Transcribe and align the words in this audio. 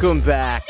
Welcome 0.00 0.20
back 0.20 0.64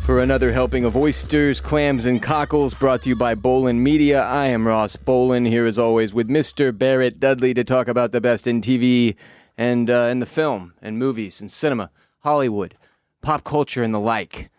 for 0.00 0.18
another 0.18 0.50
helping 0.50 0.84
of 0.84 0.96
oysters, 0.96 1.60
clams, 1.60 2.04
and 2.04 2.20
cockles 2.20 2.74
brought 2.74 3.02
to 3.02 3.10
you 3.10 3.14
by 3.14 3.36
Bolen 3.36 3.80
Media. 3.80 4.24
I 4.24 4.46
am 4.46 4.66
Ross 4.66 4.96
Bolen 4.96 5.44
here 5.44 5.66
as 5.66 5.78
always 5.78 6.12
with 6.12 6.28
Mr. 6.28 6.76
Barrett 6.76 7.20
Dudley 7.20 7.54
to 7.54 7.62
talk 7.62 7.86
about 7.86 8.10
the 8.10 8.20
best 8.20 8.48
in 8.48 8.60
TV 8.60 9.14
and 9.56 9.88
uh, 9.88 10.08
in 10.10 10.18
the 10.18 10.26
film 10.26 10.74
and 10.82 10.98
movies 10.98 11.40
and 11.40 11.48
cinema, 11.48 11.92
Hollywood, 12.24 12.74
pop 13.20 13.44
culture, 13.44 13.84
and 13.84 13.94
the 13.94 14.00
like. 14.00 14.50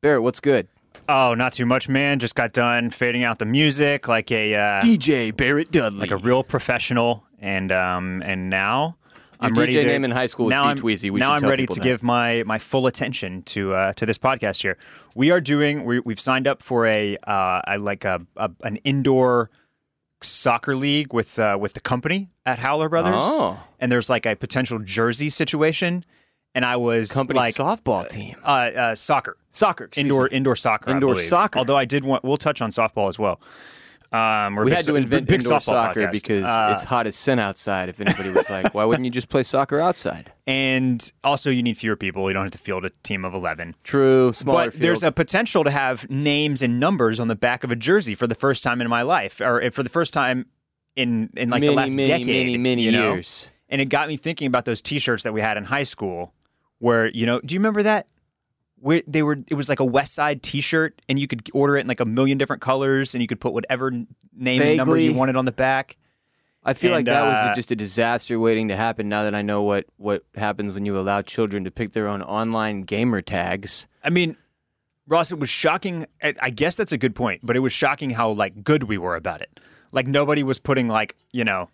Barrett, 0.00 0.24
what's 0.24 0.40
good? 0.40 0.66
Oh, 1.08 1.34
not 1.34 1.52
too 1.52 1.66
much, 1.66 1.88
man. 1.88 2.18
Just 2.18 2.34
got 2.34 2.52
done 2.52 2.90
fading 2.90 3.22
out 3.22 3.38
the 3.38 3.46
music 3.46 4.08
like 4.08 4.32
a 4.32 4.56
uh, 4.56 4.80
DJ 4.80 5.36
Barrett 5.36 5.70
Dudley. 5.70 6.00
like 6.00 6.10
a 6.10 6.16
real 6.16 6.42
professional, 6.42 7.22
and 7.38 7.70
um, 7.70 8.24
and 8.26 8.50
now 8.50 8.96
I'm 9.42 9.54
Your 9.54 9.64
ready 9.64 9.74
DJ 9.74 9.82
to. 9.82 9.88
name 9.88 10.04
in 10.04 10.10
high 10.10 10.26
school 10.26 10.46
was 10.46 10.50
now 10.50 10.64
I'm, 10.64 10.78
Tweezy. 10.78 11.10
We 11.10 11.20
now 11.20 11.32
I'm 11.32 11.42
ready 11.44 11.66
to 11.66 11.74
that. 11.74 11.82
give 11.82 12.02
my 12.02 12.42
my 12.44 12.58
full 12.58 12.86
attention 12.86 13.42
to 13.44 13.74
uh, 13.74 13.92
to 13.94 14.06
this 14.06 14.16
podcast 14.18 14.62
here. 14.62 14.78
We 15.14 15.30
are 15.30 15.40
doing. 15.40 15.84
We, 15.84 16.00
we've 16.00 16.20
signed 16.20 16.46
up 16.46 16.62
for 16.62 16.86
a, 16.86 17.16
uh, 17.26 17.60
a 17.66 17.78
like 17.78 18.04
a, 18.04 18.20
a 18.36 18.50
an 18.62 18.76
indoor 18.84 19.50
soccer 20.22 20.76
league 20.76 21.12
with 21.12 21.38
uh, 21.38 21.58
with 21.60 21.74
the 21.74 21.80
company 21.80 22.30
at 22.46 22.58
Howler 22.60 22.88
Brothers, 22.88 23.14
Oh. 23.16 23.60
and 23.80 23.90
there's 23.90 24.08
like 24.08 24.24
a 24.26 24.36
potential 24.36 24.78
jersey 24.78 25.28
situation. 25.28 26.04
And 26.54 26.66
I 26.66 26.76
was 26.76 27.10
company 27.10 27.38
like 27.38 27.54
softball 27.54 28.06
team. 28.06 28.36
uh, 28.44 28.46
uh, 28.46 28.94
soccer. 28.94 29.38
Soccer. 29.48 29.88
indoor 29.96 30.24
me. 30.24 30.36
indoor 30.36 30.54
soccer. 30.54 30.90
Indoor 30.90 31.16
soccer. 31.16 31.58
Although 31.58 31.78
I 31.78 31.86
did 31.86 32.04
want, 32.04 32.24
we'll 32.24 32.36
touch 32.36 32.60
on 32.60 32.70
softball 32.70 33.08
as 33.08 33.18
well. 33.18 33.40
Um, 34.12 34.56
We 34.56 34.66
big 34.66 34.74
had 34.74 34.84
to 34.84 34.96
invent 34.96 35.26
big 35.26 35.40
indoor 35.40 35.60
soccer 35.60 36.00
podcast. 36.00 36.12
because 36.12 36.44
Uh, 36.44 36.70
it's 36.74 36.84
hot 36.84 37.06
as 37.06 37.16
sin 37.16 37.38
outside. 37.38 37.88
If 37.88 38.00
anybody 38.00 38.30
was 38.30 38.50
like, 38.50 38.74
why 38.74 38.84
wouldn't 38.84 39.04
you 39.04 39.10
just 39.10 39.28
play 39.28 39.42
soccer 39.42 39.80
outside? 39.80 40.32
and 40.46 41.12
also 41.24 41.50
you 41.50 41.62
need 41.62 41.78
fewer 41.78 41.96
people. 41.96 42.28
You 42.28 42.34
don't 42.34 42.42
have 42.42 42.52
to 42.52 42.58
field 42.58 42.84
a 42.84 42.90
team 43.02 43.24
of 43.24 43.32
eleven. 43.32 43.74
True, 43.84 44.32
smaller 44.32 44.70
But 44.70 44.80
there's 44.80 45.02
a 45.02 45.12
potential 45.12 45.64
to 45.64 45.70
have 45.70 46.08
names 46.10 46.62
and 46.62 46.78
numbers 46.80 47.20
on 47.20 47.28
the 47.28 47.36
back 47.36 47.64
of 47.64 47.70
a 47.70 47.76
jersey 47.76 48.14
for 48.14 48.26
the 48.26 48.34
first 48.34 48.62
time 48.62 48.80
in 48.80 48.88
my 48.88 49.02
life, 49.02 49.40
or 49.40 49.70
for 49.70 49.82
the 49.82 49.88
first 49.88 50.12
time 50.12 50.46
in 50.96 51.30
in 51.36 51.48
like 51.50 51.60
many, 51.60 51.72
the 51.72 51.76
last 51.76 51.94
many, 51.94 52.08
decade. 52.08 52.26
many, 52.26 52.58
many 52.58 52.82
you 52.82 52.92
know? 52.92 53.14
years. 53.14 53.50
And 53.68 53.80
it 53.80 53.86
got 53.86 54.08
me 54.08 54.18
thinking 54.18 54.46
about 54.46 54.66
those 54.66 54.82
T-shirts 54.82 55.22
that 55.22 55.32
we 55.32 55.40
had 55.40 55.56
in 55.56 55.64
high 55.64 55.84
school, 55.84 56.34
where 56.78 57.06
you 57.08 57.24
know, 57.24 57.40
do 57.40 57.54
you 57.54 57.58
remember 57.60 57.82
that? 57.84 58.06
Where 58.82 59.00
they 59.06 59.22
were, 59.22 59.38
it 59.46 59.54
was 59.54 59.68
like 59.68 59.78
a 59.78 59.84
West 59.84 60.12
Side 60.12 60.42
T-shirt, 60.42 61.00
and 61.08 61.16
you 61.16 61.28
could 61.28 61.48
order 61.54 61.76
it 61.76 61.82
in 61.82 61.86
like 61.86 62.00
a 62.00 62.04
million 62.04 62.36
different 62.36 62.62
colors, 62.62 63.14
and 63.14 63.22
you 63.22 63.28
could 63.28 63.40
put 63.40 63.52
whatever 63.52 63.92
name 63.92 64.60
and 64.60 64.76
number 64.76 64.98
you 64.98 65.14
wanted 65.14 65.36
on 65.36 65.44
the 65.44 65.52
back. 65.52 65.96
I 66.64 66.74
feel 66.74 66.90
like 66.90 67.00
And, 67.00 67.08
that 67.08 67.22
was 67.22 67.36
uh, 67.36 67.54
just 67.54 67.70
a 67.70 67.76
disaster 67.76 68.38
waiting 68.40 68.68
to 68.68 68.76
happen. 68.76 69.08
Now 69.08 69.22
that 69.22 69.34
I 69.34 69.42
know 69.42 69.62
what 69.62 69.86
what 69.98 70.24
happens 70.34 70.72
when 70.72 70.84
you 70.84 70.98
allow 70.98 71.22
children 71.22 71.62
to 71.64 71.70
pick 71.70 71.92
their 71.92 72.08
own 72.08 72.22
online 72.22 72.82
gamer 72.82 73.22
tags. 73.22 73.86
I 74.02 74.10
mean, 74.10 74.36
Ross, 75.06 75.30
it 75.30 75.38
was 75.38 75.48
shocking. 75.48 76.06
I 76.20 76.50
guess 76.50 76.74
that's 76.74 76.92
a 76.92 76.98
good 76.98 77.14
point, 77.14 77.40
but 77.44 77.56
it 77.56 77.60
was 77.60 77.72
shocking 77.72 78.10
how 78.10 78.30
like 78.30 78.64
good 78.64 78.84
we 78.84 78.98
were 78.98 79.16
about 79.16 79.40
it. 79.42 79.60
Like 79.92 80.06
nobody 80.06 80.42
was 80.42 80.58
putting 80.58 80.88
like 80.88 81.16
you 81.32 81.44
know, 81.44 81.68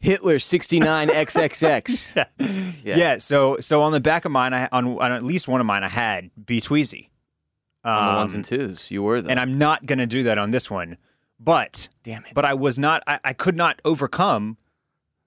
Hitler 0.00 0.38
sixty 0.38 0.78
nine 0.80 1.08
XXX. 1.08 2.26
yeah. 2.84 2.96
Yeah. 2.96 3.18
So 3.18 3.58
so 3.60 3.82
on 3.82 3.92
the 3.92 4.00
back 4.00 4.24
of 4.24 4.32
mine, 4.32 4.52
I, 4.54 4.68
on 4.72 4.98
on 4.98 5.12
at 5.12 5.22
least 5.22 5.46
one 5.48 5.60
of 5.60 5.66
mine, 5.66 5.84
I 5.84 5.88
had 5.88 6.30
B 6.44 6.60
Tweezy. 6.60 7.08
on 7.84 8.14
the 8.14 8.18
ones 8.18 8.32
Um, 8.34 8.38
and 8.38 8.44
twos. 8.44 8.90
You 8.90 9.02
were 9.02 9.20
though. 9.20 9.28
and 9.30 9.38
I'm 9.38 9.58
not 9.58 9.86
going 9.86 9.98
to 9.98 10.06
do 10.06 10.22
that 10.24 10.38
on 10.38 10.50
this 10.50 10.70
one. 10.70 10.96
But 11.38 11.88
Damn 12.02 12.24
it. 12.26 12.32
but 12.34 12.44
I 12.44 12.54
was 12.54 12.78
not. 12.78 13.02
I, 13.06 13.18
I 13.24 13.32
could 13.32 13.56
not 13.56 13.80
overcome 13.84 14.58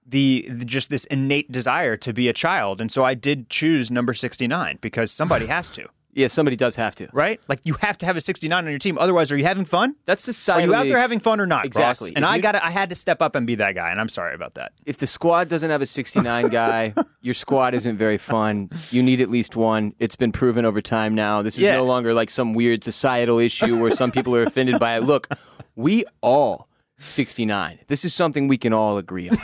the, 0.05 0.45
the 0.49 0.65
just 0.65 0.89
this 0.91 1.05
innate 1.05 1.51
desire 1.51 1.95
to 1.97 2.13
be 2.13 2.27
a 2.27 2.33
child, 2.33 2.81
and 2.81 2.91
so 2.91 3.03
I 3.03 3.13
did 3.15 3.49
choose 3.49 3.89
number 3.89 4.13
69 4.13 4.77
because 4.81 5.11
somebody 5.11 5.45
has 5.47 5.69
to, 5.71 5.87
yeah, 6.13 6.27
somebody 6.27 6.55
does 6.55 6.75
have 6.75 6.95
to. 6.95 7.07
right? 7.13 7.39
Like 7.47 7.59
you 7.63 7.73
have 7.81 7.97
to 7.99 8.05
have 8.05 8.15
a 8.15 8.21
69 8.21 8.63
on 8.65 8.69
your 8.69 8.79
team. 8.79 8.97
Otherwise, 8.97 9.31
are 9.31 9.37
you 9.37 9.43
having 9.43 9.65
fun? 9.65 9.95
That's 10.05 10.25
the 10.25 10.53
Are 10.53 10.61
you 10.61 10.73
out 10.75 10.87
there 10.87 10.99
having 10.99 11.19
fun 11.19 11.39
or 11.39 11.45
not? 11.45 11.59
Ross? 11.59 11.65
Exactly. 11.65 12.11
And 12.15 12.23
If 12.25 12.29
I 12.31 12.39
got 12.39 12.55
I 12.55 12.69
had 12.69 12.89
to 12.89 12.95
step 12.95 13.21
up 13.21 13.35
and 13.35 13.47
be 13.47 13.55
that 13.55 13.73
guy, 13.75 13.89
and 13.91 13.99
I'm 13.99 14.09
sorry 14.09 14.35
about 14.35 14.53
that. 14.55 14.73
If 14.85 14.97
the 14.97 15.07
squad 15.07 15.47
doesn't 15.49 15.69
have 15.69 15.81
a 15.81 15.85
69 15.85 16.49
guy, 16.49 16.93
your 17.21 17.33
squad 17.33 17.73
isn't 17.73 17.97
very 17.97 18.17
fun. 18.17 18.69
You 18.91 19.01
need 19.03 19.21
at 19.21 19.29
least 19.29 19.55
one. 19.55 19.93
It's 19.99 20.15
been 20.15 20.31
proven 20.31 20.65
over 20.65 20.81
time 20.81 21.15
now. 21.15 21.41
This 21.41 21.55
is 21.55 21.61
Yeah. 21.61 21.75
no 21.77 21.83
longer 21.85 22.13
like 22.13 22.29
some 22.29 22.53
weird 22.53 22.83
societal 22.83 23.39
issue 23.39 23.79
where 23.81 23.91
some 23.91 24.11
people 24.11 24.35
are 24.35 24.43
offended 24.43 24.79
by 24.79 24.97
it. 24.97 25.03
Look, 25.03 25.27
we 25.75 26.05
all 26.21 26.67
69. 26.99 27.79
This 27.87 28.05
is 28.05 28.13
something 28.13 28.47
we 28.47 28.57
can 28.57 28.73
all 28.73 28.97
agree 28.97 29.29
on. 29.29 29.37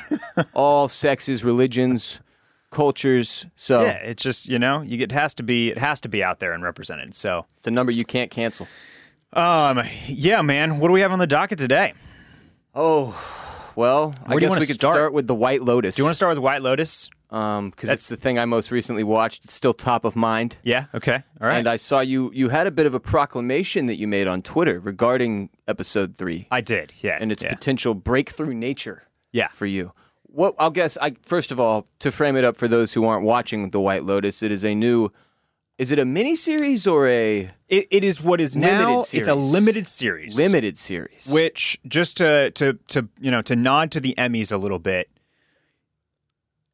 all 0.54 0.88
sexes, 0.88 1.44
religions, 1.44 2.20
cultures. 2.72 3.46
So 3.56 3.82
Yeah, 3.82 3.98
it's 3.98 4.24
just 4.24 4.48
you 4.48 4.60
know, 4.60 4.82
you 4.82 5.00
it 5.00 5.12
has 5.12 5.34
to 5.36 5.44
be 5.44 5.70
it 5.70 5.78
has 5.78 6.02
to 6.02 6.10
be 6.10 6.24
out 6.24 6.40
there 6.40 6.54
and 6.54 6.64
represented. 6.64 7.16
So, 7.16 7.46
it's 7.58 7.68
a 7.68 7.72
number 7.72 7.92
you 7.92 8.06
can't 8.06 8.32
cancel. 8.32 8.68
um, 9.34 9.82
yeah, 10.08 10.42
man, 10.42 10.80
what 10.80 10.88
do 10.88 10.94
we 10.94 11.02
have 11.02 11.12
on 11.12 11.20
the 11.20 11.28
docket 11.28 11.60
today? 11.60 11.94
Oh, 12.74 13.20
well, 13.76 14.14
I 14.26 14.30
Where 14.30 14.42
you 14.42 14.48
guess 14.48 14.60
we 14.60 14.66
could 14.66 14.76
start? 14.76 14.96
start 14.96 15.14
with 15.14 15.28
the 15.28 15.36
White 15.36 15.62
Lotus. 15.64 15.96
Do 15.96 16.02
you 16.02 16.06
want 16.06 16.14
to 16.14 16.16
start 16.16 16.32
with 16.32 16.40
White 16.40 16.62
Lotus? 16.62 17.10
Um, 17.32 17.70
because 17.70 17.90
it's 17.90 18.10
the 18.10 18.18
thing 18.18 18.40
I 18.40 18.46
most 18.46 18.72
recently 18.72 19.04
watched. 19.04 19.46
It's 19.46 19.54
still 19.54 19.74
top 19.74 20.04
of 20.04 20.16
mind. 20.16 20.58
Yeah. 20.64 20.86
Okay. 20.96 21.24
All 21.40 21.48
right. 21.48 21.58
And 21.58 21.68
I 21.68 21.76
saw 21.76 22.00
you 22.00 22.32
you 22.34 22.50
had 22.50 22.66
a 22.66 22.72
bit 22.72 22.88
of 22.88 22.96
a 22.96 23.00
proclamation 23.00 23.86
that 23.86 23.98
you 23.98 24.08
made 24.08 24.28
on 24.28 24.42
Twitter 24.42 24.80
regarding 24.80 25.50
episode 25.68 26.16
three 26.18 26.48
I 26.50 26.62
did. 26.62 26.92
Yeah. 27.02 27.20
and 27.22 27.32
its 27.32 27.44
yeah. 27.44 27.54
potential 27.54 27.94
breakthrough 27.94 28.54
nature 28.54 29.04
yeah. 29.32 29.50
for 29.50 29.68
you. 29.68 29.94
What 30.32 30.56
I'll 30.60 30.72
guess 30.72 30.98
I 31.02 31.16
first 31.22 31.52
of 31.52 31.60
all, 31.60 31.88
to 32.00 32.12
frame 32.12 32.36
it 32.36 32.44
up 32.44 32.56
for 32.58 32.68
those 32.68 32.94
who 32.94 33.06
aren't 33.06 33.24
watching 33.24 33.70
The 33.72 33.80
White 33.80 34.04
Lotus, 34.04 34.44
it 34.44 34.52
is 34.52 34.64
a 34.64 34.76
new 34.76 35.12
is 35.78 35.92
it 35.92 36.00
a 36.00 36.04
mini 36.06 36.36
series 36.36 36.86
or 36.86 37.08
a 37.08 37.50
It, 37.70 37.88
it 37.90 38.04
is 38.04 38.22
what 38.22 38.42
is 38.42 38.56
Limited 38.56 38.78
now. 38.78 39.00
It's 39.14 39.28
a 39.28 39.34
limited 39.36 39.88
series. 39.88 40.36
limited 40.38 40.78
series? 40.78 41.28
Which 41.32 41.80
just 41.88 42.18
to 42.18 42.52
to 42.52 42.74
to 42.90 43.08
you 43.20 43.32
know 43.32 43.42
to 43.44 43.56
nod 43.56 43.92
to 43.92 44.00
the 44.00 44.14
Emmys 44.18 44.52
a 44.52 44.58
little 44.58 44.80
bit. 44.80 45.10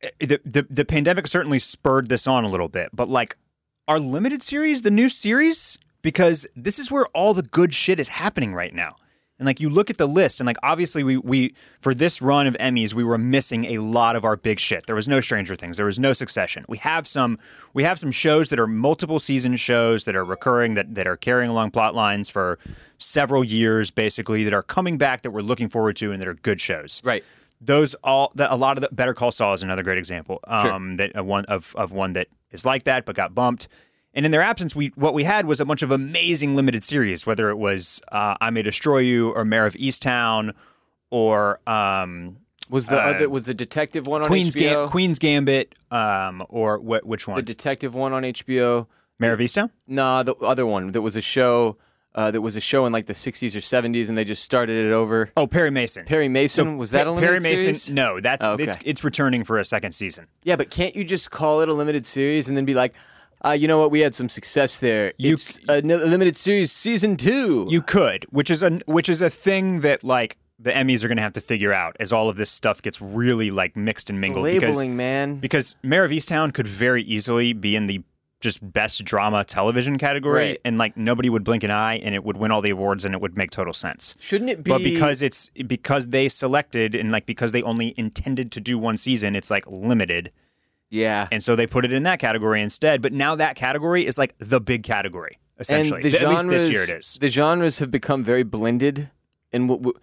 eh, 0.01 0.09
The, 0.19 0.39
the 0.45 0.65
the 0.69 0.85
pandemic 0.85 1.27
certainly 1.27 1.59
spurred 1.59 2.09
this 2.09 2.27
on 2.27 2.43
a 2.43 2.49
little 2.49 2.67
bit, 2.69 2.89
but 2.93 3.09
like 3.09 3.37
our 3.87 3.99
limited 3.99 4.41
series, 4.41 4.81
the 4.81 4.89
new 4.91 5.09
series, 5.09 5.77
because 6.01 6.47
this 6.55 6.79
is 6.79 6.91
where 6.91 7.05
all 7.13 7.33
the 7.35 7.43
good 7.43 7.73
shit 7.73 7.99
is 7.99 8.07
happening 8.07 8.53
right 8.55 8.73
now. 8.73 8.95
And 9.37 9.45
like 9.45 9.59
you 9.59 9.69
look 9.69 9.89
at 9.89 9.97
the 9.97 10.07
list, 10.07 10.39
and 10.39 10.47
like 10.47 10.57
obviously 10.63 11.03
we 11.03 11.17
we 11.17 11.53
for 11.81 11.93
this 11.93 12.21
run 12.21 12.47
of 12.47 12.53
Emmys, 12.55 12.93
we 12.93 13.03
were 13.03 13.17
missing 13.17 13.65
a 13.65 13.79
lot 13.79 14.15
of 14.15 14.23
our 14.23 14.37
big 14.37 14.59
shit. 14.59 14.85
There 14.85 14.95
was 14.95 15.07
no 15.07 15.19
Stranger 15.19 15.55
Things, 15.55 15.77
there 15.77 15.85
was 15.85 15.99
no 15.99 16.13
Succession. 16.13 16.65
We 16.69 16.77
have 16.77 17.07
some 17.07 17.37
we 17.73 17.83
have 17.83 17.99
some 17.99 18.11
shows 18.11 18.49
that 18.49 18.59
are 18.59 18.67
multiple 18.67 19.19
season 19.19 19.57
shows 19.57 20.05
that 20.05 20.15
are 20.15 20.23
recurring 20.23 20.75
that 20.75 20.95
that 20.95 21.05
are 21.05 21.17
carrying 21.17 21.49
along 21.49 21.71
plot 21.71 21.95
lines 21.95 22.29
for 22.29 22.59
several 22.97 23.43
years, 23.43 23.91
basically 23.91 24.45
that 24.45 24.53
are 24.53 24.63
coming 24.63 24.97
back 24.97 25.21
that 25.23 25.31
we're 25.31 25.41
looking 25.41 25.67
forward 25.67 25.97
to 25.97 26.13
and 26.13 26.21
that 26.21 26.29
are 26.29 26.35
good 26.35 26.61
shows 26.61 27.01
right. 27.03 27.25
those 27.59 27.93
all 27.95 28.31
that 28.35 28.51
a 28.51 28.55
lot 28.55 28.77
of 28.77 28.81
the 28.81 28.89
Better 28.93 29.13
Call 29.13 29.31
Saul 29.31 29.53
is 29.53 29.63
another 29.63 29.83
great 29.83 29.97
example. 29.97 30.39
Um, 30.45 30.95
that 30.97 31.17
uh, 31.17 31.23
one 31.23 31.43
of 31.45 31.75
of 31.75 31.91
one 31.91 32.13
that 32.13 32.27
is 32.51 32.65
like 32.65 32.83
that 32.85 33.05
but 33.05 33.15
got 33.17 33.35
bumped. 33.35 33.67
And 34.15 34.25
in 34.25 34.31
their 34.31 34.41
absence, 34.41 34.75
we 34.75 34.93
what 34.95 35.13
we 35.13 35.23
had 35.25 35.45
was 35.45 35.59
a 35.59 35.65
bunch 35.65 35.81
of 35.83 35.91
amazing 35.91 36.55
limited 36.55 36.83
series, 36.83 37.25
whether 37.27 37.49
it 37.49 37.57
was 37.57 38.01
uh, 38.11 38.35
I 38.39 38.49
May 38.49 38.61
Destroy 38.61 38.99
You 38.99 39.31
or 39.31 39.43
Mare 39.45 39.65
of 39.65 39.73
Easttown 39.73 40.53
or 41.11 41.59
um, 41.69 42.37
Was 42.69 42.87
the 42.87 42.97
Uh, 42.97 43.09
other 43.11 43.29
was 43.29 43.45
the 43.45 43.53
detective 43.53 44.07
one 44.07 44.21
on 44.21 44.27
Queen's 44.27 44.55
HBO? 44.55 44.59
Gam- 44.59 44.87
Queen's 44.89 45.19
Gambit 45.19 45.75
um, 45.91 46.43
or 46.49 46.77
wh- 46.79 47.05
which 47.05 47.27
one? 47.27 47.35
the 47.35 47.41
detective 47.43 47.93
one 47.93 48.13
on 48.13 48.23
HBO? 48.23 48.87
Mare 49.19 49.33
of 49.33 49.39
Easttown. 49.39 49.69
Nah, 49.87 50.23
the 50.23 50.35
other 50.35 50.65
one 50.65 50.91
that 50.93 51.01
was 51.01 51.15
a 51.15 51.21
show 51.21 51.77
uh, 52.15 52.31
that 52.31 52.39
was 52.41 52.55
a 52.55 52.61
show 52.61 52.85
in 52.85 52.93
like 52.93 53.05
the 53.07 53.13
60s 53.13 53.53
or 53.55 53.59
70s 53.59 54.07
and 54.09 54.17
they 54.17 54.23
just 54.23 54.43
started 54.43 54.85
it 54.85 54.91
over. 54.93 55.29
Oh, 55.37 55.45
Perry 55.47 55.69
Mason. 55.71 56.05
Perry 56.05 56.27
Mason 56.29 56.77
was 56.77 56.91
that 56.91 57.07
a 57.07 57.11
limited 57.11 57.27
Perry 57.27 57.39
Mason? 57.41 57.57
series? 57.73 57.89
No, 57.91 58.19
that's 58.21 58.45
Oh, 58.45 58.53
okay. 58.53 58.63
it's 58.63 58.77
it's 58.83 59.03
returning 59.03 59.43
for 59.43 59.59
a 59.59 59.65
second 59.65 59.93
season. 59.93 60.27
Yeah, 60.43 60.55
but 60.55 60.69
can't 60.69 60.95
you 60.95 61.03
just 61.03 61.31
call 61.31 61.59
it 61.61 61.67
a 61.69 61.73
limited 61.73 62.05
series 62.05 62.47
and 62.47 62.55
then 62.57 62.63
be 62.65 62.73
like, 62.73 62.93
uh, 63.45 63.51
you 63.51 63.67
know 63.67 63.79
what? 63.79 63.91
We 63.91 63.99
had 64.01 64.15
some 64.15 64.29
success 64.29 64.79
there. 64.79 65.13
You- 65.17 65.33
it's 65.33 65.59
a, 65.69 65.75
n- 65.77 65.87
limited 65.87 66.37
series, 66.37 66.71
season 66.71 67.17
two. 67.17 67.67
You 67.69 67.81
could, 67.81 68.25
which 68.29 68.49
is 68.49 68.63
a 68.63 68.79
which 68.85 69.09
is 69.09 69.21
a 69.21 69.29
thing 69.29 69.81
that 69.81 70.03
like 70.03 70.37
the 70.57 70.71
Emmys 70.71 71.03
are 71.03 71.07
going 71.09 71.17
to 71.17 71.23
have 71.23 71.33
to 71.33 71.41
figure 71.41 71.73
out 71.73 71.97
as 71.99 72.13
all 72.13 72.29
of 72.29 72.37
this 72.37 72.49
stuff 72.49 72.81
gets 72.81 73.01
really 73.01 73.51
like 73.51 73.75
mixed 73.75 74.09
and 74.09 74.21
mingled. 74.21 74.43
labeling, 74.45 74.71
because, 74.71 74.85
man. 74.85 75.35
because 75.35 75.75
Mare 75.83 76.05
of 76.05 76.11
Easttown 76.11 76.53
could 76.53 76.65
very 76.67 77.03
easily 77.03 77.51
be 77.53 77.75
in 77.75 77.87
the 77.87 78.01
just 78.41 78.59
best 78.73 79.03
drama 79.03 79.43
television 79.43 79.97
category, 79.97 80.49
Right. 80.49 80.61
and 80.63 80.77
like 80.77 80.95
nobody 80.97 81.29
would 81.29 81.43
blink 81.43 81.63
an 81.63 81.71
eye, 81.71 81.95
and 81.97 82.13
it 82.13 82.23
would 82.23 82.37
win 82.37 82.51
all 82.51 82.61
the 82.61 82.69
awards, 82.69 83.03
and 83.05 83.13
it 83.15 83.21
would 83.21 83.35
make 83.37 83.49
total 83.51 83.73
sense. 83.73 84.15
Shouldn't 84.19 84.49
it 84.49 84.63
be? 84.63 84.69
But 84.71 84.83
because 84.83 85.21
it's 85.21 85.49
because 85.67 86.07
they 86.07 86.29
selected 86.29 86.95
and 86.95 87.11
like 87.11 87.25
because 87.25 87.51
they 87.53 87.63
only 87.63 87.93
intended 87.97 88.51
to 88.53 88.59
do 88.61 88.77
one 88.77 88.97
season, 88.97 89.35
it's 89.35 89.49
like 89.49 89.65
limited, 89.67 90.31
yeah, 90.95 91.27
and 91.31 91.43
so 91.43 91.55
they 91.55 91.67
put 91.67 91.85
it 91.85 91.93
in 91.93 92.03
that 92.03 92.19
category 92.19 92.61
instead. 92.61 93.01
But 93.01 93.13
now 93.13 93.35
that 93.35 93.55
category 93.55 94.05
is 94.05 94.17
like 94.17 94.35
the 94.39 94.59
big 94.61 94.83
category 94.83 95.37
essentially. 95.59 95.97
and 96.01 96.03
the 96.05 96.09
Th- 96.11 96.21
At 96.23 96.27
genres, 96.29 96.45
least 96.45 96.63
this 96.65 96.69
year 96.71 96.83
it 96.83 96.89
is. 96.99 97.17
The 97.19 97.29
genres 97.29 97.79
have 97.79 97.91
become 97.91 98.23
very 98.23 98.43
blended, 98.43 99.09
and 99.53 99.67
w- 99.67 99.79
w- 99.81 99.99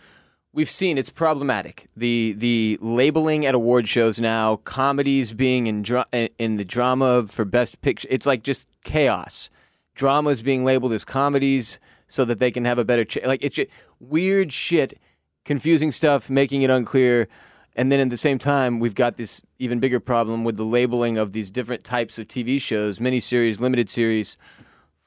we've 0.53 0.71
seen 0.71 0.99
it's 0.99 1.11
problematic. 1.11 1.89
The 1.97 2.35
the 2.37 2.79
labeling 2.81 3.47
at 3.47 3.55
award 3.55 3.89
shows 3.89 4.21
now, 4.21 4.57
comedies 4.65 5.33
being 5.33 5.67
in 5.67 5.83
dra- 5.83 6.07
in 6.39 6.57
the 6.57 6.65
drama 6.65 7.27
for 7.27 7.45
best 7.45 7.81
picture. 7.81 8.09
It's 8.11 8.27
like 8.27 8.43
just 8.43 8.69
chaos. 8.85 9.49
Dramas 9.95 10.41
being 10.43 10.65
labeled 10.65 10.93
as 10.95 11.05
comedies 11.05 11.79
so 12.09 12.25
that 12.25 12.39
they 12.39 12.51
can 12.51 12.65
have 12.65 12.79
a 12.79 12.85
better 12.85 13.05
ch- 13.05 13.19
like 13.25 13.43
it's 13.45 13.59
weird 14.01 14.53
shit, 14.53 14.99
confusing 15.45 15.91
stuff, 15.91 16.31
making 16.31 16.63
it 16.63 16.71
unclear. 16.71 17.29
And 17.75 17.91
then 17.91 18.01
at 18.01 18.11
the 18.11 18.17
same 18.19 18.39
time, 18.39 18.81
we've 18.81 18.95
got 18.95 19.17
this 19.17 19.41
even 19.59 19.81
bigger 19.81 19.99
problem 20.01 20.45
with 20.45 20.57
the 20.57 20.65
labeling 20.65 21.17
of 21.17 21.33
these 21.33 21.51
different 21.51 21.85
types 21.85 22.19
of 22.19 22.29
TV 22.29 22.61
shows, 22.61 22.99
miniseries, 22.99 23.61
limited 23.61 23.89
series, 23.89 24.37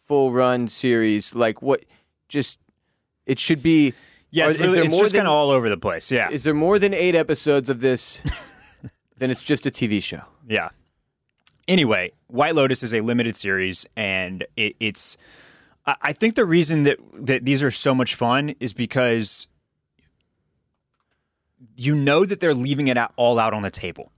full 0.07 0.31
run 0.31 0.67
series. 0.67 1.35
Like 1.35 1.62
what? 1.62 1.85
Just 2.27 2.59
it 3.27 3.38
should 3.39 3.62
be. 3.62 3.94
Yeah, 4.31 4.47
it's, 4.47 4.56
is 4.56 4.62
really- 4.62 4.73
there 4.75 4.83
it's 4.85 4.91
more 4.94 5.03
just 5.03 5.13
kind 5.15 5.27
of 5.27 5.33
all 5.33 5.50
over 5.51 5.69
the 5.69 5.77
place. 5.77 6.12
Yeah, 6.12 6.29
Is 6.29 6.44
there 6.44 6.53
more 6.56 6.79
than 6.79 6.94
eight 6.94 7.15
episodes 7.15 7.69
of 7.69 7.79
this? 7.81 8.21
then 9.17 9.29
it's 9.31 9.44
just 9.44 9.65
a 9.65 9.71
TV 9.71 10.01
show. 10.01 10.21
yeah. 10.47 10.69
Anyway, 11.67 12.12
White 12.27 12.53
Lotus 12.53 12.83
is 12.83 12.94
a 12.94 13.01
limited 13.01 13.35
series, 13.35 13.88
and 13.95 14.45
it, 14.56 14.75
it's. 14.79 15.17
I 15.85 15.95
I 16.01 16.13
think 16.13 16.35
the 16.35 16.45
reason 16.45 16.83
that 16.83 16.97
that 17.13 17.45
these 17.45 17.63
are 17.63 17.71
so 17.71 17.95
much 17.95 18.13
fun 18.15 18.56
is 18.59 18.71
because 18.73 19.47
you 21.75 21.95
know 21.95 22.25
that 22.25 22.39
they're 22.39 22.53
leaving 22.56 22.88
it 22.88 22.97
all 23.15 23.39
out 23.39 23.53
on 23.53 23.62
the 23.62 23.71
table. 23.71 24.12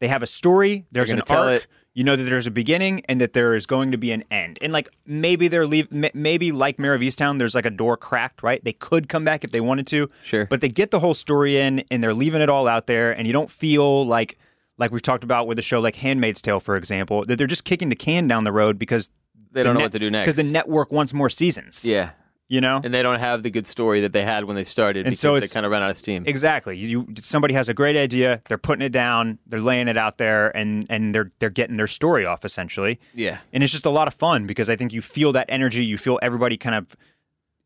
They 0.00 0.08
have 0.08 0.22
a 0.22 0.26
story. 0.26 0.84
There's 0.90 1.10
an 1.10 1.20
tell 1.22 1.44
arc. 1.48 1.62
it. 1.62 1.66
You 1.94 2.04
know 2.04 2.16
that 2.16 2.22
there's 2.24 2.46
a 2.46 2.50
beginning 2.50 3.02
and 3.08 3.20
that 3.20 3.34
there 3.34 3.54
is 3.54 3.66
going 3.66 3.92
to 3.92 3.98
be 3.98 4.12
an 4.12 4.24
end. 4.30 4.58
And 4.62 4.72
like 4.72 4.88
maybe 5.06 5.48
they're 5.48 5.66
leave. 5.66 5.92
Maybe 5.92 6.50
like 6.50 6.78
Mare 6.78 6.94
of 6.94 7.02
Easttown, 7.02 7.38
there's 7.38 7.54
like 7.54 7.66
a 7.66 7.70
door 7.70 7.96
cracked. 7.98 8.42
Right? 8.42 8.64
They 8.64 8.72
could 8.72 9.08
come 9.10 9.24
back 9.24 9.44
if 9.44 9.50
they 9.50 9.60
wanted 9.60 9.86
to. 9.88 10.08
Sure. 10.24 10.46
But 10.46 10.60
they 10.62 10.70
get 10.70 10.90
the 10.90 11.00
whole 11.00 11.12
story 11.14 11.58
in, 11.58 11.84
and 11.90 12.02
they're 12.02 12.14
leaving 12.14 12.40
it 12.40 12.48
all 12.48 12.66
out 12.66 12.86
there, 12.86 13.12
and 13.12 13.26
you 13.26 13.32
don't 13.34 13.50
feel 13.50 14.06
like 14.06 14.38
like 14.78 14.90
we've 14.90 15.02
talked 15.02 15.22
about 15.22 15.46
with 15.46 15.58
a 15.58 15.62
show 15.62 15.80
like 15.80 15.96
Handmaid's 15.96 16.40
Tale, 16.40 16.60
for 16.60 16.76
example, 16.76 17.24
that 17.26 17.36
they're 17.36 17.46
just 17.46 17.64
kicking 17.64 17.90
the 17.90 17.94
can 17.96 18.26
down 18.26 18.44
the 18.44 18.52
road 18.52 18.78
because 18.78 19.10
They 19.52 19.62
don't 19.62 19.74
know 19.74 19.80
what 19.82 19.92
to 19.92 19.98
do 19.98 20.10
next. 20.10 20.24
because 20.34 20.36
the 20.36 20.50
network 20.50 20.90
wants 20.90 21.12
more 21.12 21.28
seasons. 21.28 21.84
Yeah, 21.84 22.10
You 22.52 22.60
know. 22.60 22.82
and 22.84 22.92
they 22.92 23.02
don't 23.02 23.18
have 23.18 23.42
the 23.42 23.50
good 23.50 23.66
story 23.66 24.02
that 24.02 24.12
they 24.12 24.24
had 24.24 24.44
when 24.44 24.56
they 24.56 24.64
started 24.64 25.06
And 25.06 25.12
because 25.12 25.20
so 25.20 25.40
they 25.40 25.46
kind 25.48 25.64
of 25.64 25.72
ran 25.72 25.82
out 25.82 25.88
of 25.90 25.96
steam. 25.96 26.24
Exactly. 26.26 26.76
You, 26.76 27.06
somebody 27.20 27.54
has 27.54 27.70
a 27.70 27.74
great 27.74 27.96
idea, 27.96 28.42
they're 28.46 28.58
putting 28.58 28.84
it 28.84 28.92
down, 28.92 29.38
they're 29.46 29.58
laying 29.60 29.88
it 29.88 29.96
out 29.96 30.18
there, 30.18 30.54
and 30.54 30.84
and 30.90 31.14
they're 31.14 31.30
they're 31.38 31.48
getting 31.60 31.76
their 31.78 31.86
story 31.86 32.26
off 32.26 32.44
essentially. 32.44 33.00
yeah, 33.14 33.38
And 33.54 33.62
it's 33.64 33.72
just 33.72 33.86
a 33.86 33.90
lot 33.90 34.06
of 34.06 34.12
fun 34.14 34.46
because 34.46 34.68
I 34.68 34.76
think 34.76 34.92
you 34.92 35.00
feel 35.00 35.32
that 35.32 35.46
energy. 35.48 35.82
You 35.82 35.96
feel 35.96 36.18
everybody 36.20 36.58
kind 36.58 36.74
of 36.76 36.94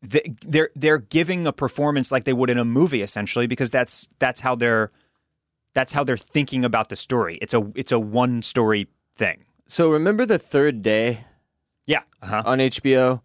they- 0.01 0.33
they're 0.47 0.69
they're 0.75 0.99
giving 0.99 1.45
a 1.47 1.51
performance 1.51 2.09
like 2.11 2.23
they 2.23 2.31
would 2.33 2.49
in 2.49 2.57
a 2.57 2.63
movie 2.65 3.01
essentially 3.01 3.45
because 3.45 3.69
that's 3.69 4.07
that's 4.19 4.39
how 4.39 4.55
they're 4.55 4.91
that's 5.73 5.91
how 5.91 6.03
they're 6.05 6.15
thinking 6.35 6.63
about 6.63 6.87
the 6.87 6.95
story. 6.95 7.37
It's 7.41 7.53
a 7.53 7.61
it's 7.75 7.91
a 7.91 7.99
one 7.99 8.41
story 8.41 8.87
thing. 9.17 9.43
So 9.67 9.91
remember 9.91 10.25
the 10.25 10.39
third 10.39 10.81
day 10.81 11.25
Yeah. 11.85 12.03
Uh-huh. 12.21 12.43
on 12.45 12.59
HBO? 12.59 13.21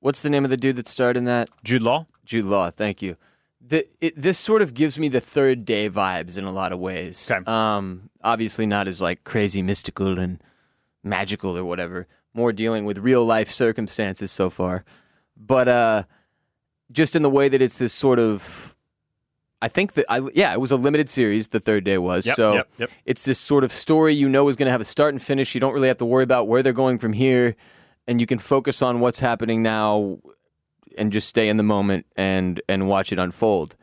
What's 0.00 0.22
the 0.22 0.30
name 0.30 0.44
of 0.44 0.50
the 0.50 0.56
dude 0.56 0.76
that 0.76 0.88
starred 0.88 1.16
in 1.16 1.24
that? 1.24 1.48
Jude 1.64 1.82
Law. 1.82 2.06
Jude 2.24 2.44
Law. 2.44 2.70
Thank 2.70 3.02
you. 3.02 3.16
The, 3.60 3.86
it, 4.00 4.14
this 4.16 4.38
sort 4.38 4.62
of 4.62 4.74
gives 4.74 4.98
me 4.98 5.08
the 5.08 5.20
third 5.20 5.64
day 5.64 5.90
vibes 5.90 6.38
in 6.38 6.44
a 6.44 6.52
lot 6.52 6.72
of 6.72 6.78
ways. 6.78 7.30
Okay. 7.30 7.44
Um, 7.50 8.10
obviously 8.22 8.66
not 8.66 8.86
as 8.88 9.00
like 9.00 9.24
crazy 9.24 9.62
mystical 9.62 10.18
and 10.18 10.42
magical 11.02 11.56
or 11.56 11.64
whatever. 11.64 12.06
More 12.34 12.52
dealing 12.52 12.84
with 12.84 12.98
real 12.98 13.24
life 13.24 13.50
circumstances 13.50 14.30
so 14.30 14.50
far, 14.50 14.84
but 15.36 15.68
uh, 15.68 16.02
just 16.92 17.16
in 17.16 17.22
the 17.22 17.30
way 17.30 17.48
that 17.48 17.62
it's 17.62 17.78
this 17.78 17.94
sort 17.94 18.18
of. 18.18 18.74
I 19.62 19.68
think 19.68 19.94
that 19.94 20.04
I 20.10 20.20
yeah 20.34 20.52
it 20.52 20.60
was 20.60 20.70
a 20.70 20.76
limited 20.76 21.08
series. 21.08 21.48
The 21.48 21.60
third 21.60 21.82
day 21.84 21.96
was 21.96 22.26
Yep, 22.26 22.36
so 22.36 22.54
yep, 22.54 22.68
yep. 22.76 22.90
it's 23.06 23.24
this 23.24 23.38
sort 23.38 23.64
of 23.64 23.72
story 23.72 24.12
you 24.12 24.28
know 24.28 24.48
is 24.48 24.56
going 24.56 24.66
to 24.66 24.70
have 24.70 24.82
a 24.82 24.84
start 24.84 25.14
and 25.14 25.22
finish. 25.22 25.54
You 25.54 25.62
don't 25.62 25.72
really 25.72 25.88
have 25.88 25.96
to 25.96 26.04
worry 26.04 26.24
about 26.24 26.46
where 26.46 26.62
they're 26.62 26.74
going 26.74 26.98
from 26.98 27.14
here, 27.14 27.56
and 28.06 28.20
you 28.20 28.26
can 28.26 28.38
focus 28.38 28.82
on 28.82 29.00
what's 29.00 29.18
happening 29.18 29.62
now, 29.62 30.18
and 30.96 31.12
just 31.12 31.28
stay 31.28 31.48
in 31.48 31.56
the 31.56 31.62
moment 31.62 32.06
and 32.16 32.60
and 32.68 32.88
watch 32.88 33.12
it 33.12 33.18
unfold. 33.18 33.76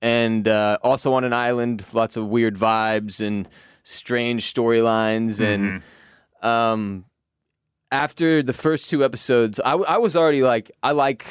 And 0.00 0.46
uh, 0.46 0.78
also 0.82 1.12
on 1.14 1.24
an 1.24 1.32
island, 1.32 1.84
lots 1.92 2.16
of 2.16 2.28
weird 2.28 2.56
vibes 2.56 3.24
and 3.24 3.48
strange 3.82 4.54
storylines. 4.54 5.40
And 5.40 5.82
um, 6.40 7.04
after 7.90 8.42
the 8.42 8.52
first 8.52 8.90
two 8.90 9.04
episodes, 9.04 9.58
I 9.64 9.98
was 9.98 10.14
already 10.14 10.42
like, 10.44 10.70
I 10.84 10.92
like 10.92 11.26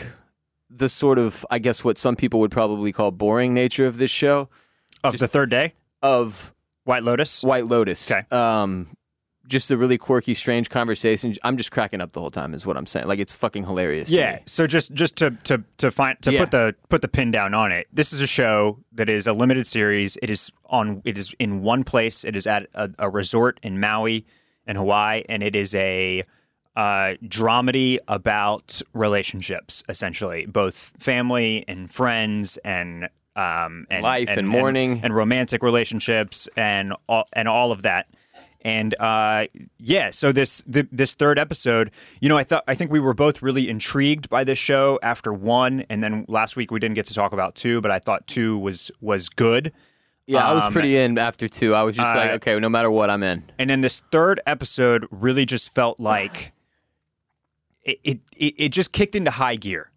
the 0.70 0.90
sort 0.90 1.18
of, 1.18 1.46
I 1.50 1.60
guess, 1.60 1.84
what 1.86 1.98
some 1.98 2.18
people 2.18 2.42
would 2.42 2.52
probably 2.52 2.92
call 2.92 3.12
boring 3.12 3.54
nature 3.54 3.86
of 3.86 3.98
this 4.00 4.12
show 4.12 4.50
Of 5.02 5.18
the 5.18 5.30
third 5.30 5.50
day, 5.50 5.74
of 6.02 6.54
White 6.84 7.04
Lotus. 7.04 7.44
White 7.44 7.68
Lotus. 7.68 8.12
Okay. 8.12 8.26
Um, 8.36 8.97
just 9.48 9.70
the 9.70 9.78
really 9.78 9.98
quirky, 9.98 10.34
strange 10.34 10.70
conversation. 10.70 11.36
I'm 11.44 11.58
just 11.58 11.72
cracking 11.72 12.02
up 12.02 12.12
the 12.14 12.20
whole 12.20 12.30
time, 12.30 12.54
is 12.54 12.66
what 12.66 12.76
I'm 12.78 12.86
saying. 12.86 13.08
Like 13.08 13.20
it's 13.20 13.34
fucking 13.34 13.64
hilarious. 13.66 14.10
Yeah. 14.10 14.40
So 14.46 14.68
just 14.68 14.94
just 14.94 15.16
to 15.18 15.32
to 15.46 15.64
to 15.78 15.90
find 15.92 16.22
to 16.24 16.32
Yeah. 16.32 16.40
put 16.42 16.52
the 16.52 16.76
put 16.90 17.02
the 17.02 17.08
pin 17.08 17.32
down 17.32 17.54
on 17.54 17.72
it. 17.72 17.88
This 17.94 18.12
is 18.14 18.20
a 18.20 18.28
show 18.28 18.80
that 18.94 19.10
is 19.10 19.26
a 19.28 19.34
limited 19.34 19.66
series. 19.66 20.18
It 20.22 20.30
is 20.30 20.52
on. 20.66 21.02
It 21.06 21.18
is 21.18 21.34
in 21.40 21.62
one 21.64 21.84
place. 21.84 22.24
It 22.26 22.36
is 22.36 22.46
at 22.46 22.68
a, 22.74 22.90
a 23.00 23.10
resort 23.10 23.60
in 23.64 23.80
Maui, 23.80 24.26
in 24.68 24.76
Hawaii, 24.76 25.24
and 25.30 25.42
it 25.44 25.56
is 25.56 25.74
a 25.76 26.24
uh, 26.76 27.16
dramedy 27.26 27.98
about 28.08 28.82
relationships, 28.94 29.84
essentially, 29.90 30.46
both 30.46 30.94
family 31.00 31.64
and 31.68 31.90
friends 31.90 32.58
and. 32.58 33.10
Um, 33.36 33.86
and, 33.92 34.02
Life 34.02 34.30
and 34.30 34.50
mourning. 34.50 35.02
and, 35.04 35.14
romantic 35.16 35.62
relationships 35.62 36.50
and 36.58 36.94
all, 37.08 37.28
and 37.34 37.48
all 37.48 37.72
of 37.72 37.84
that 37.84 38.08
and 38.68 39.00
uh, 39.00 39.48
yeah, 39.80 40.12
so 40.12 40.34
this 40.34 40.62
th- 40.70 40.90
this 40.92 41.14
third 41.14 41.40
episode, 41.40 41.90
you 42.20 42.28
know, 42.28 42.38
I 42.38 42.44
thought 42.44 42.66
I 42.68 42.76
think 42.76 42.92
we 42.92 43.00
were 43.00 43.14
both 43.14 43.42
really 43.42 43.70
intrigued 43.70 44.30
by 44.30 44.44
this 44.44 44.58
show 44.58 45.00
after 45.02 45.32
one, 45.32 45.86
and 45.90 46.04
then 46.04 46.26
last 46.28 46.58
week 46.58 46.70
we 46.70 46.78
didn't 46.78 46.96
get 46.96 47.06
to 47.06 47.14
talk 47.14 47.32
about 47.32 47.56
two, 47.56 47.80
but 47.80 47.92
I 47.92 48.00
thought 48.00 48.28
two 48.28 48.58
was 48.58 48.92
was 49.00 49.30
good. 49.30 49.72
Yeah, 50.26 50.46
I 50.46 50.54
was 50.54 50.66
Um, 50.66 50.74
pretty 50.74 50.98
in 50.98 51.18
after 51.18 51.48
two. 51.48 51.74
I 51.74 51.84
was 51.84 51.96
just 51.96 52.14
like, 52.14 52.32
uh, 52.32 52.34
okay, 52.34 52.60
no 52.60 52.68
matter 52.68 52.92
what, 52.92 53.10
I'm 53.10 53.24
in. 53.24 53.50
And 53.58 53.70
then 53.70 53.80
this 53.80 54.02
third 54.12 54.42
episode 54.46 55.08
really 55.12 55.46
just 55.46 55.74
felt 55.74 55.98
like 55.98 56.52
it 57.84 58.00
it, 58.04 58.20
it, 58.58 58.70
just 58.74 58.92
kicked 58.92 59.16
into 59.16 59.32
high 59.32 59.56
gear. 59.56 59.92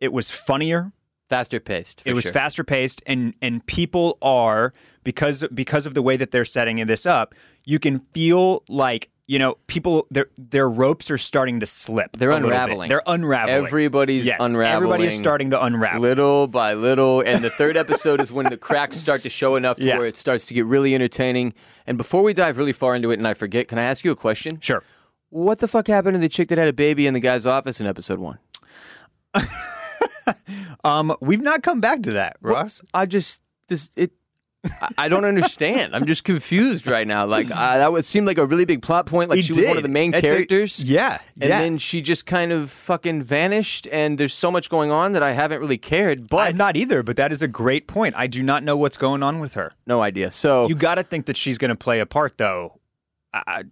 It 0.00 0.12
was 0.12 0.32
funnier. 0.32 0.90
Faster 1.28 1.60
paced. 1.60 2.02
it 2.04 2.12
was 2.14 2.24
sure. 2.24 2.32
faster 2.32 2.64
paced 2.64 3.02
and 3.06 3.34
and 3.40 3.64
people 3.66 4.18
are 4.20 4.72
because 5.06 5.42
because 5.54 5.86
of 5.86 5.94
the 5.94 6.02
way 6.02 6.16
that 6.18 6.30
they're 6.32 6.44
setting 6.44 6.84
this 6.86 7.06
up 7.06 7.34
you 7.64 7.78
can 7.78 7.98
feel 8.00 8.62
like 8.68 9.08
you 9.28 9.38
know 9.38 9.56
people 9.66 10.06
their 10.10 10.26
their 10.36 10.68
ropes 10.68 11.10
are 11.10 11.18
starting 11.18 11.58
to 11.60 11.66
slip 11.66 12.16
They're 12.16 12.30
unraveling. 12.32 12.88
they're 12.90 13.02
unraveling 13.06 13.64
Everybody's 13.66 14.26
yes, 14.26 14.38
unraveling. 14.40 14.74
everybody 14.76 15.06
is 15.06 15.16
starting 15.16 15.50
to 15.50 15.64
unravel 15.64 16.00
little 16.02 16.46
by 16.46 16.74
little. 16.74 17.22
And 17.22 17.42
the 17.42 17.50
third 17.50 17.76
episode 17.76 18.20
is 18.20 18.30
when 18.30 18.46
the 18.50 18.56
cracks 18.56 18.98
start 18.98 19.22
to 19.22 19.28
show 19.28 19.56
enough 19.56 19.78
to 19.78 19.84
Yeah. 19.86 19.96
where 19.98 20.06
it 20.06 20.16
starts 20.16 20.46
to 20.46 20.54
get 20.54 20.64
really 20.66 20.94
entertaining. 20.94 21.54
And 21.88 21.96
before 21.98 22.22
we 22.22 22.34
dive 22.34 22.56
really 22.58 22.72
far 22.72 22.94
into 22.94 23.10
it, 23.10 23.18
and 23.18 23.26
I 23.26 23.34
forget, 23.34 23.66
can 23.68 23.78
I 23.78 23.82
ask 23.82 24.04
you 24.04 24.12
a 24.12 24.16
question? 24.16 24.60
sure 24.60 24.82
What 25.30 25.58
the 25.58 25.66
fuck 25.68 25.88
happened 25.88 26.14
to 26.14 26.20
the 26.20 26.28
chick 26.28 26.46
that 26.48 26.58
had 26.58 26.68
a 26.68 26.72
baby 26.72 27.06
in 27.08 27.14
the 27.14 27.20
guy's 27.20 27.46
office 27.46 27.80
in 27.80 27.86
episode 27.88 28.20
one? 28.20 28.38
um 30.84 31.14
we've 31.20 31.42
not 31.42 31.62
come 31.62 31.80
back 31.80 32.02
to 32.02 32.12
that 32.12 32.36
ross 32.40 32.80
I 32.94 33.06
just 33.06 33.40
this 33.68 33.90
it. 33.96 34.12
I- 34.98 35.08
don't 35.08 35.24
understand. 35.24 35.94
I'm 35.94 36.06
just 36.06 36.24
confused 36.24 36.86
right 36.86 37.06
now. 37.06 37.26
Like 37.26 37.50
uh, 37.50 37.78
that 37.78 37.92
would 37.92 38.04
seem 38.04 38.24
like 38.24 38.38
a 38.38 38.46
really 38.46 38.64
big 38.64 38.82
plot 38.82 39.06
point. 39.06 39.30
Like 39.30 39.36
He 39.36 39.42
she 39.42 39.52
was 39.52 39.58
one 39.66 39.68
of 39.76 39.82
did. 39.82 39.84
the 39.84 39.88
main 39.92 40.12
It's 40.14 40.18
a- 40.24 40.28
characters. 40.28 40.82
yeah 40.82 41.18
And 41.40 41.50
yeah. 41.50 41.60
then 41.60 41.78
she 41.78 42.00
just 42.02 42.26
kind 42.26 42.52
of 42.52 42.70
fucking 42.70 43.22
vanished, 43.22 43.86
and 43.92 44.18
there's 44.18 44.34
so 44.34 44.50
much 44.50 44.68
going 44.70 44.90
on 44.90 45.12
that 45.12 45.22
I 45.22 45.32
haven't 45.32 45.60
really 45.60 45.78
cared. 45.78 46.28
But 46.28 46.48
I'm 46.50 46.56
not 46.56 46.76
either, 46.76 47.02
but 47.02 47.16
that 47.16 47.32
is 47.32 47.42
a 47.42 47.48
great 47.48 47.86
point. 47.86 48.14
I 48.16 48.26
do 48.26 48.42
not 48.42 48.62
know 48.62 48.76
what's 48.76 48.96
going 48.96 49.22
on 49.22 49.40
with 49.40 49.54
her. 49.54 49.72
no 49.86 50.02
idea. 50.02 50.30
So 50.30 50.68
You 50.68 50.74
got 50.74 50.96
to 50.96 51.02
think 51.02 51.26
that 51.26 51.36
she's 51.36 51.58
going 51.58 51.70
to 51.70 51.76
play 51.76 52.00
a 52.00 52.06
part, 52.06 52.38
though, 52.38 52.80
uh, 53.32 53.62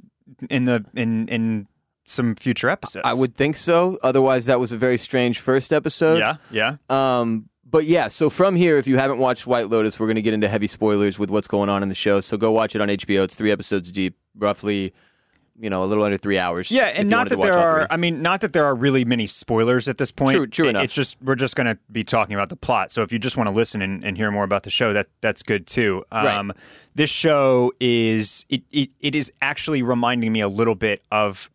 in 0.50 0.64
the 0.64 0.84
in 0.94 1.28
in 1.28 1.66
some 2.06 2.34
future 2.34 2.68
episodes. 2.68 3.02
I 3.06 3.14
would 3.14 3.34
think 3.34 3.56
so. 3.56 3.98
Otherwise, 4.02 4.44
that 4.46 4.60
was 4.60 4.72
a 4.72 4.76
very 4.76 4.98
strange 4.98 5.38
first 5.40 5.72
episode. 5.72 6.18
yeah, 6.18 6.36
yeah. 6.50 6.76
Um, 6.90 7.48
but 7.74 7.86
yeah, 7.86 8.06
so 8.06 8.30
from 8.30 8.54
here, 8.54 8.78
if 8.78 8.86
you 8.86 8.98
haven't 8.98 9.18
watched 9.18 9.48
White 9.48 9.68
Lotus, 9.68 9.98
we're 9.98 10.06
going 10.06 10.14
to 10.14 10.22
get 10.22 10.32
into 10.32 10.46
heavy 10.46 10.68
spoilers 10.68 11.18
with 11.18 11.28
what's 11.28 11.48
going 11.48 11.68
on 11.68 11.82
in 11.82 11.88
the 11.88 11.94
show. 11.96 12.20
So 12.20 12.36
go 12.36 12.52
watch 12.52 12.76
it 12.76 12.80
on 12.80 12.86
HBO. 12.86 13.24
It's 13.24 13.34
three 13.34 13.50
episodes 13.50 13.90
deep, 13.90 14.16
roughly, 14.38 14.94
you 15.58 15.68
know, 15.68 15.82
a 15.82 15.86
little 15.86 16.04
under 16.04 16.16
three 16.16 16.38
hours. 16.38 16.70
Yeah, 16.70 16.84
and 16.84 17.10
not 17.10 17.30
that 17.30 17.40
there 17.40 17.58
are. 17.58 17.88
I 17.90 17.96
mean, 17.96 18.22
not 18.22 18.42
that 18.42 18.52
there 18.52 18.64
are 18.64 18.76
really 18.76 19.04
many 19.04 19.26
spoilers 19.26 19.88
at 19.88 19.98
this 19.98 20.12
point. 20.12 20.36
True- 20.36 20.46
true 20.46 20.66
It- 20.66 20.70
enough. 20.70 20.84
It's 20.84 20.94
just 20.94 21.20
we're 21.20 21.34
just 21.34 21.56
going 21.56 21.66
to 21.66 21.76
be 21.90 22.04
talking 22.04 22.36
about 22.36 22.48
the 22.48 22.54
plot. 22.54 22.92
So 22.92 23.02
if 23.02 23.12
you 23.12 23.18
just 23.18 23.36
want 23.36 23.48
to 23.48 23.52
listen 23.52 23.82
and, 23.82 24.04
and 24.04 24.16
hear 24.16 24.30
more 24.30 24.44
about 24.44 24.62
the 24.62 24.70
show, 24.70 24.92
that 24.92 25.08
that's 25.20 25.42
good 25.42 25.66
too. 25.66 26.04
Um, 26.12 26.52
This 26.94 27.10
show 27.10 27.72
is 27.80 28.46
it, 28.48 28.62
it 28.70 28.90
it 29.00 29.16
is 29.16 29.32
actually 29.42 29.82
reminding 29.82 30.32
me 30.32 30.42
a 30.42 30.48
little 30.48 30.76
bit 30.76 31.02
of 31.10 31.50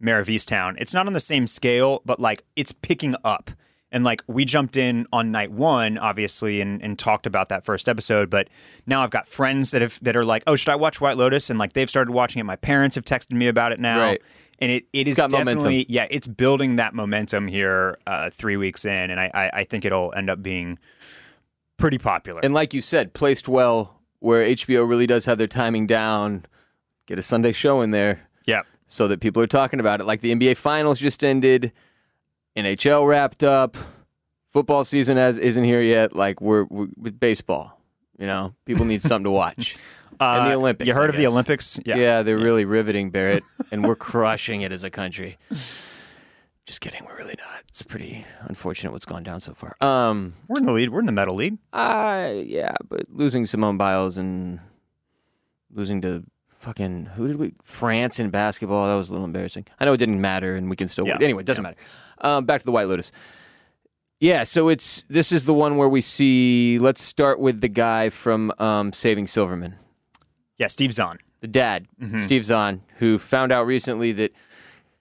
Mare 0.00 0.20
of 0.20 0.28
Easttown. 0.28 0.76
It's 0.78 0.94
not 0.94 1.06
on 1.06 1.12
the 1.12 1.20
same 1.20 1.46
scale, 1.46 2.00
but 2.06 2.18
like 2.18 2.42
it's 2.56 2.72
picking 2.72 3.16
up. 3.22 3.50
And 3.92 4.02
like 4.04 4.22
we 4.26 4.44
jumped 4.44 4.76
in 4.76 5.06
on 5.12 5.30
night 5.30 5.52
one, 5.52 5.98
obviously, 5.98 6.60
and, 6.60 6.82
and 6.82 6.98
talked 6.98 7.26
about 7.26 7.50
that 7.50 7.62
first 7.64 7.88
episode. 7.88 8.30
But 8.30 8.48
now 8.86 9.02
I've 9.02 9.10
got 9.10 9.28
friends 9.28 9.70
that 9.72 9.82
have 9.82 9.98
that 10.02 10.16
are 10.16 10.24
like, 10.24 10.42
"Oh, 10.46 10.56
should 10.56 10.70
I 10.72 10.76
watch 10.76 11.00
White 11.00 11.16
Lotus?" 11.18 11.50
And 11.50 11.58
like 11.58 11.74
they've 11.74 11.90
started 11.90 12.10
watching 12.12 12.40
it. 12.40 12.44
My 12.44 12.56
parents 12.56 12.94
have 12.96 13.04
texted 13.04 13.32
me 13.32 13.48
about 13.48 13.70
it 13.72 13.78
now, 13.78 14.00
Right. 14.00 14.22
and 14.60 14.70
it 14.72 14.86
it 14.94 15.06
is 15.08 15.16
definitely 15.16 15.54
momentum. 15.54 15.84
yeah, 15.88 16.06
it's 16.10 16.26
building 16.26 16.76
that 16.76 16.94
momentum 16.94 17.46
here 17.48 17.98
uh, 18.06 18.30
three 18.30 18.56
weeks 18.56 18.84
in, 18.86 19.10
and 19.10 19.20
I, 19.20 19.30
I 19.34 19.50
I 19.60 19.64
think 19.64 19.84
it'll 19.84 20.12
end 20.16 20.30
up 20.30 20.42
being 20.42 20.78
pretty 21.76 21.98
popular. 21.98 22.40
And 22.42 22.54
like 22.54 22.72
you 22.74 22.80
said, 22.80 23.12
placed 23.12 23.46
well 23.48 24.00
where 24.20 24.44
HBO 24.44 24.88
really 24.88 25.06
does 25.06 25.26
have 25.26 25.36
their 25.36 25.46
timing 25.48 25.86
down. 25.86 26.46
Get 27.06 27.18
a 27.18 27.22
Sunday 27.22 27.52
show 27.52 27.82
in 27.82 27.90
there 27.90 28.28
yeah, 28.46 28.62
so 28.86 29.08
that 29.08 29.20
people 29.20 29.42
are 29.42 29.46
talking 29.48 29.80
about 29.80 30.00
it. 30.00 30.04
Like 30.04 30.20
the 30.20 30.32
NBA 30.34 30.56
Finals 30.56 30.98
just 31.00 31.24
ended, 31.24 31.72
NHL 32.56 33.06
wrapped 33.06 33.42
up, 33.42 33.76
football 34.50 34.84
season 34.84 35.18
as 35.18 35.38
isn't 35.38 35.64
here 35.64 35.82
yet. 35.82 36.14
Like 36.14 36.40
we're, 36.40 36.64
we're 36.64 36.88
with 36.96 37.18
baseball, 37.18 37.80
you 38.18 38.26
know, 38.26 38.54
people 38.66 38.84
need 38.84 39.02
something 39.02 39.24
to 39.24 39.30
watch. 39.30 39.76
and 40.20 40.46
the 40.46 40.52
Uh, 40.54 40.56
Olympics. 40.56 40.86
You 40.86 40.94
heard 40.94 41.10
I 41.10 41.14
of 41.14 41.16
the. 41.16 41.26
Olympics? 41.26 41.80
Yeah, 41.84 42.22
they're 42.22 42.38
really 42.38 42.64
riveting, 42.64 43.10
Barrett, 43.10 43.42
and 43.72 43.84
we're 43.84 43.96
crushing 43.96 44.60
it 44.62 44.70
as 44.72 44.84
a 44.84 44.90
country. 44.90 45.38
Just 46.66 46.80
kidding, 46.80 47.04
we're 47.06 47.16
really 47.16 47.34
not. 47.38 47.62
It's 47.68 47.82
pretty 47.82 48.24
unfortunate 48.42 48.92
what's 48.92 49.04
gone 49.04 49.24
down 49.24 49.40
so 49.40 49.52
far. 49.52 49.76
Um, 49.80 50.34
We're 50.46 50.58
in 50.58 50.66
the 50.66 50.72
lead. 50.72 50.90
We're 50.90 51.00
in 51.00 51.06
the 51.06 51.12
medal 51.12 51.34
lead. 51.34 51.58
uh, 51.72 52.32
yeah, 52.36 52.76
but 52.88 53.02
losing 53.10 53.46
Simone 53.46 53.76
Biles 53.78 54.16
and 54.16 54.60
losing 55.74 56.00
to 56.02 56.22
fucking 56.48 57.06
who 57.16 57.26
did 57.26 57.36
we 57.36 57.52
France 57.64 58.20
in 58.20 58.30
basketball 58.30 58.86
that 58.86 58.94
was 58.94 59.08
a 59.08 59.12
little 59.12 59.24
embarrassing. 59.24 59.66
I 59.80 59.84
know 59.86 59.92
it 59.94 59.96
didn't 59.96 60.20
matter, 60.20 60.54
and 60.54 60.70
we 60.70 60.76
can 60.76 60.86
still 60.86 61.06
Yeah. 61.08 61.18
anyway. 61.20 61.40
It 61.40 61.46
doesn't 61.46 61.62
matter. 61.64 61.76
Um, 62.22 62.44
back 62.44 62.60
to 62.60 62.64
the 62.64 62.72
White 62.72 62.86
Lotus. 62.88 63.12
Yeah, 64.20 64.44
so 64.44 64.68
it's 64.68 65.04
this 65.08 65.32
is 65.32 65.44
the 65.44 65.54
one 65.54 65.76
where 65.76 65.88
we 65.88 66.00
see. 66.00 66.78
Let's 66.78 67.02
start 67.02 67.40
with 67.40 67.60
the 67.60 67.68
guy 67.68 68.08
from 68.10 68.52
um, 68.58 68.92
Saving 68.92 69.26
Silverman. 69.26 69.74
Yeah, 70.58 70.68
Steve 70.68 70.92
Zahn. 70.94 71.18
the 71.40 71.48
dad, 71.48 71.86
Mm-hmm. 72.00 72.18
Steve 72.18 72.44
Zahn, 72.44 72.82
who 72.98 73.18
found 73.18 73.50
out 73.50 73.66
recently 73.66 74.12
that 74.12 74.32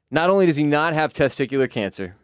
not 0.09 0.29
only 0.31 0.47
does 0.47 0.55
he 0.55 0.63
not 0.63 0.93
have 0.93 1.13
testicular 1.13 1.69
cancer, 1.69 2.15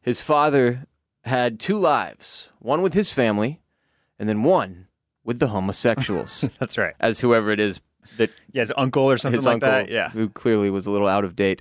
his 0.00 0.22
father 0.22 0.86
had 1.24 1.60
two 1.60 1.76
lives 1.76 2.48
one 2.60 2.80
with 2.80 2.94
his 2.94 3.12
family, 3.12 3.60
and 4.18 4.26
then 4.26 4.42
one 4.42 4.86
with 5.22 5.38
the 5.40 5.48
homosexuals, 5.48 6.46
That's 6.58 6.78
right. 6.78 6.94
as 6.98 7.20
whoever 7.20 7.50
it 7.50 7.60
is 7.60 7.80
that 8.16 8.30
Yeah, 8.52 8.60
his 8.62 8.72
uncle 8.78 9.02
or 9.10 9.18
something 9.18 9.38
his 9.38 9.44
like 9.44 9.54
uncle, 9.54 9.68
that. 9.68 9.90
Yeah. 9.90 10.08
who 10.08 10.30
clearly 10.30 10.70
was 10.70 10.86
a 10.86 10.90
little 10.90 11.08
out 11.08 11.24
of 11.24 11.36
date, 11.36 11.60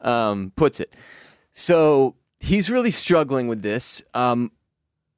um, 0.00 0.52
puts 0.56 0.80
it. 0.80 0.96
So 1.58 2.14
he's 2.38 2.68
really 2.68 2.90
struggling 2.90 3.48
with 3.48 3.62
this. 3.62 4.02
Um, 4.12 4.52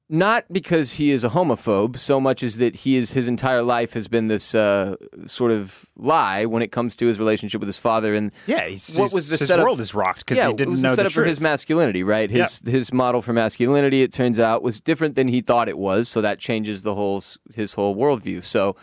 not 0.09 0.45
because 0.53 0.95
he 0.95 1.11
is 1.11 1.25
a 1.25 1.31
homophobe, 1.31 1.99
so 1.99 2.19
much 2.21 2.43
as 2.45 2.57
that 2.59 2.77
he 2.77 2.97
is 2.97 3.13
his 3.13 3.27
entire 3.27 3.61
life 3.61 3.93
has 3.95 4.07
been 4.07 4.29
this 4.29 4.55
uh, 4.55 4.95
sort 5.27 5.51
of 5.51 5.85
lie 5.97 6.47
when 6.47 6.63
it 6.63 6.71
comes 6.71 6.95
to 6.97 7.07
his 7.07 7.19
relationship 7.19 7.61
with 7.61 7.67
his 7.67 7.77
father. 7.77 8.15
And 8.15 8.31
Yeah, 8.47 8.67
he's, 8.69 8.95
What 8.97 9.07
he's- 9.11 9.13
was 9.15 9.29
the 9.31 9.37
his 9.37 9.49
setup- 9.49 9.65
world 9.65 9.81
is 9.81 9.95
rocked 9.95 10.21
because 10.21 10.39
yeah, 10.39 10.47
he 10.47 10.55
didn't 10.55 10.71
was 10.75 10.83
know 10.83 10.91
the 10.91 10.97
setup 10.97 11.11
the 11.11 11.15
for 11.15 11.25
his 11.25 11.41
masculinity, 11.41 12.05
right? 12.05 12.31
His 12.31 12.63
his 12.65 12.93
model 12.93 13.21
for 13.21 13.33
masculinity, 13.33 14.03
it 14.03 14.13
turns 14.13 14.39
out, 14.39 14.63
was 14.63 14.81
different 14.81 15.17
than 15.17 15.27
he 15.29 15.41
thought 15.41 15.69
it 15.69 15.77
was. 15.77 16.09
So 16.09 16.21
that 16.23 16.39
changes 16.39 16.85
the 16.85 16.95
whole 16.95 17.21
his 17.55 17.75
whole 17.75 17.97
worldview. 17.97 18.45
So 18.45 18.77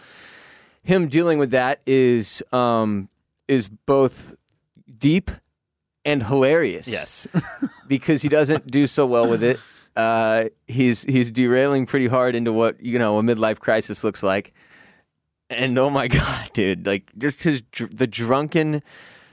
him 0.83 1.07
dealing 1.07 1.39
with 1.39 1.51
that 1.51 1.79
is 1.87 2.43
um, 2.51 3.07
is 3.47 3.67
both 3.69 4.35
deep 4.99 5.31
and 6.05 6.23
hilarious. 6.23 6.87
yes. 6.87 7.27
because 7.87 8.21
he 8.21 8.29
doesn't 8.29 8.69
do 8.71 8.87
so 8.87 9.05
well 9.05 9.27
with 9.27 9.43
it. 9.43 9.59
Uh, 9.95 10.45
he's 10.67 11.03
he's 11.03 11.31
derailing 11.31 11.85
pretty 11.85 12.07
hard 12.07 12.35
into 12.35 12.51
what 12.53 12.81
you 12.83 12.99
know 12.99 13.17
a 13.17 13.21
midlife 13.21 13.59
crisis 13.59 14.03
looks 14.03 14.21
like. 14.23 14.53
And 15.49 15.77
oh 15.77 15.89
my 15.89 16.07
god, 16.09 16.49
dude! 16.53 16.85
Like 16.85 17.11
just 17.17 17.43
his 17.43 17.61
dr- 17.71 17.95
the 17.97 18.07
drunken, 18.07 18.83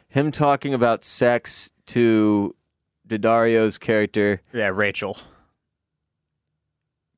him 0.08 0.30
talking 0.30 0.72
about 0.72 1.02
sex 1.04 1.70
to 1.86 2.54
Daddario's 3.08 3.76
character, 3.78 4.40
yeah, 4.52 4.70
Rachel. 4.72 5.18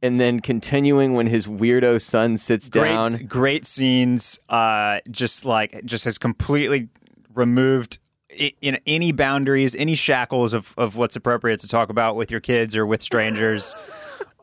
and 0.03 0.21
then 0.21 0.41
continuing 0.41 1.15
when 1.15 1.27
his 1.27 1.47
weirdo 1.47 2.01
son 2.01 2.37
sits 2.37 2.69
down. 2.69 3.13
Great, 3.13 3.29
great 3.29 3.67
scenes. 3.67 4.39
Uh, 4.49 5.01
just 5.11 5.45
like 5.45 5.85
just 5.85 6.05
has 6.05 6.17
completely 6.19 6.89
removed 7.35 7.99
in 8.61 8.79
any 8.87 9.13
boundaries, 9.13 9.75
any 9.77 9.95
shackles 9.95 10.55
of 10.55 10.75
of 10.77 10.97
what's 10.97 11.17
appropriate 11.17 11.61
to 11.61 11.69
talk 11.69 11.89
about 11.91 12.17
with 12.17 12.31
your 12.31 12.41
kids 12.41 12.77
or 12.77 12.87
with 12.87 13.03
strangers. 13.03 13.75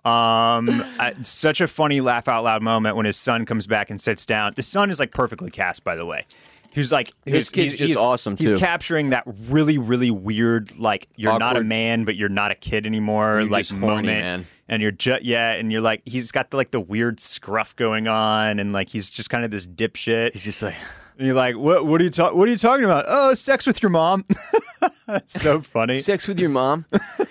Um, 0.03 0.83
such 1.21 1.61
a 1.61 1.67
funny 1.67 2.01
laugh 2.01 2.27
out 2.27 2.43
loud 2.43 2.63
moment 2.63 2.95
when 2.95 3.05
his 3.05 3.17
son 3.17 3.45
comes 3.45 3.67
back 3.67 3.91
and 3.91 4.01
sits 4.01 4.25
down. 4.25 4.53
The 4.55 4.63
son 4.63 4.89
is 4.89 4.99
like 4.99 5.11
perfectly 5.11 5.51
cast, 5.51 5.83
by 5.83 5.95
the 5.95 6.07
way. 6.07 6.25
He's 6.71 6.91
like 6.91 7.11
His 7.23 7.51
kid's 7.51 7.73
he's, 7.73 7.79
just 7.79 7.87
he's- 7.89 8.03
awesome, 8.03 8.35
He's 8.35 8.49
too. 8.49 8.57
capturing 8.57 9.11
that 9.11 9.23
really, 9.47 9.77
really 9.77 10.09
weird, 10.09 10.75
like 10.79 11.07
you're 11.17 11.37
not 11.37 11.55
a 11.55 11.63
man, 11.63 12.05
but 12.05 12.15
you're 12.15 12.29
not 12.29 12.49
a 12.49 12.55
kid 12.55 12.87
anymore, 12.87 13.41
You're 13.41 13.49
like 13.49 13.65
just 13.65 13.73
horny, 13.79 13.87
moment 13.87 14.07
man. 14.07 14.47
and 14.69 14.81
you're 14.81 14.89
just 14.91 15.21
yeah, 15.23 15.51
and 15.51 15.71
you're 15.71 15.81
like 15.81 16.01
he's 16.05 16.31
got 16.31 16.49
the 16.49 16.57
like 16.57 16.71
the 16.71 16.79
weird 16.79 17.19
scruff 17.19 17.75
going 17.75 18.07
on, 18.07 18.57
and 18.59 18.73
like 18.73 18.89
he's 18.89 19.07
just 19.07 19.29
kind 19.29 19.45
of 19.45 19.51
this 19.51 19.67
dipshit. 19.67 20.33
He's 20.33 20.45
just 20.45 20.63
like, 20.63 20.73
And 21.17 21.27
you're 21.27 21.35
like, 21.35 21.55
what? 21.57 21.85
What 21.85 22.01
are 22.01 22.03
you 22.03 22.09
talking? 22.09 22.37
What 22.37 22.47
are 22.47 22.51
you 22.51 22.57
talking 22.57 22.85
about? 22.85 23.05
Oh, 23.07 23.33
sex 23.33 23.65
with 23.67 23.81
your 23.83 23.89
mom. 23.91 24.25
So 25.27 25.61
funny. 25.61 25.95
sex 25.95 26.25
with 26.27 26.39
your 26.39 26.49
mom. 26.49 26.85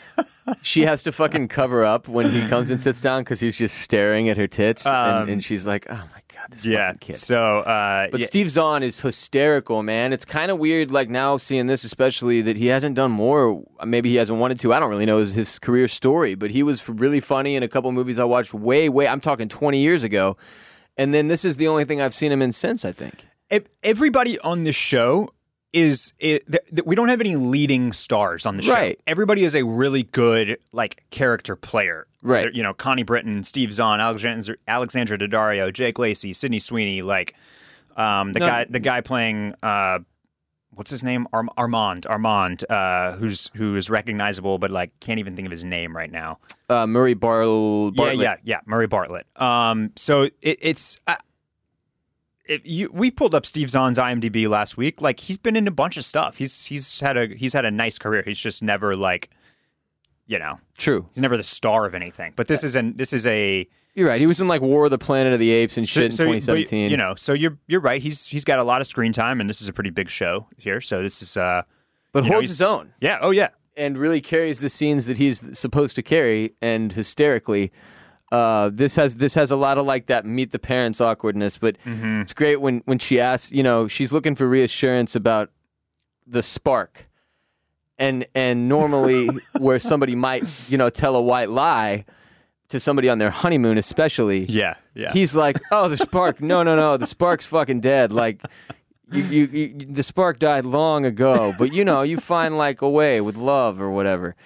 she 0.63 0.83
has 0.83 1.03
to 1.05 1.13
fucking 1.13 1.49
cover 1.49 1.83
up 1.85 2.07
when 2.09 2.31
he 2.31 2.47
comes 2.47 2.69
and 2.71 2.81
sits 2.81 3.01
down 3.01 3.23
because 3.23 3.41
he's 3.41 3.57
just 3.57 3.79
staring 3.79 4.29
at 4.29 4.37
her 4.37 4.47
tits, 4.47 4.85
Um, 4.87 4.95
and, 4.95 5.31
and 5.31 5.45
she's 5.45 5.67
like, 5.67 5.87
"Oh 5.89 5.95
my 5.95 6.21
god, 6.35 6.51
this 6.51 6.65
Yeah. 6.67 6.89
fucking 6.89 6.99
kid." 7.01 7.17
So, 7.17 7.61
uh, 7.61 8.09
But 8.11 8.21
yeah, 8.21 8.27
Steve 8.27 8.51
Zahn 8.51 8.83
is 8.83 9.01
hysterical, 9.01 9.83
man. 9.83 10.13
It's 10.13 10.25
kind 10.27 10.51
of 10.51 10.59
weird, 10.59 10.91
like 10.91 11.09
now 11.09 11.39
seeing 11.39 11.67
this, 11.69 11.83
especially 11.85 12.43
that 12.43 12.57
he 12.57 12.67
hasn't 12.67 12.95
done 12.97 13.11
more. 13.11 13.63
Maybe 13.85 14.11
he 14.11 14.17
hasn't 14.17 14.39
wanted 14.39 14.61
to. 14.61 14.73
I 14.75 14.79
don't 14.79 14.91
really 14.91 15.07
know 15.07 15.19
his, 15.19 15.35
his 15.35 15.59
career 15.59 15.89
story, 15.89 16.35
but 16.35 16.51
he 16.51 16.63
was 16.63 16.87
really 16.89 17.21
funny 17.21 17.57
in 17.57 17.63
a 17.63 17.69
couple 17.69 17.91
movies 17.93 18.19
I 18.19 18.25
watched 18.25 18.53
way, 18.53 18.89
way. 18.89 19.09
I'm 19.09 19.21
talking 19.21 19.49
20 19.49 19.79
years 19.81 20.05
ago, 20.05 20.37
and 20.99 21.15
then 21.15 21.29
this 21.29 21.45
is 21.45 21.57
the 21.57 21.67
only 21.67 21.85
thing 21.85 22.01
I've 22.01 22.15
seen 22.15 22.31
him 22.31 22.43
in 22.43 22.53
since. 22.53 22.85
I 22.85 22.93
think. 22.93 23.27
Ev- 23.51 23.67
everybody 23.83 24.39
on 24.41 24.65
this 24.65 24.77
show 24.77 25.33
is 25.73 26.13
it, 26.19 26.45
th- 26.51 26.65
th- 26.69 26.83
we 26.85 26.97
don't 26.97 27.09
have 27.09 27.21
any 27.21 27.37
leading 27.37 27.93
stars 27.93 28.45
on 28.47 28.57
the 28.57 28.63
show. 28.63 28.73
Right. 28.73 29.01
Everybody 29.07 29.45
is 29.45 29.55
a 29.55 29.63
really 29.63 30.03
good 30.05 30.59
like 30.73 31.03
character 31.11 31.55
player. 31.57 32.07
Right. 32.23 32.43
They're- 32.43 32.53
You 32.53 32.63
know, 32.63 32.75
Connie 32.75 33.03
Britton, 33.05 33.45
Steve 33.45 33.73
Zahn, 33.73 34.01
Alexandra, 34.01 34.57
Alexandra 34.67 35.17
Daddario, 35.19 35.73
Jake 35.73 35.99
Lacy, 35.99 36.33
Sydney 36.33 36.59
Sweeney, 36.59 37.03
like 37.03 37.35
um, 37.97 38.33
the 38.33 38.41
No. 38.41 38.47
guy 38.47 38.67
the 38.69 38.79
guy 38.81 39.01
playing 39.01 39.55
uh, 39.63 39.99
what's 40.75 40.91
his 40.91 41.03
name 41.03 41.27
Arm- 41.33 41.51
Armand 41.57 42.07
Armand 42.07 42.65
uh, 42.71 43.13
who's 43.13 43.51
who 43.55 43.77
is 43.77 43.91
recognizable 43.91 44.59
but 44.59 44.71
like 44.71 44.91
can't 45.01 45.19
even 45.19 45.35
think 45.35 45.47
of 45.47 45.51
his 45.51 45.65
name 45.65 45.95
right 45.97 46.11
now. 46.11 46.39
Uh, 46.69 46.87
Murray 46.87 47.15
Barl. 47.15 47.91
Bartlett. 47.91 48.19
Yeah, 48.19 48.23
yeah, 48.23 48.37
yeah. 48.45 48.61
Murray 48.67 48.87
Bartlett. 48.87 49.27
Um, 49.41 49.91
so 49.97 50.23
it, 50.23 50.35
it's. 50.43 50.97
It, 51.07 51.19
you, 52.65 52.91
we 52.93 53.11
pulled 53.11 53.35
up 53.35 53.47
Steve 53.47 53.71
Zahn's 53.71 53.99
IMDb 53.99 54.49
last 54.49 54.77
week. 54.77 55.01
Like 55.01 55.21
he's 55.21 55.39
been 55.39 55.57
in 55.57 55.67
a 55.69 55.71
bunch 55.71 55.97
of 55.97 56.05
stuff. 56.05 56.37
He's 56.37 56.67
he's 56.67 57.01
had 57.01 57.17
a 57.17 57.27
he's 57.29 57.53
had 57.53 57.65
a 57.65 57.71
nice 57.71 57.99
career. 57.99 58.23
He's 58.27 58.39
just 58.39 58.63
never 58.63 58.97
like, 58.97 59.31
you 60.27 60.39
know, 60.39 60.59
True. 60.79 61.07
he's 61.15 61.23
never 61.23 61.37
the 61.37 61.43
star 61.45 61.87
of 61.87 61.95
anything. 61.95 62.33
But 62.37 62.49
this 62.49 62.65
is 62.65 62.77
an 62.77 62.97
this 62.97 63.13
is 63.13 63.27
a 63.27 63.67
You're 63.95 64.09
right. 64.09 64.19
He 64.19 64.27
was 64.27 64.41
in 64.41 64.49
like 64.49 64.63
War 64.63 64.85
of 64.87 64.91
the 64.91 64.99
Planet 64.99 65.33
of 65.33 65.39
the 65.39 65.51
Apes 65.51 65.77
and 65.77 65.89
shit 65.89 66.13
so- 66.15 66.25
in 66.25 66.31
but, 66.31 66.35
2017. 66.41 66.91
You 66.91 66.97
know, 66.97 67.15
so 67.17 67.33
you're 67.33 67.59
you're 67.67 67.81
right. 67.81 68.03
He's 68.03 68.27
he's 68.27 68.45
got 68.45 68.59
a 68.59 68.65
lot 68.65 68.81
of 68.81 68.87
screen 68.87 69.13
time, 69.13 69.41
and 69.41 69.49
this 69.49 69.61
is 69.61 69.69
a 69.69 69.73
pretty 69.73 69.91
big 69.91 70.09
show 70.09 70.47
here. 70.57 70.81
So 70.81 71.03
this 71.03 71.23
is 71.23 71.37
uh, 71.37 71.63
but 72.13 72.25
know, 72.25 72.31
holds 72.31 72.43
he's- 72.43 72.51
his 72.51 72.63
own. 72.63 72.93
yeah, 73.01 73.19
oh 73.21 73.31
yeah, 73.31 73.49
and 73.77 73.97
really 73.99 74.21
carries 74.21 74.61
the 74.61 74.71
scenes 74.71 75.07
that 75.07 75.19
he's 75.19 75.43
supposed 75.59 75.95
to 75.97 76.03
carry 76.03 76.53
and 76.61 76.93
hysterically 76.93 77.71
uh, 78.33 78.71
this 78.73 78.97
has 78.97 79.17
this 79.17 79.35
has 79.35 79.51
a 79.51 79.57
lot 79.57 79.77
of 79.79 79.85
like 79.87 80.07
that 80.07 80.25
meet 80.25 80.51
the 80.53 80.59
parents 80.59 81.01
awkwardness 81.01 81.59
but 81.59 81.77
Mm-hmm. 81.85 82.21
it's 82.23 82.33
great 82.33 82.61
when 82.61 82.83
when 82.85 82.99
she 82.99 83.19
asks 83.21 83.51
you 83.53 83.63
know 83.63 83.89
she's 83.89 84.13
looking 84.13 84.35
for 84.37 84.47
reassurance 84.49 85.15
about 85.17 85.51
the 86.27 86.43
spark 86.43 87.09
and 87.99 88.27
and 88.35 88.69
normally 88.69 89.29
where 89.59 89.79
somebody 89.79 90.15
might 90.15 90.45
you 90.69 90.79
know 90.79 90.89
tell 90.91 91.17
a 91.17 91.21
white 91.23 91.51
lie 91.51 92.05
to 92.69 92.79
somebody 92.79 93.09
on 93.09 93.19
their 93.19 93.31
honeymoon 93.31 93.77
especially 93.79 94.45
yeah, 94.45 94.75
yeah. 94.95 95.13
He's 95.13 95.35
like, 95.35 95.59
"Oh, 95.73 95.89
the 95.89 95.97
spark! 95.97 96.41
No, 96.41 96.63
no, 96.63 96.77
no, 96.77 96.97
the 96.97 97.07
spark's 97.07 97.47
fucking 97.47 97.81
dead. 97.81 98.13
Like, 98.13 98.41
you, 99.11 99.23
you, 99.25 99.45
you, 99.47 99.69
the 99.87 100.03
spark 100.05 100.39
died 100.39 100.65
long 100.65 101.05
ago. 101.05 101.53
But 101.59 101.73
you 101.73 101.85
know, 101.85 102.03
you 102.03 102.17
find 102.17 102.57
like 102.57 102.81
a 102.81 102.89
way 102.89 103.21
with 103.21 103.37
love 103.37 103.81
or 103.81 103.91
whatever." 103.91 104.37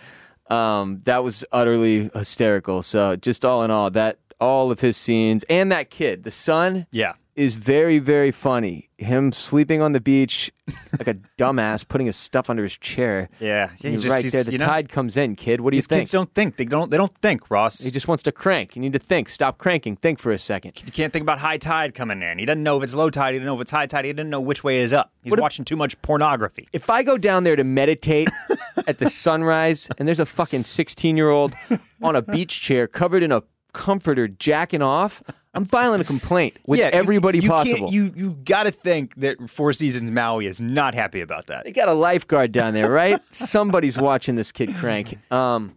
Um, 0.50 1.00
that 1.04 1.24
was 1.24 1.44
utterly 1.52 2.10
hysterical. 2.14 2.82
So, 2.82 3.16
just 3.16 3.44
all 3.44 3.62
in 3.62 3.70
all, 3.70 3.90
that 3.90 4.18
all 4.40 4.70
of 4.70 4.80
his 4.80 4.96
scenes 4.96 5.44
and 5.44 5.72
that 5.72 5.90
kid, 5.90 6.24
the 6.24 6.30
son, 6.30 6.86
yeah. 6.92 7.14
Is 7.36 7.54
very, 7.54 7.98
very 7.98 8.30
funny. 8.30 8.90
Him 8.96 9.32
sleeping 9.32 9.82
on 9.82 9.92
the 9.92 10.00
beach 10.00 10.52
like 10.98 11.08
a 11.08 11.14
dumbass, 11.38 11.86
putting 11.86 12.06
his 12.06 12.16
stuff 12.16 12.48
under 12.48 12.62
his 12.62 12.76
chair. 12.78 13.28
Yeah, 13.40 13.70
yeah. 13.80 13.90
He 13.90 13.96
you're 13.96 14.10
right 14.12 14.24
there. 14.30 14.44
The 14.44 14.52
you 14.52 14.58
know, 14.58 14.66
tide 14.66 14.88
comes 14.88 15.16
in, 15.16 15.34
kid. 15.34 15.60
What 15.60 15.70
do 15.70 15.76
you 15.76 15.80
These 15.82 15.88
think? 15.88 16.00
kids 16.02 16.12
don't 16.12 16.32
think. 16.32 16.56
They 16.56 16.64
don't. 16.64 16.90
They 16.90 16.96
don't 16.96 17.14
think, 17.18 17.50
Ross. 17.50 17.82
He 17.82 17.90
just 17.90 18.06
wants 18.06 18.22
to 18.22 18.32
crank. 18.32 18.76
You 18.76 18.82
need 18.82 18.92
to 18.92 18.98
think. 19.00 19.28
Stop 19.28 19.58
cranking. 19.58 19.96
Think 19.96 20.20
for 20.20 20.30
a 20.30 20.38
second. 20.38 20.80
You 20.86 20.92
can't 20.92 21.12
think 21.12 21.24
about 21.24 21.38
high 21.40 21.58
tide 21.58 21.94
coming 21.94 22.22
in. 22.22 22.38
He 22.38 22.46
doesn't 22.46 22.62
know 22.62 22.76
if 22.78 22.84
it's 22.84 22.94
low 22.94 23.10
tide. 23.10 23.32
He 23.34 23.38
doesn't 23.40 23.46
know 23.46 23.56
if 23.56 23.60
it's 23.62 23.70
high 23.72 23.86
tide. 23.86 24.04
He 24.04 24.12
doesn't 24.12 24.30
know 24.30 24.40
which 24.40 24.62
way 24.62 24.78
is 24.78 24.92
up. 24.92 25.12
He's 25.22 25.30
What 25.32 25.40
if- 25.40 25.42
watching 25.42 25.64
too 25.64 25.76
much 25.76 26.00
pornography. 26.02 26.68
If 26.72 26.88
I 26.88 27.02
go 27.02 27.18
down 27.18 27.42
there 27.44 27.56
to 27.56 27.64
meditate 27.64 28.28
at 28.86 28.98
the 28.98 29.10
sunrise 29.10 29.88
and 29.98 30.06
there's 30.06 30.20
a 30.20 30.26
fucking 30.26 30.64
16 30.64 31.16
year 31.16 31.30
old 31.30 31.52
on 32.00 32.14
a 32.14 32.22
beach 32.22 32.60
chair 32.60 32.86
covered 32.86 33.22
in 33.24 33.32
a 33.32 33.42
comforter 33.74 34.26
jacking 34.26 34.80
off, 34.80 35.22
I'm 35.52 35.66
filing 35.66 36.00
a 36.00 36.04
complaint 36.04 36.56
with 36.66 36.80
yeah, 36.80 36.90
everybody 36.92 37.38
you 37.38 37.50
can't- 37.50 37.68
possible. 37.68 37.92
You 37.92 38.12
you 38.16 38.30
got 38.44 38.62
to 38.62 38.70
think 38.70 39.14
that 39.16 39.50
Four 39.50 39.72
Seasons 39.74 40.10
Maui 40.10 40.46
is 40.46 40.60
not 40.60 40.94
happy 40.94 41.20
about 41.20 41.46
that. 41.48 41.64
They 41.64 41.72
got 41.72 41.88
a 41.88 41.92
lifeguard 41.92 42.52
down 42.52 42.72
there, 42.72 42.90
right? 42.90 43.20
Somebody's 43.30 43.98
watching 43.98 44.36
this 44.36 44.50
kid 44.50 44.74
crank. 44.76 45.18
Um, 45.30 45.76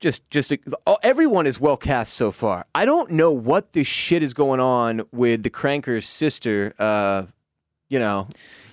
just, 0.00 0.28
just 0.30 0.52
oh, 0.86 0.98
everyone 1.02 1.46
is 1.46 1.58
well 1.58 1.76
cast 1.76 2.14
so 2.14 2.30
far. 2.30 2.66
I 2.74 2.84
don't 2.84 3.10
know 3.12 3.32
what 3.32 3.72
the 3.72 3.84
shit 3.84 4.22
is 4.22 4.34
going 4.34 4.60
on 4.60 5.02
with 5.12 5.42
the 5.42 5.50
cranker's 5.50 6.06
sister. 6.06 6.72
Uh, 6.78 7.24
you 7.88 7.98
know, 7.98 8.28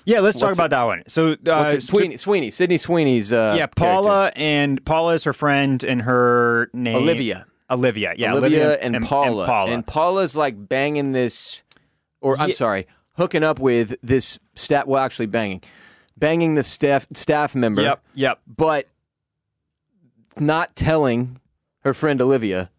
Yeah, 0.06 0.20
let's 0.20 0.40
talk 0.40 0.54
about 0.54 0.70
that 0.70 0.84
one. 0.84 1.04
So, 1.08 1.36
uh, 1.48 1.72
her, 1.72 1.80
Sweeney, 1.82 2.18
Sweeney, 2.18 2.52
Sydney 2.52 2.78
Sweeney's. 2.78 3.32
Uh, 3.34 3.56
yeah, 3.58 3.66
Paula 3.66 4.32
and 4.36 4.84
Paula 4.86 5.14
is 5.14 5.24
her 5.24 5.34
friend, 5.34 5.84
and 5.84 6.02
her 6.04 6.70
name. 6.74 6.98
Olivia. 6.98 7.48
Olivia, 7.70 8.14
yeah, 8.18 8.34
Olivia, 8.34 8.74
and, 8.76 9.04
Paula. 9.04 9.44
And 9.44 9.48
Paula. 9.48 9.72
And 9.72 9.88
Paula's 9.88 10.36
like 10.36 10.68
banging 10.70 11.12
this, 11.14 11.64
or 12.22 12.38
I'm 12.40 12.50
Yeah. 12.50 12.56
sorry, 12.56 12.88
hooking 13.14 13.44
up 13.44 13.60
with 13.60 13.96
this 14.04 14.38
staff. 14.56 14.86
Well, 14.86 15.02
actually, 15.04 15.26
banging, 15.28 15.62
banging 16.18 16.56
the 16.56 16.64
staff 16.64 17.08
staff 17.14 17.56
member. 17.56 17.82
Yep, 17.82 18.04
yep. 18.14 18.40
But 18.48 18.88
not 20.40 20.76
telling 20.76 21.40
her 21.82 21.94
friend 21.94 22.22
Olivia, 22.22 22.70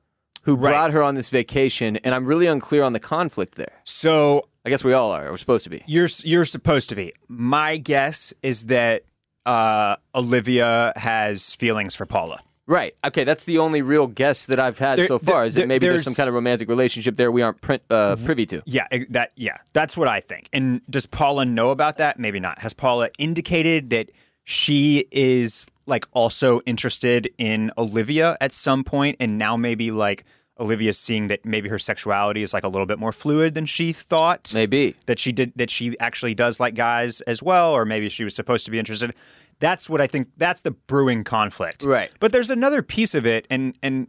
who 0.43 0.55
Right. 0.55 0.71
brought 0.71 0.91
her 0.93 1.03
on 1.03 1.15
this 1.15 1.31
vacation. 1.31 1.97
And 1.99 2.15
I'm 2.15 2.27
really 2.27 2.47
unclear 2.47 2.83
on 2.83 2.93
the 2.93 3.01
conflict 3.01 3.55
there. 3.57 3.73
So 3.85 4.49
I 4.65 4.69
guess 4.71 4.85
we 4.85 4.93
all 4.93 5.11
are. 5.13 5.31
We're 5.31 5.37
supposed 5.37 5.65
to 5.65 5.71
be. 5.71 5.83
you're 5.87 6.09
you're 6.23 6.45
supposed 6.45 6.89
to 6.91 6.95
be. 6.95 7.13
My 7.29 7.77
guess 7.77 8.33
is 8.43 8.67
that 8.67 9.03
uh, 9.47 9.97
Olivia 10.15 10.93
has 10.97 11.55
feelings 11.55 11.95
for 11.95 12.05
Paula. 12.05 12.41
Right. 12.67 12.97
Okay. 13.05 13.25
That's 13.25 13.45
the 13.45 13.59
only 13.59 13.83
real 13.83 14.07
guess 14.07 14.47
that 14.47 14.59
I've 14.59 14.79
had 14.79 14.99
There- 14.99 15.07
so 15.07 15.19
far. 15.19 15.45
Is 15.45 15.55
that 15.55 15.69
maybe 15.69 15.87
there's, 15.87 16.05
some 16.05 16.15
kind 16.15 16.29
of 16.29 16.35
romantic 16.35 16.69
relationship 16.69 17.17
there 17.17 17.31
we 17.31 17.43
aren't 17.43 17.61
print, 17.61 17.83
uh, 17.91 18.17
privy 18.17 18.45
to. 18.47 18.63
Yeah, 18.67 18.87
that 19.11 19.33
yeah, 19.37 19.59
that's 19.73 19.97
what 19.97 20.09
I 20.09 20.21
think. 20.21 20.49
And 20.53 20.81
does 20.91 21.07
Paula 21.07 21.45
know 21.45 21.71
about 21.71 21.99
that? 21.99 22.19
Maybe 22.19 22.41
not. 22.41 22.59
Has 22.59 22.73
Paula 22.73 23.11
indicated 23.19 23.91
that 23.91 24.11
she 24.45 25.07
is 25.11 25.67
like 25.87 26.07
also 26.13 26.61
interested 26.67 27.29
in 27.39 27.71
Olivia 27.79 28.37
at 28.41 28.53
some 28.53 28.83
point 28.83 29.17
and 29.21 29.39
now 29.39 29.57
maybe 29.57 29.91
like 29.93 30.25
Olivia's 30.59 30.99
seeing 30.99 31.29
that 31.29 31.45
maybe 31.45 31.69
her 31.69 31.79
sexuality 31.79 32.43
is 32.43 32.55
like 32.55 32.65
a 32.65 32.69
little 32.69 32.87
bit 32.87 32.99
more 32.99 33.13
fluid 33.13 33.55
than 33.55 33.67
she 33.67 33.93
thought? 33.93 34.51
Maybe. 34.55 34.97
That 35.07 35.19
she 35.19 35.31
did 35.31 35.53
that 35.57 35.71
she 35.71 35.99
actually 36.01 36.35
does 36.35 36.59
like 36.59 36.75
guys 36.75 37.21
as 37.23 37.43
well 37.43 37.73
or 37.73 37.85
maybe 37.85 38.09
she 38.09 38.25
was 38.25 38.35
supposed 38.35 38.65
to 38.65 38.71
be 38.71 38.79
interested. 38.79 39.15
That's 39.59 39.89
what 39.89 40.01
I 40.01 40.07
think 40.07 40.29
that's 40.37 40.61
the 40.61 40.71
brewing 40.73 41.25
conflict. 41.25 41.83
Right. 41.85 42.11
But 42.21 42.33
there's 42.33 42.51
another 42.51 42.83
piece 42.83 43.15
of 43.15 43.25
it 43.27 43.47
and 43.51 43.77
and 43.83 44.09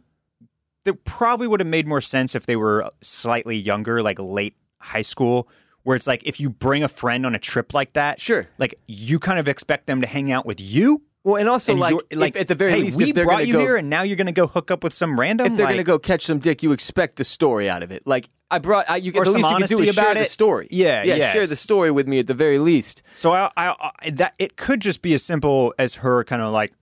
that 0.84 1.04
probably 1.04 1.46
would 1.46 1.60
have 1.60 1.66
made 1.66 1.86
more 1.86 2.00
sense 2.00 2.34
if 2.34 2.46
they 2.46 2.56
were 2.56 2.88
slightly 3.00 3.56
younger, 3.56 4.02
like 4.02 4.18
late 4.18 4.54
high 4.78 5.02
school, 5.02 5.48
where 5.82 5.96
it's 5.96 6.06
like 6.06 6.22
if 6.24 6.38
you 6.40 6.48
bring 6.50 6.82
a 6.82 6.88
friend 6.88 7.26
on 7.26 7.34
a 7.34 7.38
trip 7.38 7.74
like 7.74 7.92
that, 7.94 8.20
Sure. 8.20 8.46
like 8.58 8.74
you 8.86 9.18
kind 9.18 9.38
of 9.38 9.48
expect 9.48 9.86
them 9.86 10.00
to 10.00 10.06
hang 10.06 10.30
out 10.32 10.46
with 10.46 10.60
you. 10.60 11.02
Well, 11.24 11.36
and 11.36 11.48
also 11.48 11.72
and 11.72 11.80
like, 11.80 11.90
you're- 11.90 12.04
if- 12.10 12.18
like 12.18 12.36
at 12.36 12.46
the 12.48 12.54
very 12.54 12.70
hey, 12.72 12.80
least, 12.82 12.96
we 12.96 13.08
if 13.10 13.14
they're 13.14 13.24
brought 13.24 13.46
you 13.46 13.54
go, 13.54 13.60
here 13.60 13.76
and 13.76 13.90
now 13.90 14.02
you're 14.02 14.16
going 14.16 14.26
to 14.28 14.32
go 14.32 14.46
hook 14.46 14.70
up 14.70 14.82
with 14.84 14.94
some 14.94 15.18
random. 15.18 15.46
if 15.48 15.56
they're 15.56 15.66
like, 15.66 15.74
going 15.74 15.84
to 15.84 15.90
go 15.92 15.98
catch 15.98 16.24
some 16.24 16.38
dick, 16.38 16.62
you 16.62 16.72
expect 16.72 17.16
the 17.16 17.24
story 17.24 17.68
out 17.68 17.82
of 17.82 17.90
it. 17.90 18.06
Like 18.06 18.30
I 18.50 18.58
brought, 18.58 18.88
I, 18.88 18.96
you 18.96 19.12
Or 19.14 19.24
the 19.24 19.32
least 19.32 19.50
you 19.50 19.56
can 19.56 19.66
do 19.66 19.82
is 19.82 19.94
share 19.94 20.04
about 20.04 20.14
the 20.16 20.22
it. 20.22 20.30
story. 20.30 20.68
Yeah, 20.70 21.02
yeah, 21.02 21.32
share 21.32 21.46
the 21.46 21.56
story 21.56 21.90
with 21.90 22.08
me 22.08 22.18
at 22.18 22.26
the 22.26 22.34
very 22.34 22.58
least. 22.58 23.02
So 23.14 23.32
I, 23.32 23.50
I, 23.56 23.92
I 24.02 24.10
that 24.10 24.34
it 24.38 24.56
could 24.56 24.80
just 24.80 25.02
be 25.02 25.12
as 25.14 25.22
simple 25.22 25.74
as 25.78 25.96
her 25.96 26.24
kind 26.24 26.40
of 26.40 26.52
like, 26.52 26.72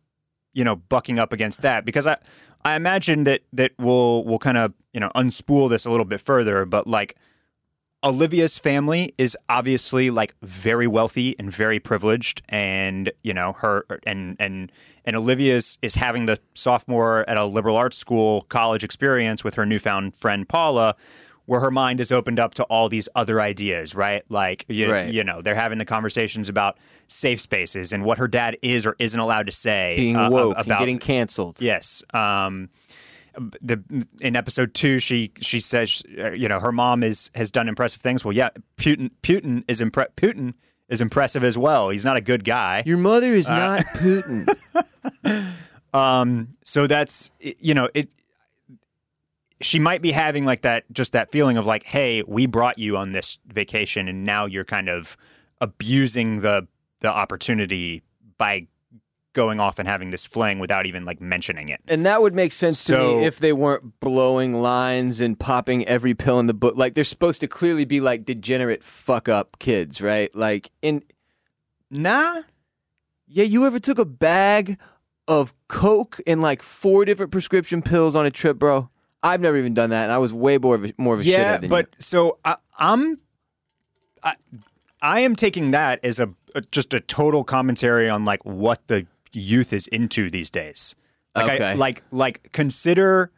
you 0.52 0.62
know, 0.64 0.76
bucking 0.76 1.18
up 1.18 1.32
against 1.32 1.62
that 1.62 1.84
because 1.84 2.06
I, 2.06 2.18
I 2.64 2.76
imagine 2.76 3.24
that 3.24 3.40
that 3.52 3.72
we'll 3.78 4.24
we'll 4.24 4.38
kind 4.38 4.58
of 4.58 4.74
you 4.92 5.00
know 5.00 5.10
unspool 5.16 5.68
this 5.68 5.86
a 5.86 5.90
little 5.90 6.06
bit 6.06 6.20
further, 6.20 6.64
but 6.64 6.86
like. 6.86 7.16
Olivia's 8.04 8.56
family 8.56 9.14
is 9.18 9.36
obviously 9.48 10.10
like 10.10 10.34
very 10.42 10.86
wealthy 10.86 11.34
and 11.40 11.50
very 11.50 11.80
privileged, 11.80 12.40
and 12.48 13.10
you 13.24 13.34
know 13.34 13.54
her 13.54 13.84
and 14.06 14.36
and 14.38 14.70
and 15.04 15.16
Olivia 15.16 15.56
is, 15.56 15.76
is 15.82 15.96
having 15.96 16.26
the 16.26 16.38
sophomore 16.54 17.28
at 17.28 17.36
a 17.36 17.44
liberal 17.46 17.76
arts 17.76 17.96
school 17.96 18.42
college 18.42 18.84
experience 18.84 19.42
with 19.42 19.54
her 19.54 19.66
newfound 19.66 20.14
friend 20.14 20.48
Paula, 20.48 20.94
where 21.46 21.60
her 21.60 21.70
mind 21.70 22.00
is 22.00 22.12
opened 22.12 22.38
up 22.38 22.54
to 22.54 22.62
all 22.64 22.88
these 22.88 23.08
other 23.14 23.40
ideas, 23.40 23.94
right? 23.94 24.22
Like 24.28 24.64
you, 24.68 24.90
Right. 24.92 25.12
you 25.12 25.24
know, 25.24 25.40
they're 25.42 25.54
having 25.54 25.78
the 25.78 25.84
conversations 25.84 26.48
about 26.48 26.78
safe 27.08 27.40
spaces 27.40 27.92
and 27.92 28.04
what 28.04 28.18
her 28.18 28.28
dad 28.28 28.56
is 28.62 28.84
or 28.84 28.94
isn't 28.98 29.18
allowed 29.18 29.46
to 29.46 29.52
say 29.52 29.94
Being 29.96 30.16
uh, 30.16 30.28
woke 30.28 30.52
about 30.58 30.66
and 30.68 30.78
getting 30.78 30.98
canceled. 30.98 31.60
Yes. 31.60 32.02
Um, 32.12 32.68
the 33.60 33.82
in 34.20 34.34
episode 34.34 34.72
two, 34.74 34.98
she 34.98 35.30
she 35.40 35.60
says, 35.60 36.02
uh, 36.18 36.30
you 36.32 36.48
know, 36.48 36.58
her 36.58 36.72
mom 36.72 37.02
is 37.02 37.30
has 37.34 37.50
done 37.50 37.68
impressive 37.68 38.00
things. 38.00 38.24
Well, 38.24 38.32
yeah, 38.34 38.48
Putin 38.78 39.10
Putin 39.22 39.62
is 39.68 39.80
impre- 39.80 40.08
Putin 40.16 40.54
is 40.88 41.00
impressive 41.02 41.44
as 41.44 41.58
well. 41.58 41.90
He's 41.90 42.04
not 42.04 42.16
a 42.16 42.20
good 42.22 42.44
guy. 42.44 42.82
Your 42.86 42.96
mother 42.96 43.32
Uh, 43.34 43.36
is 43.36 43.48
not 43.48 43.80
Putin. 43.96 44.46
Um, 45.94 46.56
so 46.64 46.86
that's 46.86 47.30
you 47.40 47.72
know 47.74 47.88
it. 47.94 48.10
She 49.60 49.78
might 49.78 50.02
be 50.02 50.12
having 50.12 50.44
like 50.44 50.62
that, 50.62 50.84
just 50.92 51.12
that 51.12 51.30
feeling 51.30 51.56
of 51.56 51.64
like, 51.64 51.84
hey, 51.84 52.22
we 52.26 52.46
brought 52.46 52.78
you 52.78 52.96
on 52.96 53.12
this 53.12 53.38
vacation, 53.46 54.06
and 54.08 54.24
now 54.24 54.44
you're 54.46 54.64
kind 54.64 54.88
of 54.88 55.16
abusing 55.60 56.40
the 56.42 56.66
the 57.00 57.08
opportunity 57.08 58.02
by 58.38 58.66
going 59.34 59.60
off 59.60 59.78
and 59.78 59.86
having 59.86 60.08
this 60.10 60.24
fling 60.26 60.58
without 60.58 60.86
even 60.86 61.04
like 61.04 61.20
mentioning 61.20 61.68
it. 61.68 61.78
And 61.88 62.06
that 62.06 62.22
would 62.22 62.34
make 62.34 62.52
sense 62.52 62.82
to 62.84 62.92
So- 62.94 63.18
me 63.18 63.26
if 63.26 63.38
they 63.38 63.52
weren't 63.52 64.00
blowing 64.00 64.62
lines 64.62 65.20
and 65.20 65.38
popping 65.38 65.86
every 65.86 66.14
pill 66.14 66.40
in 66.40 66.46
the 66.46 66.54
book. 66.54 66.74
Like 66.76 66.94
they're 66.94 67.04
supposed 67.04 67.40
to 67.42 67.46
clearly 67.46 67.84
be 67.84 68.00
like 68.00 68.24
degenerate 68.24 68.82
fuck 68.82 69.28
up 69.28 69.58
kids, 69.58 70.00
right? 70.00 70.34
Like 70.34 70.70
in 70.80 71.02
Nah, 71.90 72.42
yeah, 73.28 73.44
you 73.44 73.64
ever 73.66 73.78
took 73.78 73.98
a 73.98 74.04
bag 74.06 74.78
of 75.28 75.52
coke 75.68 76.18
and 76.26 76.40
like 76.40 76.62
four 76.62 77.04
different 77.04 77.30
prescription 77.30 77.82
pills 77.82 78.16
on 78.16 78.24
a 78.26 78.30
trip, 78.30 78.58
bro? 78.58 78.88
I've 79.22 79.40
never 79.40 79.56
even 79.56 79.74
done 79.74 79.90
that, 79.90 80.04
and 80.04 80.12
I 80.12 80.18
was 80.18 80.32
way 80.32 80.58
more 80.58 80.74
of 80.76 80.84
a, 80.84 80.92
more 80.98 81.14
of 81.14 81.20
a 81.20 81.24
yeah, 81.24 81.56
shithead 81.56 81.60
than 81.62 81.70
but 81.70 81.86
you. 81.86 81.96
so 82.00 82.38
I, 82.44 82.56
I'm, 82.78 83.18
I, 84.22 84.34
I 85.02 85.20
am 85.20 85.34
taking 85.36 85.70
that 85.72 86.00
as 86.04 86.18
a, 86.18 86.30
a 86.54 86.60
just 86.70 86.94
a 86.94 87.00
total 87.00 87.42
commentary 87.44 88.08
on 88.08 88.24
like 88.24 88.44
what 88.44 88.86
the 88.88 89.06
youth 89.32 89.72
is 89.72 89.86
into 89.88 90.30
these 90.30 90.50
days. 90.50 90.94
Like, 91.34 91.50
I, 91.50 91.54
Okay. 91.54 91.74
like, 91.76 92.02
like 92.10 92.50
consider. 92.52 93.30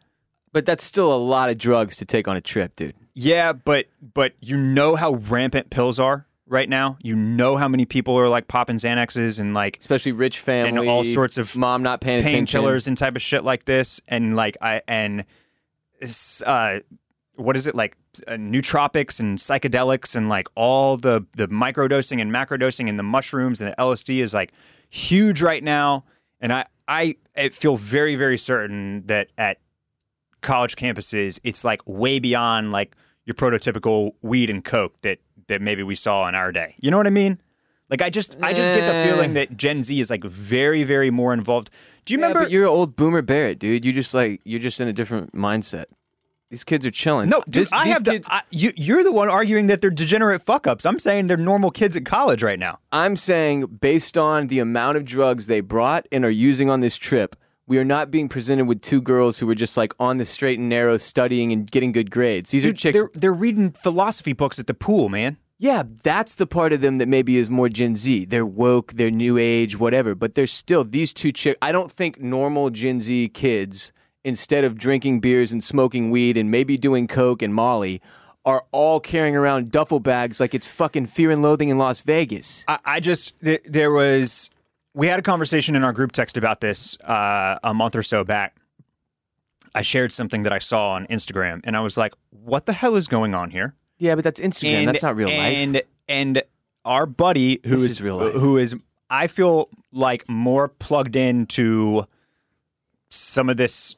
But 0.51 0.65
that's 0.65 0.83
still 0.83 1.13
a 1.13 1.17
lot 1.17 1.49
of 1.51 1.59
drugs 1.59 1.95
to 1.97 2.05
take 2.05 2.27
on 2.27 2.35
a 2.35 2.41
trip, 2.41 2.75
dude. 2.75 2.95
Yeah, 3.13 3.53
but 3.53 3.85
but 4.15 4.33
you 4.39 4.57
know 4.57 4.95
how 4.95 5.13
rampant 5.13 5.69
pills 5.69 5.99
are 5.99 6.25
right 6.47 6.67
now. 6.67 6.97
You 7.03 7.15
know 7.15 7.55
how 7.55 7.67
many 7.67 7.85
people 7.85 8.17
are 8.17 8.27
like 8.29 8.47
popping 8.47 8.77
Xanaxes 8.77 9.39
and 9.39 9.53
like 9.53 9.77
Especially 9.77 10.11
rich 10.11 10.39
family, 10.39 10.69
and 10.87 10.89
all 10.89 11.03
sorts 11.03 11.37
of 11.37 11.55
mom 11.55 11.83
not 11.83 12.01
paying 12.01 12.21
attention. 12.21 12.61
painkillers 12.63 12.87
and 12.87 12.97
type 12.97 13.15
of 13.15 13.21
shit 13.21 13.43
like 13.43 13.65
this, 13.65 14.01
and 14.07 14.35
like 14.35 14.57
I 14.59 14.81
and 14.87 15.25
uh, 16.45 16.79
what 17.35 17.55
is 17.55 17.67
it 17.67 17.75
like 17.75 17.97
uh, 18.27 18.33
nootropics 18.33 19.19
and 19.19 19.37
psychedelics 19.37 20.15
and 20.15 20.29
like 20.29 20.47
all 20.55 20.97
the 20.97 21.25
the 21.35 21.47
microdosing 21.47 22.21
and 22.21 22.31
macrodosing 22.31 22.89
and 22.89 22.99
the 22.99 23.03
mushrooms 23.03 23.61
and 23.61 23.71
the 23.71 23.75
LSD 23.77 24.21
is 24.21 24.33
like 24.33 24.51
huge 24.89 25.41
right 25.41 25.63
now, 25.63 26.03
and 26.39 26.51
I 26.53 26.65
I, 26.87 27.15
feel 27.49 27.77
very 27.77 28.15
very 28.15 28.37
certain 28.37 29.05
that 29.05 29.29
at 29.37 29.59
college 30.41 30.75
campuses 30.75 31.39
it's 31.43 31.63
like 31.63 31.81
way 31.85 32.19
beyond 32.19 32.71
like 32.71 32.95
your 33.25 33.35
prototypical 33.35 34.13
weed 34.21 34.49
and 34.49 34.63
coke 34.63 34.99
that 35.01 35.19
that 35.47 35.61
maybe 35.61 35.83
we 35.83 35.95
saw 35.95 36.27
in 36.27 36.35
our 36.35 36.51
day. 36.51 36.75
You 36.79 36.91
know 36.91 36.97
what 36.97 37.07
I 37.07 37.11
mean? 37.11 37.39
Like 37.89 38.01
I 38.01 38.09
just 38.09 38.37
I 38.41 38.53
just 38.53 38.69
get 38.71 38.85
the 38.85 38.93
Eh. 38.93 39.05
feeling 39.05 39.33
that 39.33 39.55
Gen 39.57 39.83
Z 39.83 39.99
is 39.99 40.09
like 40.09 40.23
very 40.23 40.83
very 40.83 41.09
more 41.11 41.33
involved. 41.33 41.69
Do 42.09 42.13
you 42.15 42.19
Yeah, 42.19 42.25
remember? 42.25 42.43
but 42.45 42.51
you're 42.51 42.63
an 42.63 42.69
old 42.69 42.95
boomer 42.95 43.21
Barrett, 43.21 43.59
dude. 43.59 43.85
You 43.85 43.93
just 43.93 44.13
like 44.13 44.41
you're 44.43 44.59
just 44.59 44.81
in 44.81 44.87
a 44.87 44.93
different 44.93 45.33
mindset. 45.33 45.85
These 46.49 46.63
kids 46.63 46.83
are 46.85 46.91
chilling. 46.91 47.29
no, 47.29 47.41
dude, 47.47 47.53
This- 47.65 47.71
I 47.73 47.85
have 47.89 48.03
kids. 48.03 48.27
the, 48.27 48.33
I, 48.33 48.41
you. 48.49 48.71
You're 48.75 49.03
the 49.03 49.11
one 49.11 49.29
arguing 49.29 49.67
that 49.67 49.81
they're 49.81 49.91
degenerate 49.91 50.41
fuck 50.41 50.65
ups. 50.65 50.83
I'm 50.85 50.97
saying 50.97 51.27
they're 51.27 51.37
normal 51.37 51.69
kids 51.69 51.95
at 51.95 52.05
college 52.05 52.41
right 52.41 52.57
now. 52.57 52.79
I'm 52.91 53.15
saying 53.15 53.67
based 53.79 54.17
on 54.17 54.47
the 54.47 54.57
amount 54.59 54.97
of 54.97 55.05
drugs 55.05 55.45
they 55.45 55.61
brought 55.61 56.07
and 56.11 56.25
are 56.25 56.29
using 56.31 56.69
on 56.69 56.81
this 56.81 56.97
trip, 56.97 57.35
We 57.67 57.77
are 57.77 57.85
not 57.85 58.09
being 58.09 58.27
presented 58.29 58.65
with 58.65 58.81
two 58.81 58.99
girls 58.99 59.37
who 59.37 59.45
were 59.45 59.53
just 59.53 59.77
like 59.77 59.93
on 59.99 60.17
the 60.17 60.25
straight 60.25 60.57
and 60.57 60.69
narrow, 60.69 60.97
studying 60.97 61.51
and 61.51 61.69
getting 61.69 61.91
good 61.91 62.09
grades. 62.09 62.49
These 62.49 62.65
are 62.65 62.73
chicks. 62.73 62.97
they're 62.97 63.11
they're 63.13 63.31
reading 63.31 63.69
philosophy 63.69 64.33
books 64.33 64.57
at 64.57 64.65
the 64.65 64.73
pool, 64.73 65.07
man. 65.09 65.37
Yeah, 65.61 65.83
that's 66.03 66.35
the 66.35 66.47
part 66.47 66.71
of 66.71 66.79
them 66.79 66.99
that 66.99 67.09
maybe 67.09 67.35
is 67.35 67.49
more 67.49 67.67
Gen 67.67 67.97
Z. 67.97 68.25
They're 68.25 68.45
woke, 68.45 68.93
they're 68.93 69.11
new 69.11 69.37
age, 69.37 69.77
whatever. 69.77 70.15
But 70.15 70.35
there's 70.35 70.53
still 70.53 70.85
these 70.85 71.11
two 71.11 71.33
chicks. 71.33 71.57
I 71.61 71.73
don't 71.73 71.91
think 71.91 72.21
normal 72.21 72.69
Gen 72.69 73.01
Z 73.01 73.27
kids, 73.33 73.91
instead 74.23 74.63
of 74.63 74.77
drinking 74.77 75.19
beers 75.19 75.51
and 75.51 75.61
smoking 75.61 76.11
weed 76.11 76.37
and 76.37 76.49
maybe 76.49 76.77
doing 76.77 77.07
coke 77.07 77.41
and 77.41 77.53
Molly, 77.53 78.01
are 78.45 78.63
all 78.71 79.01
carrying 79.01 79.35
around 79.35 79.69
duffel 79.69 79.99
bags 79.99 80.39
like 80.39 80.53
it's 80.53 80.71
fucking 80.71 81.07
Fear 81.07 81.31
and 81.31 81.41
Loathing 81.41 81.67
in 81.67 81.77
Las 81.77 81.99
Vegas. 81.99 82.63
I, 82.69 82.79
I 82.85 82.99
just 83.01 83.37
th- 83.41 83.61
there 83.65 83.91
was 83.91 84.49
we 84.93 85.07
had 85.07 85.19
a 85.19 85.23
conversation 85.23 85.75
in 85.75 85.83
our 85.83 85.91
group 85.91 86.13
text 86.13 86.37
about 86.37 86.61
this 86.61 86.97
uh, 87.01 87.59
a 87.65 87.73
month 87.73 87.97
or 87.97 88.03
so 88.03 88.23
back. 88.23 88.55
I 89.75 89.81
shared 89.81 90.13
something 90.13 90.43
that 90.43 90.53
I 90.53 90.59
saw 90.59 90.91
on 90.91 91.05
Instagram, 91.07 91.59
and 91.65 91.75
I 91.75 91.81
was 91.81 91.97
like, 91.97 92.13
"What 92.29 92.65
the 92.65 92.73
hell 92.73 92.95
is 92.95 93.07
going 93.07 93.35
on 93.35 93.51
here?" 93.51 93.75
Yeah, 93.99 94.15
but 94.15 94.23
that's 94.23 94.39
Instagram. 94.39 94.85
that's 94.85 95.03
not 95.03 95.15
real 95.15 95.27
life. 95.29 95.37
and, 95.55 95.81
And 96.07 96.43
our 96.85 97.05
buddy 97.05 97.59
who 97.63 97.71
This 97.75 97.81
is 97.83 97.91
is 97.91 98.01
real 98.01 98.17
life. 98.17 98.33
who 98.33 98.57
is 98.57 98.73
I 99.09 99.27
feel 99.27 99.69
like 99.91 100.27
more 100.29 100.67
plugged 100.69 101.15
into 101.15 102.05
some 103.09 103.49
of 103.49 103.57
this 103.57 103.95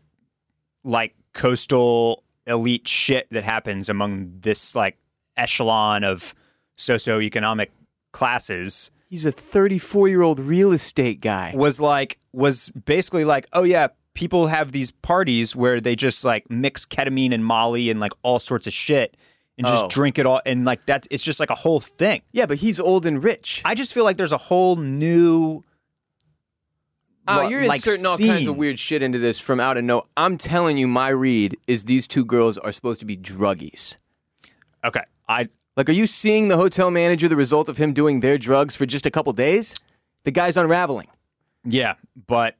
like 0.83 1.13
coastal 1.33 2.23
elite 2.47 2.87
shit 2.87 3.27
that 3.31 3.43
happens 3.43 3.87
among 3.89 4.31
this 4.41 4.75
like 4.75 4.97
echelon 5.37 6.03
of 6.03 6.33
socioeconomic 6.77 7.67
classes 8.11 8.91
He's 9.09 9.25
a 9.25 9.31
34 9.31 10.07
year 10.07 10.21
old 10.21 10.39
real 10.39 10.71
estate 10.71 11.19
guy. 11.19 11.51
was 11.53 11.81
like 11.81 12.17
was 12.31 12.69
basically 12.69 13.25
like, 13.25 13.45
oh 13.51 13.63
yeah, 13.63 13.87
people 14.13 14.47
have 14.47 14.71
these 14.71 14.89
parties 14.91 15.53
where 15.53 15.81
they 15.81 15.97
just 15.97 16.23
like 16.23 16.49
mix 16.49 16.85
ketamine 16.85 17.33
and 17.33 17.43
Molly 17.45 17.89
and 17.89 17.99
like 17.99 18.13
all 18.23 18.39
sorts 18.39 18.67
of 18.67 18.73
shit 18.73 19.17
and 19.57 19.67
just 19.67 19.85
Oh. 19.85 19.87
drink 19.89 20.17
it 20.19 20.25
all 20.25 20.41
and 20.45 20.65
like 20.65 20.85
that 20.87 21.05
it's 21.11 21.23
just 21.23 21.39
like 21.39 21.49
a 21.49 21.55
whole 21.55 21.79
thing. 21.79 22.21
Yeah, 22.31 22.45
but 22.45 22.57
he's 22.57 22.79
old 22.79 23.05
and 23.05 23.23
rich. 23.23 23.61
I 23.65 23.75
just 23.75 23.93
feel 23.93 24.03
like 24.03 24.17
there's 24.17 24.31
a 24.31 24.37
whole 24.37 24.75
new 24.75 25.63
Oh, 27.27 27.47
you're 27.47 27.65
like, 27.67 27.77
inserting 27.85 28.05
all 28.05 28.17
kinds 28.17 28.47
of 28.47 28.57
weird 28.57 28.79
shit 28.79 29.03
into 29.03 29.19
this 29.19 29.37
from 29.39 29.59
out 29.59 29.77
of 29.77 29.83
no. 29.83 30.03
I'm 30.17 30.37
telling 30.37 30.77
you, 30.77 30.87
my 30.87 31.09
read 31.09 31.55
is 31.67 31.83
these 31.83 32.07
two 32.07 32.25
girls 32.25 32.57
are 32.57 32.71
supposed 32.71 32.99
to 33.01 33.05
be 33.05 33.15
druggies. 33.15 33.95
Okay. 34.83 35.03
I 35.29 35.47
Like, 35.77 35.87
are 35.87 35.93
you 35.93 36.07
seeing 36.07 36.47
the 36.47 36.57
hotel 36.57 36.89
manager 36.89 37.27
the 37.29 37.35
result 37.35 37.69
of 37.69 37.77
him 37.77 37.93
doing 37.93 38.19
their 38.21 38.37
drugs 38.39 38.75
for 38.75 38.85
just 38.87 39.05
a 39.05 39.11
couple 39.11 39.31
days? 39.33 39.75
The 40.23 40.31
guy's 40.31 40.57
unraveling. 40.57 41.07
yeah, 41.63 41.93
but 42.27 42.55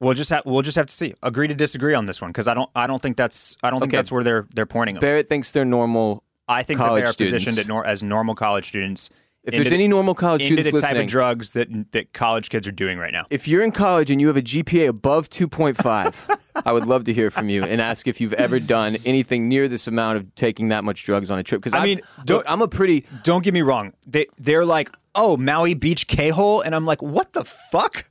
we'll 0.00 0.14
just 0.14 0.30
have 0.30 0.42
we'll 0.46 0.62
just 0.62 0.76
have 0.76 0.86
to 0.86 0.94
see. 0.94 1.14
Agree 1.22 1.48
to 1.48 1.54
disagree 1.54 1.94
on 1.94 2.06
this 2.06 2.20
one 2.20 2.30
because 2.30 2.48
I 2.48 2.54
don't 2.54 2.70
I 2.74 2.86
don't 2.86 3.00
think 3.02 3.16
that's 3.16 3.56
I 3.62 3.70
don't 3.70 3.80
think 3.80 3.90
Okay. 3.90 3.96
that's 3.98 4.12
where 4.12 4.24
they're 4.24 4.46
they're 4.54 4.66
pointing 4.66 4.94
them. 4.96 5.00
Barrett 5.00 5.28
thinks 5.28 5.52
they're 5.52 5.64
normal. 5.64 6.22
I 6.48 6.62
think 6.62 6.78
that 6.78 6.86
college 6.86 7.04
they 7.04 7.08
are 7.08 7.12
students. 7.12 7.44
positioned 7.44 7.58
at 7.58 7.68
nor- 7.68 7.86
as 7.86 8.02
normal 8.02 8.34
college 8.34 8.68
students. 8.68 9.10
If 9.44 9.54
into- 9.54 9.64
there's 9.64 9.72
any 9.72 9.88
normal 9.88 10.14
college 10.14 10.42
into 10.42 10.54
students 10.62 10.72
the 10.72 10.80
type 10.80 10.90
listening, 10.92 11.04
of 11.06 11.10
drugs 11.10 11.50
that 11.52 11.92
that 11.92 12.12
college 12.12 12.50
kids 12.50 12.66
are 12.66 12.72
doing 12.72 12.98
right 12.98 13.12
now. 13.12 13.24
if 13.30 13.46
you're 13.48 13.62
in 13.62 13.70
college 13.72 14.10
and 14.10 14.20
you 14.20 14.26
have 14.26 14.36
a 14.36 14.42
GPA 14.42 14.88
above 14.88 15.28
2.5, 15.30 16.38
I 16.66 16.72
would 16.72 16.86
love 16.86 17.04
to 17.04 17.12
hear 17.14 17.30
from 17.30 17.48
you 17.48 17.64
and 17.64 17.80
ask 17.80 18.06
if 18.08 18.20
you've 18.20 18.32
ever 18.34 18.58
done 18.60 18.96
anything 19.04 19.48
near 19.48 19.68
this 19.68 19.86
amount 19.86 20.16
of 20.18 20.34
taking 20.34 20.68
that 20.68 20.84
much 20.84 21.04
drugs 21.04 21.30
on 21.30 21.38
a 21.38 21.42
trip. 21.42 21.60
Because 21.62 21.72
I 21.78 21.84
mean, 21.84 22.00
don't- 22.24 22.44
I'm 22.48 22.62
a 22.62 22.68
pretty 22.68 23.06
Don't 23.24 23.42
get 23.44 23.54
me 23.54 23.62
wrong. 23.62 23.92
They 24.06 24.26
they're 24.38 24.64
like, 24.66 24.90
oh, 25.14 25.36
Maui 25.36 25.74
Beach 25.74 26.06
K 26.08 26.28
hole, 26.30 26.60
and 26.60 26.74
I'm 26.74 26.84
like, 26.86 27.00
what 27.00 27.32
the 27.32 27.44
fuck? 27.44 28.04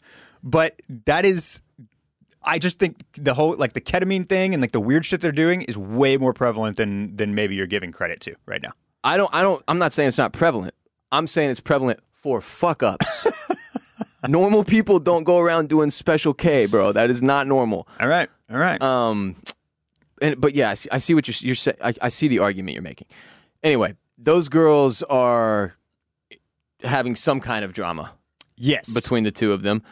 But 0.43 0.79
that 1.05 1.25
is, 1.25 1.61
I 2.47 2.59
just 2.59 2.79
think 2.79 2.97
the 3.13 3.33
whole 3.33 3.55
like 3.57 3.73
the 3.73 3.81
ketamine 3.81 4.27
thing 4.27 4.53
and 4.53 4.61
like 4.61 4.71
the 4.71 4.79
weird 4.79 5.05
shit 5.05 5.21
they're 5.21 5.31
doing 5.31 5.63
is 5.63 5.77
way 5.77 6.17
more 6.17 6.33
prevalent 6.33 6.77
than 6.77 7.15
than 7.15 7.35
maybe 7.35 7.55
you're 7.55 7.67
giving 7.67 7.91
credit 7.91 8.21
to 8.21 8.35
right 8.45 8.61
now. 8.61 8.71
I 9.03 9.17
don't 9.17 9.33
I 9.33 9.41
don't 9.41 9.61
I'm 9.67 9.77
not 9.77 9.93
saying 9.93 10.07
it's 10.07 10.17
not 10.17 10.33
prevalent. 10.33 10.73
I'm 11.11 11.27
saying 11.27 11.51
it's 11.51 11.59
prevalent 11.59 11.99
for 12.13 12.41
fuck 12.41 12.83
ups. 12.83 13.27
normal 14.27 14.63
people 14.63 14.99
don't 14.99 15.23
go 15.23 15.39
around 15.39 15.69
doing 15.69 15.91
special 15.91 16.33
K, 16.33 16.65
bro. 16.65 16.91
That 16.91 17.09
is 17.09 17.21
not 17.21 17.47
normal. 17.47 17.87
All 17.99 18.07
right, 18.07 18.29
all 18.49 18.57
right. 18.57 18.81
Um 18.81 19.35
and 20.21 20.39
but 20.39 20.55
yeah, 20.55 20.69
I 20.71 20.73
see, 20.73 20.89
I 20.91 20.97
see 20.99 21.13
what 21.13 21.27
you're 21.27 21.47
you're 21.47 21.55
saying. 21.55 21.77
I, 21.83 21.93
I 22.01 22.09
see 22.09 22.27
the 22.27 22.39
argument 22.39 22.73
you're 22.73 22.81
making. 22.81 23.07
Anyway, 23.61 23.95
those 24.17 24.49
girls 24.49 25.03
are 25.03 25.75
having 26.81 27.15
some 27.15 27.39
kind 27.39 27.65
of 27.65 27.73
drama 27.73 28.13
yes, 28.55 28.93
between 28.93 29.23
the 29.23 29.31
two 29.31 29.51
of 29.51 29.61
them, 29.63 29.83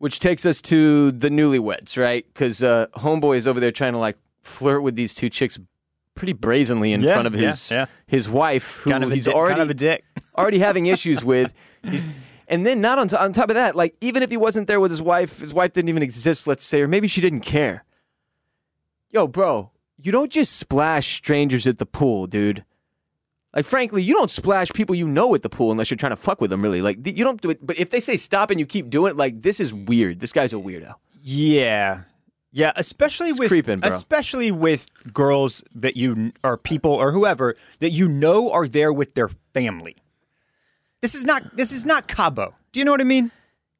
which 0.00 0.18
takes 0.18 0.44
us 0.44 0.60
to 0.62 1.12
the 1.12 1.28
newlyweds, 1.28 1.96
right? 1.96 2.26
Because 2.26 2.62
uh, 2.62 2.86
homeboy 2.96 3.36
is 3.36 3.46
over 3.46 3.60
there 3.60 3.70
trying 3.70 3.92
to 3.92 3.98
like 3.98 4.16
flirt 4.42 4.82
with 4.82 4.96
these 4.96 5.14
two 5.14 5.28
chicks 5.30 5.58
pretty 6.14 6.32
brazenly 6.32 6.92
in 6.92 7.02
Yeah, 7.02 7.12
front 7.14 7.26
of 7.28 7.32
his 7.34 7.70
yeah. 7.70 7.86
his 8.06 8.28
wife, 8.28 8.76
who 8.82 8.90
kind 8.90 9.04
of 9.04 9.12
he's 9.12 9.24
dick, 9.26 9.34
already 9.34 9.52
kind 9.52 9.62
of 9.62 9.70
a 9.70 9.74
dick. 9.74 10.04
already 10.36 10.58
having 10.58 10.86
issues 10.86 11.24
with. 11.24 11.54
He's- 11.84 12.02
and 12.48 12.66
then 12.66 12.80
not 12.80 12.98
on, 12.98 13.06
to- 13.08 13.22
on 13.22 13.32
top 13.32 13.48
of 13.50 13.54
that, 13.54 13.76
like 13.76 13.94
even 14.00 14.22
if 14.24 14.30
he 14.30 14.36
wasn't 14.36 14.66
there 14.66 14.80
with 14.80 14.90
his 14.90 15.00
wife, 15.00 15.38
his 15.38 15.54
wife 15.54 15.72
didn't 15.72 15.88
even 15.88 16.02
exist, 16.02 16.48
let's 16.48 16.64
say, 16.64 16.80
or 16.82 16.88
maybe 16.88 17.06
she 17.06 17.20
didn't 17.20 17.42
care. 17.42 17.84
Yo, 19.10 19.26
bro, 19.28 19.70
you 19.96 20.10
don't 20.10 20.32
just 20.32 20.56
splash 20.56 21.16
strangers 21.16 21.66
at 21.66 21.78
the 21.78 21.86
pool, 21.86 22.26
dude. 22.26 22.64
Like, 23.54 23.64
frankly, 23.64 24.02
you 24.02 24.14
don't 24.14 24.30
splash 24.30 24.70
people 24.72 24.94
you 24.94 25.08
know 25.08 25.34
at 25.34 25.42
the 25.42 25.48
pool 25.48 25.72
unless 25.72 25.90
you're 25.90 25.98
trying 25.98 26.10
to 26.10 26.16
fuck 26.16 26.40
with 26.40 26.50
them, 26.50 26.62
really. 26.62 26.82
Like, 26.82 27.04
you 27.04 27.24
don't 27.24 27.40
do 27.40 27.50
it. 27.50 27.64
But 27.66 27.78
if 27.78 27.90
they 27.90 27.98
say 27.98 28.16
stop 28.16 28.50
and 28.50 28.60
you 28.60 28.66
keep 28.66 28.90
doing 28.90 29.10
it, 29.10 29.16
like, 29.16 29.42
this 29.42 29.58
is 29.58 29.74
weird. 29.74 30.20
This 30.20 30.32
guy's 30.32 30.52
a 30.52 30.56
weirdo. 30.56 30.94
Yeah. 31.22 32.02
Yeah, 32.52 32.72
especially 32.74 33.32
with 33.32 33.48
creeping, 33.48 33.78
bro. 33.78 33.88
especially 33.88 34.50
with 34.50 34.90
girls 35.12 35.62
that 35.74 35.96
you 35.96 36.32
or 36.42 36.56
people 36.56 36.90
or 36.90 37.12
whoever 37.12 37.54
that 37.78 37.90
you 37.90 38.08
know 38.08 38.50
are 38.50 38.66
there 38.66 38.92
with 38.92 39.14
their 39.14 39.30
family. 39.54 39.96
This 41.00 41.14
is 41.14 41.24
not 41.24 41.56
this 41.56 41.70
is 41.70 41.86
not 41.86 42.08
Cabo. 42.08 42.54
Do 42.72 42.80
you 42.80 42.84
know 42.84 42.90
what 42.90 43.00
I 43.00 43.04
mean? 43.04 43.30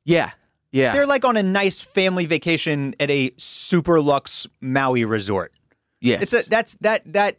Yeah. 0.04 0.30
Yeah. 0.70 0.92
They're 0.92 1.06
like 1.06 1.24
on 1.24 1.36
a 1.36 1.42
nice 1.42 1.80
family 1.80 2.26
vacation 2.26 2.94
at 3.00 3.10
a 3.10 3.32
super 3.38 4.00
luxe 4.00 4.46
Maui 4.60 5.04
resort. 5.04 5.52
yes. 6.00 6.22
It's 6.22 6.32
a 6.32 6.48
that's 6.48 6.74
that 6.80 7.02
that 7.12 7.38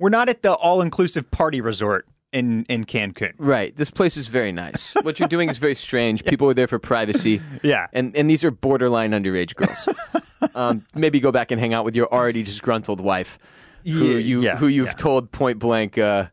we're 0.00 0.08
not 0.08 0.28
at 0.28 0.42
the 0.42 0.52
all-inclusive 0.52 1.30
party 1.30 1.60
resort 1.60 2.08
in 2.32 2.64
in 2.64 2.84
Cancun. 2.84 3.32
Right. 3.38 3.76
This 3.76 3.90
place 3.90 4.16
is 4.16 4.28
very 4.28 4.52
nice. 4.52 4.94
what 5.02 5.18
you're 5.18 5.28
doing 5.28 5.48
is 5.48 5.58
very 5.58 5.74
strange. 5.74 6.24
People 6.32 6.48
are 6.48 6.54
there 6.54 6.68
for 6.68 6.78
privacy. 6.78 7.40
Yeah. 7.62 7.86
And 7.92 8.16
and 8.16 8.28
these 8.28 8.44
are 8.44 8.50
borderline 8.50 9.12
underage 9.12 9.54
girls. 9.54 9.88
um, 10.54 10.86
maybe 10.94 11.20
go 11.20 11.30
back 11.30 11.50
and 11.50 11.60
hang 11.60 11.74
out 11.74 11.84
with 11.84 11.94
your 11.94 12.12
already 12.12 12.42
disgruntled 12.42 13.00
wife, 13.00 13.38
who 13.84 13.90
Yeah, 13.90 14.18
you 14.18 14.42
yeah, 14.42 14.56
who 14.56 14.68
you've 14.68 14.86
yeah. 14.86 14.92
told 14.92 15.32
point 15.32 15.58
blank 15.58 15.98
uh, 15.98 16.26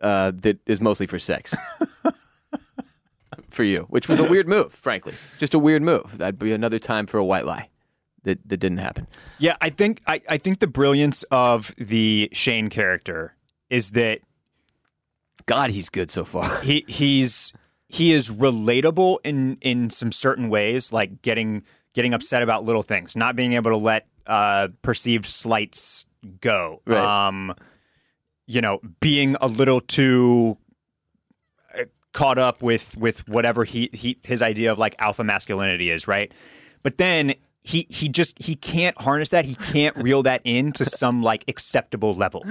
uh, 0.00 0.32
that 0.36 0.58
is 0.66 0.80
mostly 0.80 1.06
for 1.06 1.18
sex. 1.18 1.54
for 3.50 3.64
you, 3.64 3.86
which 3.90 4.08
was 4.08 4.18
a 4.18 4.24
weird 4.24 4.48
move, 4.48 4.72
frankly. 4.72 5.12
Just 5.38 5.52
a 5.52 5.58
weird 5.58 5.82
move. 5.82 6.16
That'd 6.16 6.38
be 6.38 6.52
another 6.52 6.78
time 6.78 7.06
for 7.06 7.18
a 7.18 7.24
white 7.24 7.44
lie. 7.44 7.68
That 8.24 8.38
that 8.48 8.58
didn't 8.58 8.78
happen. 8.78 9.06
Yeah, 9.38 9.56
I 9.60 9.70
think 9.70 10.00
I, 10.06 10.20
I 10.28 10.38
think 10.38 10.60
the 10.60 10.66
brilliance 10.66 11.24
of 11.30 11.74
the 11.76 12.28
Shane 12.32 12.70
character 12.70 13.34
is 13.68 13.92
that 13.92 14.20
God, 15.46 15.70
he's 15.70 15.88
good 15.88 16.10
so 16.10 16.24
far. 16.24 16.60
he 16.62 16.84
he's 16.86 17.52
he 17.88 18.12
is 18.12 18.30
relatable 18.30 19.18
in 19.24 19.58
in 19.60 19.90
some 19.90 20.12
certain 20.12 20.48
ways, 20.48 20.92
like 20.92 21.22
getting 21.22 21.64
getting 21.94 22.14
upset 22.14 22.42
about 22.42 22.64
little 22.64 22.82
things, 22.82 23.16
not 23.16 23.36
being 23.36 23.52
able 23.52 23.70
to 23.70 23.76
let 23.76 24.06
uh, 24.26 24.68
perceived 24.82 25.26
slights 25.26 26.06
go. 26.40 26.80
Right. 26.86 27.28
Um, 27.28 27.54
you 28.46 28.60
know, 28.60 28.80
being 29.00 29.36
a 29.40 29.48
little 29.48 29.80
too 29.80 30.56
uh, 31.78 31.84
caught 32.12 32.38
up 32.38 32.62
with 32.62 32.96
with 32.96 33.26
whatever 33.28 33.64
he, 33.64 33.90
he 33.92 34.18
his 34.22 34.42
idea 34.42 34.72
of 34.72 34.78
like 34.78 34.94
alpha 34.98 35.24
masculinity 35.24 35.90
is, 35.90 36.06
right? 36.06 36.32
But 36.82 36.98
then 36.98 37.34
he 37.64 37.86
he 37.88 38.08
just 38.08 38.42
he 38.42 38.56
can't 38.56 38.98
harness 39.00 39.28
that. 39.28 39.44
He 39.44 39.54
can't 39.54 39.96
reel 39.96 40.22
that 40.24 40.40
in 40.44 40.72
to 40.72 40.84
some 40.84 41.22
like 41.22 41.44
acceptable 41.46 42.14
level. 42.14 42.44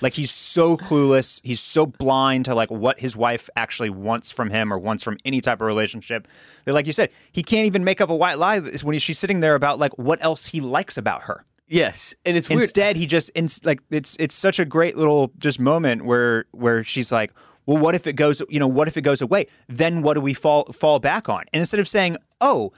Like 0.00 0.12
he's 0.12 0.30
so 0.30 0.76
clueless. 0.76 1.40
He's 1.42 1.60
so 1.60 1.86
blind 1.86 2.44
to 2.44 2.54
like 2.54 2.70
what 2.70 3.00
his 3.00 3.16
wife 3.16 3.50
actually 3.56 3.90
wants 3.90 4.30
from 4.30 4.50
him 4.50 4.72
or 4.72 4.78
wants 4.78 5.02
from 5.02 5.18
any 5.24 5.40
type 5.40 5.60
of 5.60 5.66
relationship. 5.66 6.28
That, 6.64 6.74
like 6.74 6.86
you 6.86 6.92
said, 6.92 7.12
he 7.32 7.42
can't 7.42 7.66
even 7.66 7.82
make 7.82 8.00
up 8.00 8.08
a 8.08 8.14
white 8.14 8.38
lie 8.38 8.60
when 8.60 8.98
she's 8.98 9.18
sitting 9.18 9.40
there 9.40 9.56
about 9.56 9.80
like 9.80 9.98
what 9.98 10.22
else 10.22 10.46
he 10.46 10.60
likes 10.60 10.96
about 10.96 11.22
her. 11.22 11.44
Yes, 11.66 12.14
and 12.24 12.36
it's 12.36 12.48
weird. 12.48 12.62
Instead, 12.62 12.96
he 12.96 13.06
just 13.06 13.30
in, 13.30 13.48
like 13.64 13.80
it's 13.90 14.16
it's 14.20 14.34
such 14.34 14.60
a 14.60 14.64
great 14.64 14.96
little 14.96 15.32
just 15.38 15.58
moment 15.58 16.04
where 16.04 16.44
where 16.52 16.84
she's 16.84 17.10
like, 17.10 17.32
"Well, 17.66 17.78
what 17.78 17.94
if 17.94 18.06
it 18.06 18.12
goes? 18.12 18.42
You 18.48 18.60
know, 18.60 18.68
what 18.68 18.88
if 18.88 18.96
it 18.96 19.00
goes 19.00 19.22
away? 19.22 19.46
Then 19.68 20.02
what 20.02 20.14
do 20.14 20.20
we 20.20 20.34
fall 20.34 20.66
fall 20.72 21.00
back 21.00 21.28
on?" 21.28 21.44
And 21.52 21.60
instead 21.60 21.80
of 21.80 21.88
saying, 21.88 22.18
"Oh, 22.40 22.72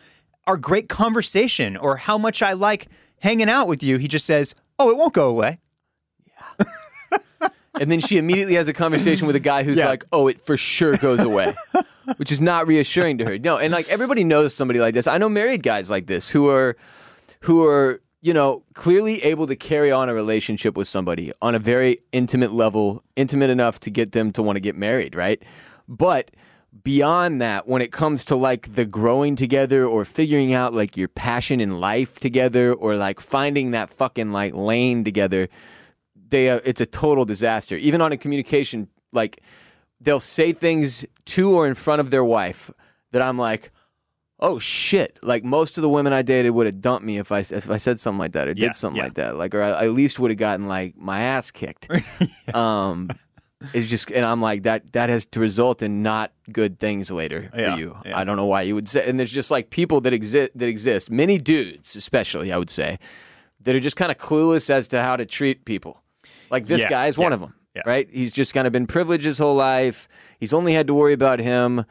our 0.47 0.57
great 0.57 0.89
conversation," 0.89 1.77
or 1.77 1.97
"How 1.97 2.19
much 2.19 2.43
I 2.43 2.53
like 2.53 2.89
hanging 3.21 3.49
out 3.49 3.69
with 3.69 3.83
you," 3.83 3.99
he 3.99 4.09
just 4.09 4.27
says, 4.27 4.55
"Oh, 4.79 4.91
it 4.91 4.97
won't 4.97 5.13
go 5.15 5.29
away." 5.29 5.59
Yeah. 6.27 7.49
and 7.81 7.91
then 7.91 8.01
she 8.01 8.19
immediately 8.19 8.55
has 8.55 8.69
a 8.69 8.73
conversation 8.73 9.27
with 9.27 9.37
a 9.37 9.41
guy 9.41 9.63
who's 9.65 9.79
Yeah. 9.79 9.89
like, 9.89 10.05
"Oh, 10.13 10.29
it 10.29 10.41
for 10.41 10.57
sure 10.57 10.97
goes 10.97 11.21
away," 11.21 11.55
which 12.17 12.31
is 12.31 12.41
not 12.41 12.67
reassuring 12.67 13.19
to 13.19 13.25
her. 13.25 13.39
No, 13.39 13.57
and 13.59 13.73
like 13.73 13.89
everybody 13.89 14.25
knows 14.25 14.55
somebody 14.55 14.79
like 14.81 14.95
this. 14.95 15.07
I 15.07 15.19
know 15.19 15.29
married 15.29 15.63
guys 15.63 15.91
like 15.91 16.07
this 16.07 16.31
who 16.31 16.49
are 16.49 16.77
who 17.41 17.65
are 17.67 18.01
you 18.21 18.33
know 18.33 18.63
clearly 18.75 19.23
able 19.23 19.47
to 19.47 19.57
carry 19.57 19.91
on 19.93 20.09
a 20.09 20.15
relationship 20.15 20.77
with 20.77 20.89
somebody 20.89 21.33
on 21.43 21.55
a 21.55 21.59
very 21.59 21.99
intimate 22.13 22.53
level, 22.53 23.03
intimate 23.17 23.51
enough 23.51 23.81
to 23.81 23.91
get 23.91 24.13
them 24.13 24.33
to 24.33 24.43
want 24.43 24.57
to 24.57 24.61
get 24.61 24.77
married, 24.77 25.15
right? 25.15 25.43
But 25.89 26.31
beyond 26.83 27.41
that, 27.41 27.69
when 27.69 27.83
it 27.83 27.93
comes 27.93 28.25
to 28.27 28.37
like 28.37 28.75
the 28.75 28.85
growing 28.85 29.37
together 29.37 29.85
or 29.87 30.05
figuring 30.05 30.53
out 30.53 30.75
like 30.75 30.97
your 30.97 31.09
passion 31.09 31.61
in 31.61 31.79
life 31.81 32.19
together 32.21 32.73
or 32.73 32.97
like 32.97 33.21
finding 33.21 33.71
that 33.73 33.91
fucking 33.91 34.33
like 34.33 34.55
lane 34.55 35.05
together, 35.05 35.49
they 36.31 36.51
uh, 36.51 36.61
it's 36.65 36.81
a 36.81 36.87
total 36.87 37.25
disaster. 37.25 37.77
Even 37.77 38.01
on 38.01 38.13
a 38.13 38.17
communication, 38.17 38.89
like 39.13 39.41
they'll 40.01 40.21
say 40.21 40.53
things 40.53 41.05
to 41.27 41.51
or 41.53 41.67
in 41.67 41.75
front 41.75 42.01
of 42.01 42.11
their 42.11 42.25
wife 42.25 42.71
that 43.13 43.23
I'm 43.23 43.39
like, 43.39 43.71
oh 44.41 44.59
shit! 44.59 45.19
Like 45.23 45.45
most 45.45 45.79
of 45.79 45.83
the 45.83 45.89
women 45.89 46.13
I 46.13 46.23
dated 46.23 46.53
would 46.53 46.67
have 46.67 46.81
dumped 46.81 47.05
me 47.07 47.19
if 47.19 47.31
I 47.31 47.39
if 47.41 47.71
I 47.71 47.77
said 47.77 48.01
something 48.01 48.19
like 48.19 48.33
that 48.33 48.49
or 48.49 48.51
Yeah, 48.51 48.67
did 48.69 48.75
something 48.75 48.97
yeah. 48.99 49.05
like 49.05 49.15
that, 49.15 49.37
like 49.37 49.55
or 49.55 49.63
I 49.63 49.85
at 49.85 49.93
least 49.93 50.19
would 50.19 50.31
have 50.33 50.39
gotten 50.39 50.67
like 50.67 50.97
my 50.97 51.21
ass 51.21 51.51
kicked. 51.51 51.89
Um, 52.55 53.11
it's 53.73 53.89
just, 53.89 54.11
and 54.11 54.25
I'm 54.25 54.41
like 54.41 54.65
that. 54.65 54.93
That 54.93 55.09
has 55.11 55.25
to 55.27 55.41
result 55.41 55.83
in 55.83 56.03
not 56.03 56.33
good 56.53 56.79
things 56.79 57.11
later 57.11 57.51
Yeah, 57.57 57.75
for 57.75 57.81
you. 57.81 57.97
yeah. 58.05 58.19
I 58.19 58.25
don't 58.25 58.37
know 58.37 58.47
why 58.47 58.63
you 58.63 58.75
would 58.75 58.89
say. 58.89 59.09
And 59.09 59.19
there's 59.19 59.33
just 59.33 59.51
like 59.51 59.71
people 59.71 60.01
that 60.03 60.13
exist 60.13 60.53
that 60.55 60.69
exist. 60.69 61.11
Many 61.11 61.39
dudes, 61.39 61.97
especially, 61.97 62.53
I 62.53 62.57
would 62.59 62.71
say, 62.71 62.99
that 63.63 63.75
are 63.75 63.81
just 63.81 63.97
kind 63.97 64.11
of 64.13 64.19
clueless 64.19 64.69
as 64.71 64.89
to 64.89 65.01
how 65.03 65.17
to 65.17 65.25
treat 65.25 65.65
people. 65.65 66.03
Like 66.51 66.67
this 66.67 66.83
Yeah, 66.83 66.89
guy 66.91 67.07
is 67.07 67.17
one 67.17 67.33
of 67.33 67.41
them, 67.41 67.55
yeah. 67.75 67.83
right? 67.87 68.09
He's 68.13 68.33
just 68.33 68.53
kind 68.55 68.67
of 68.67 68.73
been 68.73 68.87
privileged 68.87 69.25
his 69.25 69.39
whole 69.39 69.57
life. 69.57 70.09
He's 70.39 70.53
only 70.53 70.75
had 70.75 70.87
to 70.89 70.95
worry 70.95 71.13
about 71.15 71.39
him, 71.39 71.85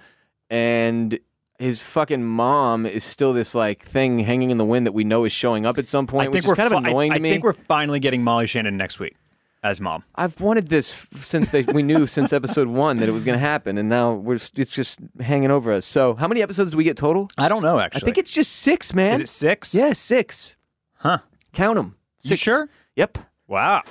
and 0.49 1.19
his 1.59 1.81
fucking 1.81 2.23
mom 2.23 2.86
is 2.86 3.03
still 3.03 3.33
this 3.33 3.55
like 3.55 3.83
thing 3.83 4.19
hanging 4.19 4.49
in 4.51 4.57
the 4.57 4.65
wind 4.65 4.86
that 4.86 4.91
we 4.91 5.03
know 5.03 5.23
is 5.23 5.31
showing 5.31 5.65
up 5.65 5.77
at 5.77 5.88
some 5.88 6.07
point, 6.07 6.29
I 6.29 6.31
think 6.31 6.43
is 6.43 6.47
we're 6.47 6.55
kind 6.55 6.73
of 6.73 6.83
fi- 6.83 6.89
annoying 6.89 7.12
I, 7.12 7.15
to 7.15 7.21
me. 7.21 7.29
I 7.29 7.31
think 7.33 7.43
we're 7.43 7.53
finally 7.53 7.99
getting 7.99 8.23
Molly 8.23 8.47
Shannon 8.47 8.75
next 8.77 8.99
week 8.99 9.15
as 9.63 9.80
mom. 9.82 10.04
I've 10.15 10.39
wanted 10.41 10.67
this 10.67 10.93
f- 10.93 11.23
since 11.23 11.52
they 11.52 11.63
we 11.63 11.82
knew 11.84 12.06
since 12.06 12.34
episode 12.34 12.67
one 12.67 12.97
that 12.97 13.10
it 13.10 13.13
was 13.13 13.23
going 13.26 13.36
to 13.38 13.39
happen, 13.45 13.78
and 13.78 13.88
now 13.89 14.13
we're 14.13 14.36
it's 14.36 14.71
just 14.71 14.99
hanging 15.19 15.52
over 15.52 15.71
us. 15.71 15.86
So, 15.86 16.15
how 16.15 16.28
many 16.28 16.41
episodes 16.41 16.71
do 16.71 16.78
we 16.78 16.84
get 16.84 16.97
total? 16.97 17.30
I 17.38 17.47
don't 17.49 17.62
know 17.63 17.80
Actually, 17.80 18.02
I 18.02 18.06
think 18.06 18.17
it's 18.17 18.32
just 18.32 18.52
six, 18.58 18.93
man. 18.93 19.13
is 19.13 19.21
it 19.21 19.30
six? 19.30 19.73
Yeah, 19.73 19.93
six. 19.93 20.56
Huh. 20.97 21.19
Count 21.54 21.76
them. 21.78 21.95
You 22.21 22.36
sure? 22.36 22.69
Yep. 22.95 23.17
Wow. 23.47 23.82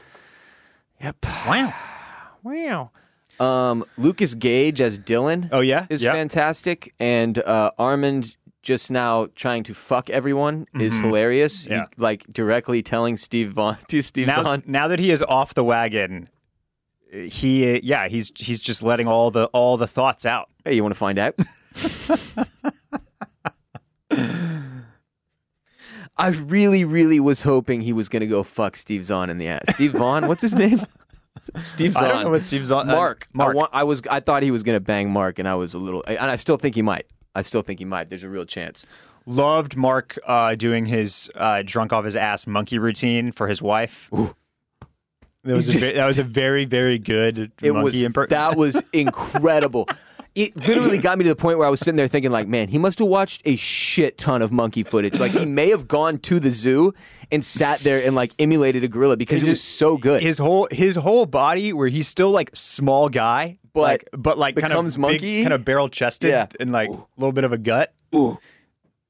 Yep. 1.03 1.17
Wow. 1.47 1.75
Wow. 2.43 2.91
Um, 3.41 3.85
Lucas 3.97 4.35
Gage 4.35 4.81
as 4.81 4.99
Dylan 4.99 5.49
Oh 5.53 5.61
yeah. 5.61 5.87
is 5.91 6.03
yeah. 6.03 6.13
fantastic, 6.13 6.95
and 7.01 7.39
uh, 7.39 7.71
Armand 7.79 8.37
just 8.62 8.90
now 8.90 9.27
trying 9.35 9.62
to 9.64 9.75
fuck 9.75 10.09
everyone 10.11 10.66
is 10.75 10.98
hilarious. 11.01 11.64
Mm-hmm. 11.64 11.72
Yeah. 11.72 11.85
like 11.96 12.25
directly 12.29 12.83
telling 12.83 13.16
Steve 13.16 13.53
Vaughn 13.53 13.77
to 13.88 14.03
Steve 14.03 14.27
Now, 14.29 14.42
Vaughn. 14.42 14.62
now 14.66 14.88
that 14.88 14.98
he 14.98 15.11
is 15.11 15.22
off 15.22 15.55
the 15.55 15.64
wagon, 15.64 16.29
he 17.12 17.79
yeah 17.81 18.09
he's 18.09 18.31
he's 18.37 18.61
just 18.61 18.83
letting 18.83 19.07
all 19.09 19.31
the 19.31 19.46
all 19.46 19.77
the 19.77 19.87
thoughts 19.88 20.25
out. 20.25 20.48
Hey, 20.64 20.75
you 20.75 20.83
want 20.83 20.94
to 20.94 20.98
find 20.98 21.18
out? 21.18 21.35
I 26.16 26.29
really, 26.29 26.85
really 26.85 27.18
was 27.20 27.42
hoping 27.42 27.81
he 27.81 27.92
was 27.92 28.09
going 28.09 28.20
to 28.20 28.27
go 28.27 28.42
fuck 28.42 28.77
Steve 28.77 29.05
Zahn 29.07 29.31
in 29.31 29.38
the 29.38 29.48
ass. 29.48 29.62
Steve 29.75 29.92
Vaughn, 29.92 30.29
what's 30.29 30.42
his 30.42 30.55
name? 30.55 30.81
Steve 31.62 31.94
Zahn. 31.94 32.05
I 32.05 32.09
don't 32.09 32.25
know 32.25 32.31
what 32.31 32.44
Steve 32.44 32.66
Zahn. 32.66 32.88
uh, 32.88 32.94
Mark. 32.94 33.27
Mark. 33.33 33.55
I, 33.55 33.57
want, 33.57 33.70
I 33.72 33.83
was. 33.85 34.03
I 34.11 34.20
thought 34.20 34.42
he 34.42 34.51
was 34.51 34.62
going 34.62 34.77
to 34.77 34.81
bang 34.81 35.11
Mark, 35.11 35.38
and 35.38 35.48
I 35.48 35.55
was 35.55 35.72
a 35.75 35.79
little. 35.79 36.05
And 36.07 36.18
I 36.18 36.37
still 36.37 36.59
think 36.59 36.75
he 36.75 36.83
might. 36.83 37.07
I 37.35 37.42
still 37.42 37.62
think 37.62 37.79
he 37.79 37.85
might. 37.85 38.09
There's 38.09 38.23
a 38.25 38.29
real 38.29 38.45
chance. 38.45 38.85
Loved 39.27 39.77
Mark 39.77 40.18
uh, 40.27 40.55
doing 40.57 40.87
his 40.87 41.31
uh, 41.35 41.62
drunk 41.64 41.92
off 41.92 42.05
his 42.05 42.16
ass 42.16 42.47
monkey 42.47 42.79
routine 42.79 43.31
for 43.33 43.47
his 43.49 43.62
wife. 43.62 44.11
That 45.45 45.55
was 45.55 45.68
a 45.68 45.73
He 45.73 45.79
ve- 45.79 45.92
that 45.92 46.07
was 46.07 46.18
a 46.18 46.25
very 46.25 46.64
very 46.64 46.99
good 46.99 47.51
It 47.62 47.71
was 47.73 47.83
monkey 47.95 48.03
imper- 48.03 48.29
that 48.29 48.57
was 48.57 48.83
incredible. 48.92 49.88
It 50.35 50.57
literally 50.57 50.97
got 50.99 51.18
me 51.18 51.25
to 51.25 51.31
the 51.31 51.37
point 51.37 51.59
where 51.59 51.66
I 51.66 51.71
was 51.71 51.81
sitting 51.81 51.97
there 51.97 52.09
thinking, 52.09 52.31
like, 52.33 52.49
man, 52.49 52.68
he 52.68 52.79
must 52.79 52.99
have 53.01 53.09
watched 53.09 53.42
a 53.45 53.55
shit 53.57 54.16
ton 54.16 54.40
of 54.40 54.51
monkey 54.51 54.83
footage. 54.83 55.21
Like, 55.21 55.33
he 55.33 55.45
may 55.45 55.68
have 55.68 55.87
gone 55.87 56.18
to 56.21 56.40
the 56.40 56.51
zoo 56.51 56.95
and 57.31 57.45
sat 57.45 57.81
there 57.81 58.03
and 58.03 58.14
like 58.14 58.33
emulated 58.38 58.83
a 58.83 58.88
gorilla 58.88 59.16
because 59.18 59.42
it, 59.42 59.49
was 59.49 59.62
so 59.62 59.97
good. 59.99 60.23
his 60.23 60.38
whole 60.38 60.68
his 60.71 60.97
whole 60.97 61.27
body 61.27 61.73
where 61.73 61.88
he's 61.88 62.09
still 62.09 62.31
like 62.31 62.51
small 62.55 63.09
guy 63.09 63.59
But 63.75 63.81
like, 63.83 64.09
but 64.12 64.38
like 64.38 64.57
kind 64.57 64.73
of 64.73 64.99
monkey? 64.99 65.42
kind 65.42 65.53
of 65.55 65.64
barrel 65.64 65.88
chested 65.88 66.31
Yeah. 66.31 66.47
and 66.61 66.73
like 66.73 66.88
a 66.90 67.07
little 67.16 67.33
bit 67.33 67.45
of 67.45 67.53
a 67.53 67.59
gut 67.59 67.92
Ooh. 68.14 68.38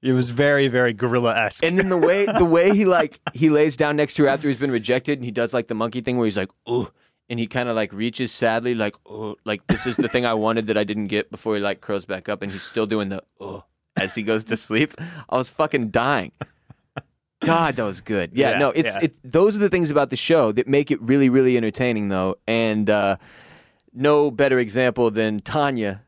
it 0.03 0.13
was 0.13 0.31
very 0.31 0.69
very 0.69 0.93
gorilla 0.93 1.37
esque 1.37 1.65
And 1.65 1.77
then 1.77 1.89
the 1.89 1.97
way 1.99 2.27
the 2.27 2.45
way 2.45 2.75
he 2.77 2.85
like 2.85 3.19
he 3.35 3.51
lays 3.51 3.77
down 3.77 3.97
next 3.97 4.15
to 4.15 4.23
her 4.23 4.29
after 4.29 4.47
he's 4.49 4.59
been 4.59 4.71
rejected 4.71 5.19
and 5.19 5.25
he 5.25 5.33
does 5.33 5.53
like 5.53 5.67
the 5.67 5.75
monkey 5.75 6.01
thing 6.01 6.17
where 6.17 6.27
he's 6.27 6.37
like, 6.39 6.51
ooh. 6.69 6.89
And 7.31 7.39
he 7.39 7.47
kind 7.47 7.69
of 7.69 7.75
like 7.77 7.93
reaches 7.93 8.31
sadly, 8.31 8.75
like, 8.75 8.95
oh, 9.07 9.37
like 9.45 9.67
this 9.67 9.87
is 9.87 9.97
the 9.97 10.09
thing 10.09 10.27
I 10.27 10.35
wanted 10.35 10.67
that 10.67 10.77
I 10.77 10.85
didn't 10.85 11.07
get 11.07 11.31
before 11.31 11.55
he 11.55 11.61
like 11.61 11.81
curls 11.81 12.05
back 12.05 12.29
up 12.29 12.43
and 12.43 12.53
he's 12.53 12.63
still 12.63 12.87
doing 12.87 13.09
the 13.09 13.23
oh 13.41 13.65
as 13.97 14.15
he 14.15 14.23
goes 14.23 14.45
to 14.45 14.57
sleep. 14.57 14.95
I 15.29 15.37
was 15.37 15.51
fucking 15.51 15.91
dying. 15.91 16.33
God, 17.41 17.77
that 17.77 17.85
was 17.85 18.01
good. 18.01 18.31
Yeah, 18.35 18.51
Yeah, 18.53 18.59
no, 18.59 18.71
it's 18.71 18.95
yeah. 18.95 19.01
it's 19.03 19.19
those 19.25 19.57
are 19.57 19.61
the 19.61 19.69
things 19.69 19.91
about 19.91 20.11
the 20.11 20.17
show 20.17 20.53
that 20.53 20.69
make 20.69 20.91
it 20.91 21.01
really, 21.03 21.29
really 21.29 21.57
entertaining 21.57 22.09
though. 22.09 22.37
And 22.47 22.89
uh 22.89 23.17
no 23.93 24.31
better 24.31 24.59
example 24.59 25.11
than 25.11 25.41
Tanya 25.41 26.03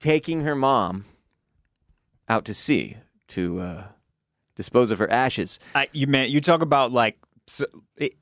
taking 0.00 0.42
her 0.42 0.54
mom 0.54 1.04
out 2.28 2.44
to 2.46 2.54
sea 2.54 2.96
to 3.28 3.60
uh 3.60 3.84
dispose 4.56 4.90
of 4.90 4.98
her 4.98 5.10
ashes. 5.10 5.58
I, 5.74 5.88
you 5.92 6.06
man 6.06 6.30
you 6.30 6.40
talk 6.40 6.62
about 6.62 6.92
like 6.92 7.18
so, 7.46 7.66
it, 7.96 8.14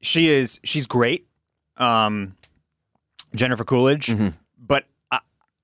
she 0.00 0.28
is 0.30 0.60
she's 0.64 0.86
great 0.86 1.26
um 1.76 2.34
jennifer 3.34 3.64
coolidge 3.64 4.06
Mm-hmm. 4.06 4.28
but 4.58 4.84
uh, 5.10 5.18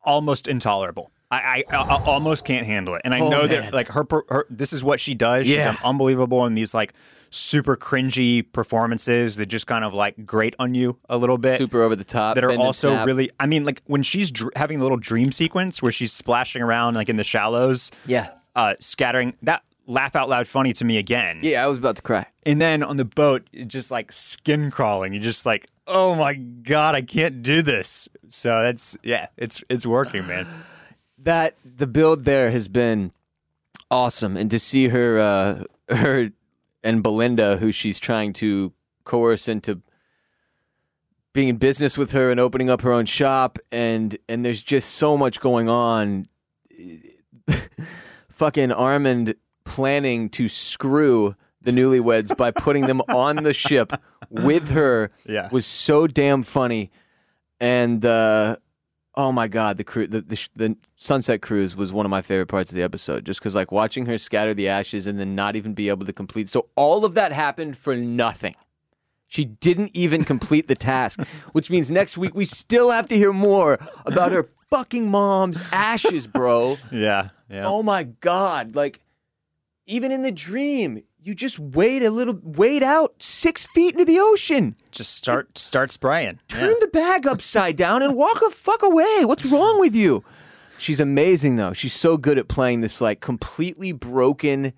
almost 0.05 0.49
intolerable 0.49 1.11
I, 1.31 1.65
I, 1.69 1.77
I 1.77 2.03
almost 2.05 2.45
can't 2.45 2.65
handle 2.65 2.95
it, 2.95 3.01
and 3.05 3.13
I 3.13 3.19
Oh, 3.19 3.29
know 3.29 3.41
man. 3.41 3.49
that 3.49 3.75
like 3.75 3.89
her, 3.89 4.07
her, 4.29 4.47
this 4.51 4.73
is 4.73 4.85
what 4.85 5.01
she 5.01 5.15
does. 5.17 5.47
She's 5.49 5.57
Yeah. 5.57 5.71
um, 5.71 5.79
unbelievable 5.83 6.47
in 6.47 6.55
these 6.55 6.75
like 6.75 6.93
super 7.31 7.77
cringy 7.77 8.45
performances 8.53 9.35
that 9.37 9.47
just 9.47 9.67
kind 9.67 9.85
of 9.85 9.93
like 9.93 10.25
grate 10.25 10.55
on 10.61 10.77
you 10.77 10.97
a 11.09 11.17
little 11.19 11.39
bit. 11.39 11.59
Super 11.59 11.83
over 11.83 11.97
the 11.97 12.05
top. 12.05 12.37
that 12.37 12.45
are 12.45 12.53
also 12.57 13.05
really 13.05 13.31
i 13.41 13.47
mean 13.47 13.65
like 13.65 13.83
when 13.87 14.05
she's 14.05 14.31
dr- 14.31 14.53
having 14.55 14.79
a 14.79 14.83
little 14.83 14.99
dream 14.99 15.33
sequence 15.33 15.83
where 15.83 15.91
she's 15.91 16.13
splashing 16.13 16.63
around 16.63 16.95
like 16.95 17.09
in 17.09 17.17
the 17.17 17.25
shallows 17.25 17.91
Yeah. 18.07 18.29
uh 18.55 18.75
scattering 18.79 19.35
that 19.43 19.65
laugh 19.87 20.17
out 20.17 20.29
loud 20.29 20.49
funny 20.49 20.73
to 20.75 20.85
me 20.85 20.99
again. 20.99 21.39
Yeah, 21.43 21.65
I 21.65 21.67
was 21.67 21.79
about 21.79 21.97
to 21.97 22.03
cry. 22.03 22.27
and 22.45 22.61
then 22.61 22.83
on 22.83 22.97
the 22.97 23.05
boat 23.05 23.49
just 23.67 23.91
like 23.91 24.13
skin 24.13 24.71
crawling. 24.71 25.13
You're 25.13 25.23
just 25.23 25.47
like 25.47 25.69
oh 25.87 26.15
my 26.15 26.33
god 26.35 26.95
i 26.95 27.03
can't 27.03 27.43
do 27.43 27.61
this. 27.63 28.09
So 28.29 28.63
that's 28.63 28.97
yeah 29.03 29.27
it's 29.37 29.63
it's 29.69 29.87
working 29.87 30.27
man. 30.27 30.47
That 31.19 31.57
the 31.65 31.87
build 31.87 32.27
there 32.27 32.51
has 32.51 32.69
been 32.69 33.11
awesome, 33.91 34.37
and 34.37 34.51
to 34.51 34.59
see 34.59 34.89
her, 34.89 35.19
uh, 35.19 35.65
her 35.95 36.31
and 36.83 37.03
Belinda, 37.03 37.57
who 37.57 37.73
she's 37.73 37.99
trying 37.99 38.35
to 38.35 38.73
coerce 39.05 39.49
into 39.49 39.81
being 41.33 41.49
in 41.49 41.57
business 41.57 41.97
with 41.97 42.13
her 42.13 42.31
and 42.31 42.39
opening 42.39 42.69
up 42.69 42.83
her 42.83 42.93
own 42.93 43.07
shop, 43.07 43.59
and 43.73 44.19
and 44.29 44.45
there's 44.45 44.63
just 44.63 44.91
so 44.97 45.17
much 45.17 45.41
going 45.41 45.69
on. 45.69 46.29
Fucking 48.29 48.73
Armand 48.73 49.35
planning 49.65 50.29
to 50.31 50.49
screw 50.49 51.35
the 51.63 51.71
newlyweds 51.71 52.37
by 52.37 52.51
putting 52.51 52.87
them 52.87 53.01
on 53.09 53.37
the 53.37 53.55
ship 53.55 53.93
with 54.31 54.69
her 54.71 55.11
Yeah. 55.27 55.49
was 55.51 55.65
so 55.67 56.07
damn 56.07 56.43
funny, 56.43 56.91
and 57.61 58.05
uh, 58.05 58.57
oh 59.15 59.33
my 59.33 59.49
god, 59.49 59.77
the 59.79 59.85
cru- 59.85 60.07
the, 60.07 60.21
the 60.21 60.49
the 60.57 60.77
sunset 60.97 61.41
cruise 61.43 61.75
was 61.75 61.93
one 61.93 62.05
of 62.07 62.11
my 62.11 62.21
favorite 62.23 62.47
parts 62.49 62.71
of 62.71 62.77
the 62.77 62.83
episode, 62.83 63.25
just 63.25 63.41
because 63.41 63.55
like 63.55 63.73
watching 63.73 64.07
her 64.07 64.19
scatter 64.19 64.53
the 64.55 64.69
ashes 64.69 65.07
and 65.07 65.19
then 65.19 65.35
not 65.35 65.57
even 65.57 65.73
be 65.75 65.89
able 65.89 66.05
to 66.07 66.13
complete. 66.13 66.49
So 66.49 66.69
all 66.77 67.05
of 67.05 67.15
that 67.15 67.33
happened 67.33 67.77
for 67.77 67.97
nothing. 67.97 68.55
She 69.27 69.45
didn't 69.47 69.91
even 69.95 70.23
complete 70.25 70.69
the 70.69 70.75
task, 70.77 71.19
which 71.53 71.71
means 71.71 71.91
next 71.91 72.19
week 72.19 72.35
we 72.35 72.45
still 72.45 72.91
have 72.91 73.09
to 73.09 73.17
hear 73.17 73.33
more 73.33 73.79
about 74.05 74.33
her 74.33 74.49
fucking 74.71 75.11
mom's 75.11 75.63
ashes, 75.73 76.27
bro. 76.27 76.77
yeah 76.93 77.31
yeah 77.49 77.67
Oh 77.67 77.83
my 77.83 78.03
god! 78.05 78.75
Like, 78.77 79.01
even 79.87 80.13
in 80.13 80.23
the 80.23 80.33
dream, 80.33 81.03
you 81.21 81.35
just 81.35 81.59
wade 81.59 82.03
a 82.03 82.11
little, 82.11 82.39
wade 82.43 82.83
out 82.83 83.15
six 83.19 83.67
feet 83.67 83.93
into 83.93 84.05
the 84.05 84.19
ocean. 84.21 84.77
just 84.91 85.15
start 85.15 85.59
start 85.59 85.91
spraying 85.93 86.39
Turn 86.49 86.75
the 86.81 86.89
bag 86.89 87.27
upside 87.27 87.77
down 87.77 88.03
and 88.03 88.15
walk 88.15 88.43
a 88.43 88.51
fuck 88.51 88.83
away. 88.83 89.25
What's 89.25 89.45
wrong 89.45 89.81
with 89.81 89.95
you? 89.95 90.23
She's 90.79 91.01
amazing 91.01 91.57
though. 91.57 91.73
She's 91.73 91.95
so 91.95 92.17
good 92.17 92.39
at 92.39 92.49
playing 92.49 92.81
this 92.81 93.01
like 93.01 93.21
completely 93.21 93.93
broken 93.93 94.73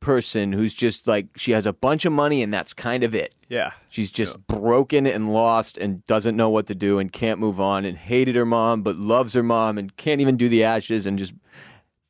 person 0.00 0.52
who's 0.52 0.74
just 0.74 1.06
like 1.06 1.28
she 1.36 1.52
has 1.52 1.64
a 1.64 1.72
bunch 1.72 2.04
of 2.04 2.12
money 2.12 2.42
and 2.42 2.52
that's 2.52 2.72
kind 2.72 3.02
of 3.04 3.14
it. 3.14 3.34
Yeah. 3.48 3.72
She's 3.88 4.10
just 4.10 4.46
broken 4.46 5.06
and 5.06 5.32
lost 5.32 5.78
and 5.78 6.04
doesn't 6.06 6.36
know 6.36 6.50
what 6.50 6.66
to 6.66 6.74
do 6.74 6.98
and 6.98 7.10
can't 7.10 7.40
move 7.40 7.58
on 7.58 7.84
and 7.84 7.96
hated 7.96 8.36
her 8.36 8.44
mom 8.44 8.82
but 8.82 8.96
loves 8.96 9.34
her 9.34 9.42
mom 9.42 9.78
and 9.78 9.96
can't 9.96 10.20
even 10.20 10.36
do 10.36 10.48
the 10.48 10.64
ashes 10.64 11.06
and 11.06 11.18
just 11.18 11.32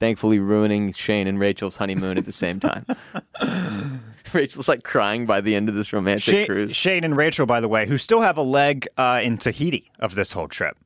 thankfully 0.00 0.38
ruining 0.38 0.92
Shane 0.92 1.26
and 1.26 1.38
Rachel's 1.38 1.76
honeymoon 1.76 2.18
at 2.18 2.26
the 2.26 2.32
same 2.32 2.60
time. 2.60 2.84
Rachel's 4.32 4.68
like 4.68 4.82
crying 4.82 5.26
by 5.26 5.40
the 5.40 5.54
end 5.54 5.68
of 5.68 5.74
this 5.74 5.92
romantic 5.92 6.22
Shane, 6.24 6.46
cruise. 6.46 6.74
Shane 6.74 7.04
and 7.04 7.16
Rachel, 7.16 7.46
by 7.46 7.60
the 7.60 7.68
way, 7.68 7.86
who 7.86 7.98
still 7.98 8.20
have 8.22 8.36
a 8.36 8.42
leg 8.42 8.88
uh, 8.96 9.20
in 9.22 9.38
Tahiti 9.38 9.90
of 10.00 10.14
this 10.14 10.32
whole 10.32 10.48
trip. 10.48 10.76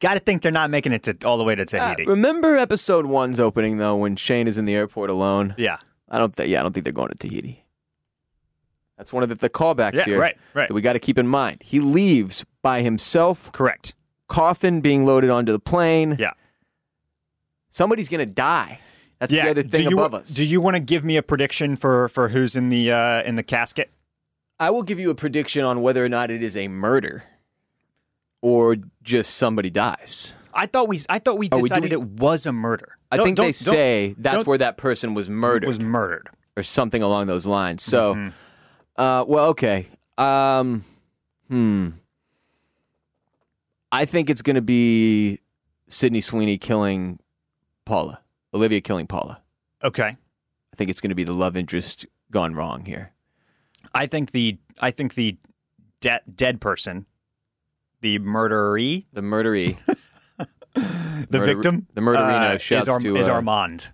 Got 0.00 0.14
to 0.14 0.20
think 0.20 0.42
they're 0.42 0.52
not 0.52 0.70
making 0.70 0.92
it 0.92 1.02
to, 1.04 1.16
all 1.24 1.38
the 1.38 1.44
way 1.44 1.54
to 1.54 1.62
Uh, 1.62 1.66
Tahiti. 1.66 2.06
remember 2.06 2.56
episode 2.56 3.06
one's 3.06 3.40
opening 3.40 3.78
though 3.78 3.96
when 3.96 4.16
Shane 4.16 4.46
is 4.48 4.58
in 4.58 4.64
the 4.64 4.74
airport 4.74 5.10
alone? 5.10 5.54
yeah. 5.58 5.78
I 6.08 6.18
don't 6.18 6.34
think 6.34 6.50
yeah, 6.50 6.60
I 6.60 6.62
don't 6.62 6.72
think 6.74 6.84
they're 6.84 6.92
going 6.92 7.08
to 7.08 7.16
Tahiti. 7.16 7.64
That's 8.98 9.12
one 9.14 9.22
of 9.22 9.30
the, 9.30 9.34
the 9.34 9.48
callbacks 9.48 9.94
Yeah, 9.94 10.04
here 10.04 10.20
right, 10.20 10.36
right. 10.54 10.68
that 10.68 10.74
we 10.74 10.82
got 10.82 10.92
to 10.92 10.98
keep 10.98 11.16
in 11.18 11.26
mind. 11.26 11.62
He 11.62 11.80
leaves 11.80 12.44
by 12.60 12.82
himself, 12.82 13.50
Correct. 13.52 13.94
coffin 14.28 14.80
being 14.82 15.06
loaded 15.06 15.30
onto 15.30 15.50
the 15.52 15.58
plane. 15.58 16.16
Yeah. 16.18 16.32
Somebody's 17.72 18.08
going 18.08 18.24
to 18.26 18.32
die. 18.32 18.78
That's 19.18 19.32
yeah. 19.32 19.44
the 19.46 19.50
other 19.50 19.62
thing 19.64 19.88
you, 19.90 19.98
above 19.98 20.14
us. 20.14 20.28
Do 20.28 20.44
you 20.44 20.60
want 20.60 20.74
to 20.76 20.80
give 20.80 21.04
me 21.04 21.16
a 21.16 21.22
prediction 21.22 21.74
for 21.76 22.08
for 22.08 22.28
who's 22.28 22.54
in 22.54 22.68
the 22.68 22.92
uh, 22.92 23.22
in 23.24 23.34
the 23.34 23.42
casket? 23.42 23.90
I 24.60 24.70
will 24.70 24.82
give 24.84 25.00
you 25.00 25.10
a 25.10 25.14
prediction 25.16 25.64
on 25.64 25.82
whether 25.82 26.04
or 26.04 26.08
not 26.08 26.30
it 26.30 26.42
is 26.42 26.56
a 26.56 26.68
murder 26.68 27.24
or 28.40 28.76
just 29.02 29.34
somebody 29.34 29.70
dies. 29.70 30.34
I 30.54 30.66
thought 30.66 30.86
we 30.88 31.00
I 31.08 31.18
thought 31.18 31.38
we 31.38 31.48
Oh, 31.50 31.56
we- 31.56 31.62
decided 31.62 31.92
it 31.92 32.02
was 32.02 32.46
a 32.46 32.52
murder. 32.52 32.96
I 33.10 33.16
Don't- 33.16 33.26
think 33.26 33.36
they 33.38 33.42
don't- 33.52 33.64
don't- 33.64 33.74
say 33.74 34.14
that's 34.18 34.46
where 34.46 34.58
that 34.58 34.76
person 34.76 35.14
was 35.14 35.28
murdered 35.30 35.66
was 35.66 35.80
murdered. 35.80 36.28
or 36.56 36.62
something 36.62 37.02
along 37.02 37.26
those 37.26 37.46
lines. 37.46 37.82
So, 37.82 38.14
Mm-hmm. 38.14 39.00
uh, 39.02 39.24
well, 39.24 39.46
okay. 39.48 39.86
Um, 40.18 40.84
hmm. 41.48 41.88
I 43.90 44.04
think 44.04 44.30
it's 44.30 44.42
going 44.42 44.56
to 44.56 44.62
be 44.62 45.40
Sydney 45.88 46.20
Sweeney 46.20 46.58
killing 46.58 47.18
Paula, 47.84 48.20
Olivia 48.54 48.80
killing 48.80 49.06
Paula. 49.06 49.40
Okay. 49.82 50.16
I 50.72 50.76
think 50.76 50.90
it's 50.90 51.00
going 51.00 51.10
to 51.10 51.14
be 51.14 51.24
the 51.24 51.32
love 51.32 51.56
interest 51.56 52.06
gone 52.30 52.54
wrong 52.54 52.84
here. 52.84 53.12
I 53.94 54.06
think 54.06 54.30
the 54.32 54.58
I 54.80 54.90
think 54.90 55.14
the 55.14 55.36
de- 56.00 56.20
dead 56.34 56.60
person, 56.60 57.06
the 58.00 58.18
murderee, 58.20 59.04
The 59.12 59.20
murdery, 59.20 59.76
the 60.36 60.46
Murder- 61.30 61.46
victim, 61.54 61.86
the 61.94 62.00
murderino 62.00 62.54
uh, 62.54 62.58
shouts 62.58 62.84
is, 62.84 62.88
Ar- 62.88 63.00
to, 63.00 63.16
is 63.16 63.28
uh, 63.28 63.32
Armand. 63.32 63.90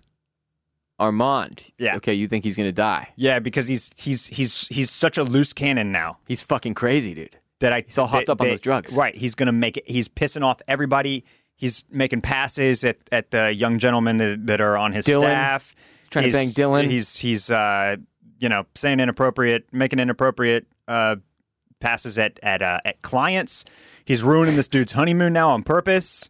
Armand. 0.99 1.71
Yeah. 1.77 1.95
Okay, 1.97 2.13
you 2.13 2.27
think 2.27 2.43
he's 2.43 2.55
going 2.55 2.67
to 2.67 2.73
die? 2.73 3.09
Yeah, 3.15 3.39
because 3.39 3.67
he's 3.67 3.91
he's 3.95 4.27
he's 4.27 4.67
he's 4.67 4.89
such 4.89 5.17
a 5.17 5.23
loose 5.23 5.53
cannon 5.53 5.91
now 5.91 6.19
He's 6.27 6.41
fucking 6.41 6.73
crazy, 6.75 7.13
dude. 7.13 7.37
that 7.59 7.71
I 7.73 7.81
He's 7.85 7.97
all 7.97 8.07
hopped 8.07 8.27
that- 8.27 8.33
up 8.33 8.41
on 8.41 8.47
that- 8.47 8.53
those 8.53 8.59
drugs. 8.61 8.95
Right. 8.95 9.15
He's 9.15 9.35
gonna 9.35 9.51
make 9.51 9.77
it. 9.77 9.89
He's 9.89 10.07
pissing 10.07 10.43
off 10.43 10.61
everybody. 10.67 11.25
He's 11.59 11.83
making 11.91 12.21
passes 12.21 12.83
at, 12.85 12.97
at 13.11 13.31
the 13.31 13.53
young 13.53 13.77
gentlemen 13.79 14.15
that, 14.17 14.47
that 14.47 14.61
are 14.61 14.77
on 14.77 14.93
his 14.93 15.05
Dylan. 15.05 15.23
staff. 15.25 15.75
trying 16.09 16.23
to 16.23 16.29
He's- 16.31 16.55
bang 16.55 16.65
Dylan. 16.65 16.89
He's 16.89 17.17
he's 17.17 17.51
uh 17.51 17.97
you 18.39 18.47
know 18.49 18.65
saying 18.75 18.99
inappropriate, 19.01 19.65
making 19.73 19.99
inappropriate 19.99 20.65
uh 20.87 21.17
passes 21.81 22.17
at 22.17 22.39
at 22.41 22.61
uh, 22.61 22.79
at 22.85 23.01
clients. 23.01 23.65
He's 24.05 24.23
ruining 24.23 24.55
this 24.55 24.67
dude's 24.69 24.93
honeymoon 24.93 25.33
now 25.33 25.49
on 25.51 25.63
purpose. 25.63 26.29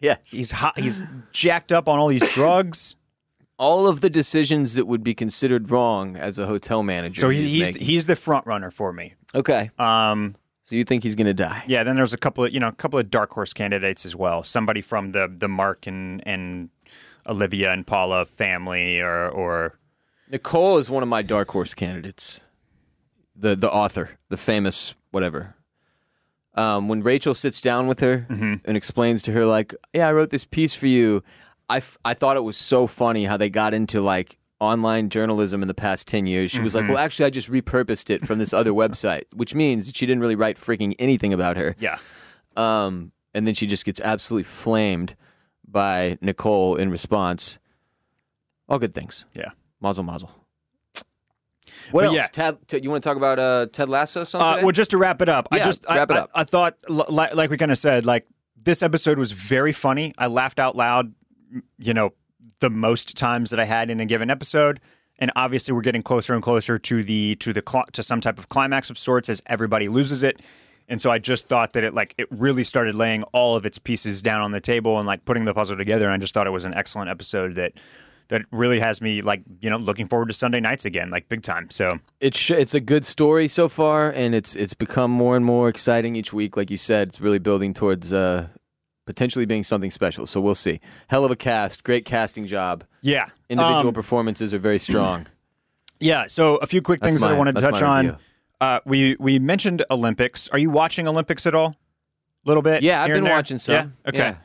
Yes. 0.00 0.18
He's 0.30 0.50
hot, 0.50 0.78
he's 0.78 1.02
jacked 1.32 1.72
up 1.72 1.88
on 1.88 1.98
all 1.98 2.08
these 2.08 2.22
drugs. 2.34 2.96
all 3.58 3.86
of 3.88 4.00
the 4.00 4.10
decisions 4.10 4.74
that 4.74 4.86
would 4.86 5.02
be 5.02 5.14
considered 5.14 5.70
wrong 5.70 6.16
as 6.16 6.38
a 6.38 6.46
hotel 6.46 6.82
manager. 6.82 7.20
So 7.20 7.28
he, 7.28 7.48
he's 7.48 7.68
he's 7.76 8.06
the 8.06 8.14
front 8.16 8.46
runner 8.46 8.70
for 8.70 8.92
me. 8.92 9.14
okay. 9.34 9.70
Um, 9.78 10.34
So 10.68 10.76
you 10.76 10.84
think 10.84 11.02
he's 11.02 11.14
going 11.14 11.26
to 11.28 11.32
die? 11.32 11.64
yeah. 11.66 11.82
Then 11.82 11.96
there's 11.96 12.12
a 12.12 12.18
couple 12.18 12.44
of 12.44 12.52
you 12.52 12.60
know 12.60 12.68
a 12.68 12.72
couple 12.74 12.98
of 12.98 13.08
dark 13.08 13.30
horse 13.32 13.54
candidates 13.54 14.04
as 14.04 14.14
well. 14.14 14.44
Somebody 14.44 14.82
from 14.82 15.12
the 15.12 15.26
the 15.34 15.48
Mark 15.48 15.86
and 15.86 16.22
and 16.28 16.68
Olivia 17.26 17.72
and 17.72 17.86
Paula 17.86 18.26
family, 18.26 19.00
or 19.00 19.28
or 19.30 19.78
Nicole 20.30 20.76
is 20.76 20.90
one 20.90 21.02
of 21.02 21.08
my 21.08 21.22
dark 21.22 21.50
horse 21.52 21.72
candidates. 21.72 22.40
The 23.34 23.56
the 23.56 23.72
author, 23.72 24.18
the 24.28 24.36
famous 24.36 24.94
whatever. 25.10 25.54
Um, 26.54 26.86
when 26.88 27.02
Rachel 27.02 27.32
sits 27.34 27.62
down 27.62 27.86
with 27.86 28.00
her 28.00 28.26
Mm-hmm. 28.28 28.54
and 28.66 28.76
explains 28.76 29.22
to 29.22 29.32
her, 29.32 29.46
like, 29.46 29.74
"Yeah, 29.94 30.08
I 30.08 30.12
wrote 30.12 30.28
this 30.28 30.44
piece 30.44 30.74
for 30.74 30.86
you," 30.86 31.22
I, 31.70 31.78
f- 31.78 31.96
I 32.04 32.12
thought 32.12 32.36
it 32.36 32.42
was 32.44 32.58
so 32.58 32.86
funny 32.86 33.24
how 33.24 33.38
they 33.38 33.48
got 33.48 33.72
into 33.72 34.02
like 34.02 34.36
online 34.60 35.08
journalism 35.08 35.62
in 35.62 35.68
the 35.68 35.74
past 35.74 36.06
ten 36.08 36.26
years. 36.26 36.50
She 36.50 36.60
was 36.60 36.74
Mm-hmm. 36.74 36.86
like, 36.88 36.94
"Well, 36.96 37.04
actually, 37.04 37.26
I 37.26 37.30
just 37.30 37.50
repurposed 37.50 38.10
it 38.10 38.26
from 38.26 38.38
this 38.38 38.52
other 38.52 38.70
website," 38.82 39.24
which 39.34 39.54
means 39.54 39.92
she 39.94 40.06
didn't 40.06 40.20
really 40.20 40.34
write 40.36 40.58
freaking 40.58 40.94
anything 40.98 41.32
about 41.32 41.56
her. 41.56 41.76
yeah. 41.78 41.98
Um, 42.56 43.12
and 43.34 43.46
then 43.46 43.54
she 43.54 43.66
just 43.68 43.84
gets 43.84 44.00
absolutely 44.00 44.44
flamed 44.44 45.14
by 45.66 46.18
Nicole 46.20 46.74
in 46.76 46.90
response. 46.90 47.58
All 48.68 48.78
good 48.80 48.94
things. 48.94 49.26
Yeah. 49.34 49.50
Mazel 49.80 50.02
mazel. 50.02 50.30
What 51.92 52.02
But 52.02 52.04
else? 52.06 52.14
yeah. 52.16 52.26
Ted, 52.26 52.58
Ted- 52.68 52.84
you 52.84 52.90
want 52.90 53.02
to 53.02 53.08
talk 53.08 53.16
about 53.16 53.38
uh, 53.38 53.66
Ted 53.72 53.88
Lasso? 53.88 54.24
Something? 54.24 54.62
Uh, 54.62 54.66
well, 54.66 54.72
just 54.72 54.90
to 54.90 54.98
wrap 54.98 55.22
it 55.22 55.28
up, 55.28 55.48
I 55.52 55.58
Yeah, 55.58 55.64
just 55.66 55.88
I, 55.88 55.96
wrap 55.98 56.10
it 56.10 56.16
up. 56.16 56.30
I, 56.34 56.44
thought, 56.44 56.76
li- 56.88 57.04
like, 57.08 57.34
like 57.34 57.50
we 57.50 57.56
kind 57.56 57.70
of 57.72 57.78
said, 57.78 58.04
like 58.04 58.26
this 58.62 58.82
episode 58.82 59.18
was 59.18 59.30
very 59.32 59.72
funny. 59.72 60.12
I 60.18 60.26
laughed 60.26 60.58
out 60.58 60.74
loud, 60.76 61.14
you 61.78 61.94
know, 61.94 62.12
the 62.60 62.70
most 62.70 63.16
times 63.16 63.50
that 63.50 63.60
I 63.60 63.64
had 63.64 63.90
in 63.90 64.00
a 64.00 64.06
given 64.06 64.30
episode. 64.30 64.80
And 65.18 65.32
obviously, 65.34 65.74
we're 65.74 65.82
getting 65.82 66.02
closer 66.02 66.34
and 66.34 66.42
closer 66.42 66.78
to 66.78 67.02
the 67.02 67.34
to 67.36 67.52
the 67.52 67.62
cl- 67.68 67.86
to 67.92 68.02
some 68.02 68.20
type 68.20 68.38
of 68.38 68.48
climax 68.48 68.88
of 68.88 68.98
sorts 68.98 69.28
as 69.28 69.42
everybody 69.46 69.88
loses 69.88 70.22
it. 70.22 70.40
And 70.88 71.02
so 71.02 71.10
I 71.10 71.18
just 71.18 71.48
thought 71.48 71.74
that 71.74 71.84
it 71.84 71.92
like 71.92 72.14
it 72.18 72.28
really 72.30 72.64
started 72.64 72.94
laying 72.94 73.24
all 73.24 73.56
of 73.56 73.66
its 73.66 73.78
pieces 73.78 74.22
down 74.22 74.42
on 74.42 74.52
the 74.52 74.60
table 74.60 74.98
and 74.98 75.06
like 75.06 75.24
putting 75.24 75.44
the 75.44 75.52
puzzle 75.52 75.76
together. 75.76 76.06
And 76.06 76.14
I 76.14 76.18
just 76.18 76.34
thought 76.34 76.46
it 76.46 76.50
was 76.50 76.64
an 76.64 76.74
excellent 76.74 77.10
episode 77.10 77.56
that 77.56 77.72
that 78.28 78.42
really 78.50 78.78
has 78.78 79.00
me 79.00 79.22
like 79.22 79.42
you 79.60 79.70
know 79.70 79.76
looking 79.76 80.06
forward 80.06 80.28
to 80.28 80.34
Sunday 80.34 80.60
nights 80.60 80.84
again, 80.84 81.10
like 81.10 81.28
big 81.28 81.42
time. 81.42 81.68
So 81.70 81.98
it's 82.20 82.50
it's 82.50 82.74
a 82.74 82.80
good 82.80 83.04
story 83.04 83.48
so 83.48 83.68
far, 83.68 84.10
and 84.10 84.34
it's 84.34 84.54
it's 84.54 84.74
become 84.74 85.10
more 85.10 85.36
and 85.36 85.44
more 85.44 85.68
exciting 85.68 86.16
each 86.16 86.32
week. 86.32 86.56
Like 86.56 86.70
you 86.70 86.78
said, 86.78 87.08
it's 87.08 87.20
really 87.20 87.38
building 87.38 87.74
towards 87.74 88.12
uh, 88.12 88.48
potentially 89.08 89.46
being 89.46 89.64
something 89.64 89.90
special. 89.90 90.26
So 90.26 90.38
we'll 90.40 90.54
see. 90.54 90.78
Hell 91.08 91.24
of 91.24 91.30
a 91.30 91.36
cast, 91.36 91.82
great 91.82 92.04
casting 92.04 92.46
job. 92.46 92.84
yeah, 93.00 93.26
Individual 93.48 93.88
Um, 93.88 93.94
performances 93.94 94.52
are 94.54 94.58
very 94.60 94.78
strong. 94.78 95.26
Yeah, 96.00 96.28
so 96.28 96.58
a 96.58 96.66
few 96.68 96.80
quick 96.80 97.00
That's 97.00 97.10
things 97.10 97.22
that 97.22 97.26
I 97.26 97.32
my- 97.32 97.38
wanted 97.38 97.56
to 97.56 97.60
touch 97.60 97.82
on. 97.82 98.18
Uh, 98.60 98.78
we 98.84 99.16
we 99.18 99.40
mentioned 99.40 99.84
Olympics. 99.90 100.46
Are 100.52 100.58
you 100.58 100.70
watching 100.70 101.08
Olympics 101.08 101.44
at 101.44 101.56
all? 101.56 101.70
A 101.70 102.48
little 102.48 102.62
bit. 102.62 102.82
Yeah, 102.84 103.02
I've 103.02 103.10
been 103.10 103.24
watching 103.24 103.58
some. 103.58 103.74
Yeah. 103.74 104.08
Okay. 104.08 104.36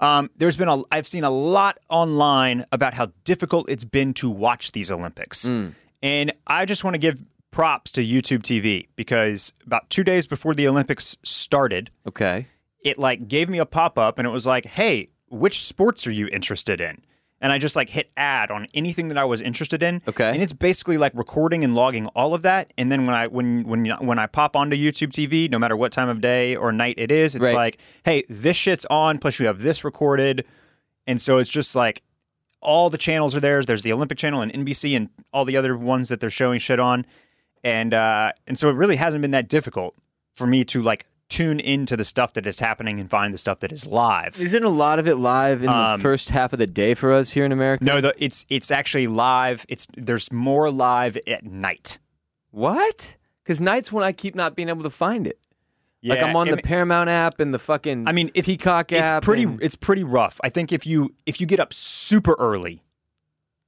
Um, 0.00 0.30
there's 0.38 0.56
been 0.56 0.68
a 0.68 0.82
I've 0.90 1.06
seen 1.06 1.22
a 1.22 1.28
lot 1.30 1.76
online 1.90 2.64
about 2.72 2.94
how 2.94 3.12
difficult 3.24 3.68
it's 3.68 3.84
been 3.84 4.14
to 4.14 4.30
watch 4.30 4.72
these 4.72 4.90
Olympics, 4.90 5.46
Hmm. 5.46 5.68
and 6.02 6.32
I 6.46 6.64
just 6.64 6.82
want 6.82 6.94
to 6.94 6.98
give 6.98 7.22
props 7.50 7.90
to 7.90 8.00
YouTube 8.02 8.40
TV 8.40 8.88
because 8.96 9.52
about 9.66 9.90
two 9.90 10.04
days 10.04 10.26
before 10.26 10.54
the 10.54 10.66
Olympics 10.66 11.18
started, 11.22 11.90
Okay. 12.08 12.46
It 12.84 12.98
like 12.98 13.28
gave 13.28 13.48
me 13.48 13.58
a 13.58 13.66
pop 13.66 13.98
up 13.98 14.18
and 14.18 14.26
it 14.26 14.30
was 14.30 14.46
like, 14.46 14.66
"Hey, 14.66 15.08
which 15.28 15.64
sports 15.64 16.06
are 16.06 16.10
you 16.12 16.28
interested 16.28 16.80
in?" 16.80 16.98
And 17.40 17.50
I 17.52 17.58
just 17.58 17.74
like 17.74 17.90
hit 17.90 18.10
add 18.16 18.52
on 18.52 18.68
anything 18.72 19.08
that 19.08 19.18
I 19.18 19.24
was 19.24 19.40
interested 19.42 19.82
in. 19.82 20.00
Okay. 20.06 20.30
And 20.30 20.40
it's 20.40 20.52
basically 20.52 20.96
like 20.96 21.10
recording 21.14 21.64
and 21.64 21.74
logging 21.74 22.06
all 22.08 22.34
of 22.34 22.42
that. 22.42 22.72
And 22.78 22.90
then 22.92 23.04
when 23.04 23.16
I 23.16 23.26
when 23.26 23.64
when 23.64 23.84
when 23.86 24.18
I 24.18 24.26
pop 24.26 24.54
onto 24.54 24.76
YouTube 24.76 25.10
TV, 25.10 25.50
no 25.50 25.58
matter 25.58 25.76
what 25.76 25.90
time 25.90 26.08
of 26.08 26.20
day 26.20 26.54
or 26.54 26.70
night 26.70 26.94
it 26.98 27.10
is, 27.10 27.34
it's 27.34 27.44
Right. 27.46 27.54
like, 27.54 27.78
"Hey, 28.04 28.22
this 28.28 28.56
shit's 28.56 28.86
on." 28.90 29.18
Plus, 29.18 29.40
you 29.40 29.46
have 29.46 29.62
this 29.62 29.82
recorded, 29.84 30.44
and 31.06 31.20
so 31.20 31.38
it's 31.38 31.50
just 31.50 31.74
like 31.74 32.02
all 32.60 32.90
the 32.90 32.98
channels 32.98 33.34
are 33.34 33.40
there. 33.40 33.60
There's 33.62 33.82
the 33.82 33.92
Olympic 33.92 34.18
channel 34.18 34.40
and 34.40 34.52
NBC 34.52 34.94
and 34.94 35.08
all 35.32 35.44
the 35.44 35.56
other 35.56 35.76
ones 35.76 36.08
that 36.10 36.20
they're 36.20 36.30
showing 36.30 36.60
shit 36.60 36.78
on, 36.78 37.04
and 37.64 37.92
uh, 37.92 38.30
and 38.46 38.56
so 38.56 38.68
it 38.70 38.74
really 38.74 38.96
hasn't 38.96 39.20
been 39.22 39.32
that 39.32 39.48
difficult 39.48 39.96
for 40.36 40.46
me 40.46 40.64
to 40.66 40.80
like 40.80 41.06
tune 41.32 41.58
into 41.60 41.96
the 41.96 42.04
stuff 42.04 42.32
that 42.34 42.46
is 42.46 42.58
happening 42.60 43.00
and 43.00 43.08
find 43.08 43.32
the 43.32 43.38
stuff 43.38 43.60
that 43.60 43.72
is 43.72 43.86
live. 43.86 44.40
Isn't 44.40 44.64
a 44.64 44.68
lot 44.68 44.98
of 44.98 45.06
it 45.08 45.16
live 45.16 45.62
in 45.62 45.68
Um, 45.68 45.98
the 45.98 46.02
first 46.02 46.28
half 46.28 46.52
of 46.52 46.58
the 46.58 46.66
day 46.66 46.94
for 46.94 47.12
us 47.12 47.30
here 47.30 47.44
in 47.44 47.52
America? 47.52 47.84
No, 47.84 48.00
the, 48.00 48.14
it's 48.18 48.44
it's 48.48 48.70
actually 48.70 49.06
live. 49.06 49.64
It's 49.68 49.86
there's 49.96 50.30
more 50.32 50.70
live 50.70 51.16
at 51.26 51.44
night. 51.44 51.98
What? 52.50 53.16
Because 53.42 53.60
nights 53.60 53.90
when 53.92 54.04
I 54.04 54.12
keep 54.12 54.34
not 54.34 54.54
being 54.54 54.68
able 54.68 54.82
to 54.84 54.90
find 54.90 55.26
it. 55.26 55.38
Yeah, 56.00 56.14
like 56.14 56.22
I'm 56.22 56.36
on 56.36 56.48
I 56.48 56.50
the 56.50 56.56
mean- 56.56 56.62
Paramount 56.64 57.08
app 57.08 57.40
and 57.40 57.54
the 57.54 57.58
fucking 57.60 58.08
I 58.08 58.12
mean, 58.12 58.30
it's 58.34 58.46
Peacock 58.48 58.92
app. 58.92 59.18
It's 59.22 59.24
pretty. 59.24 59.44
and- 59.44 59.62
It's 59.62 59.76
pretty 59.76 60.04
rough. 60.04 60.40
I 60.44 60.48
think 60.48 60.72
if 60.72 60.84
you 60.86 61.14
if 61.26 61.40
you 61.40 61.46
get 61.46 61.60
up 61.60 61.72
super 61.72 62.34
early, 62.38 62.82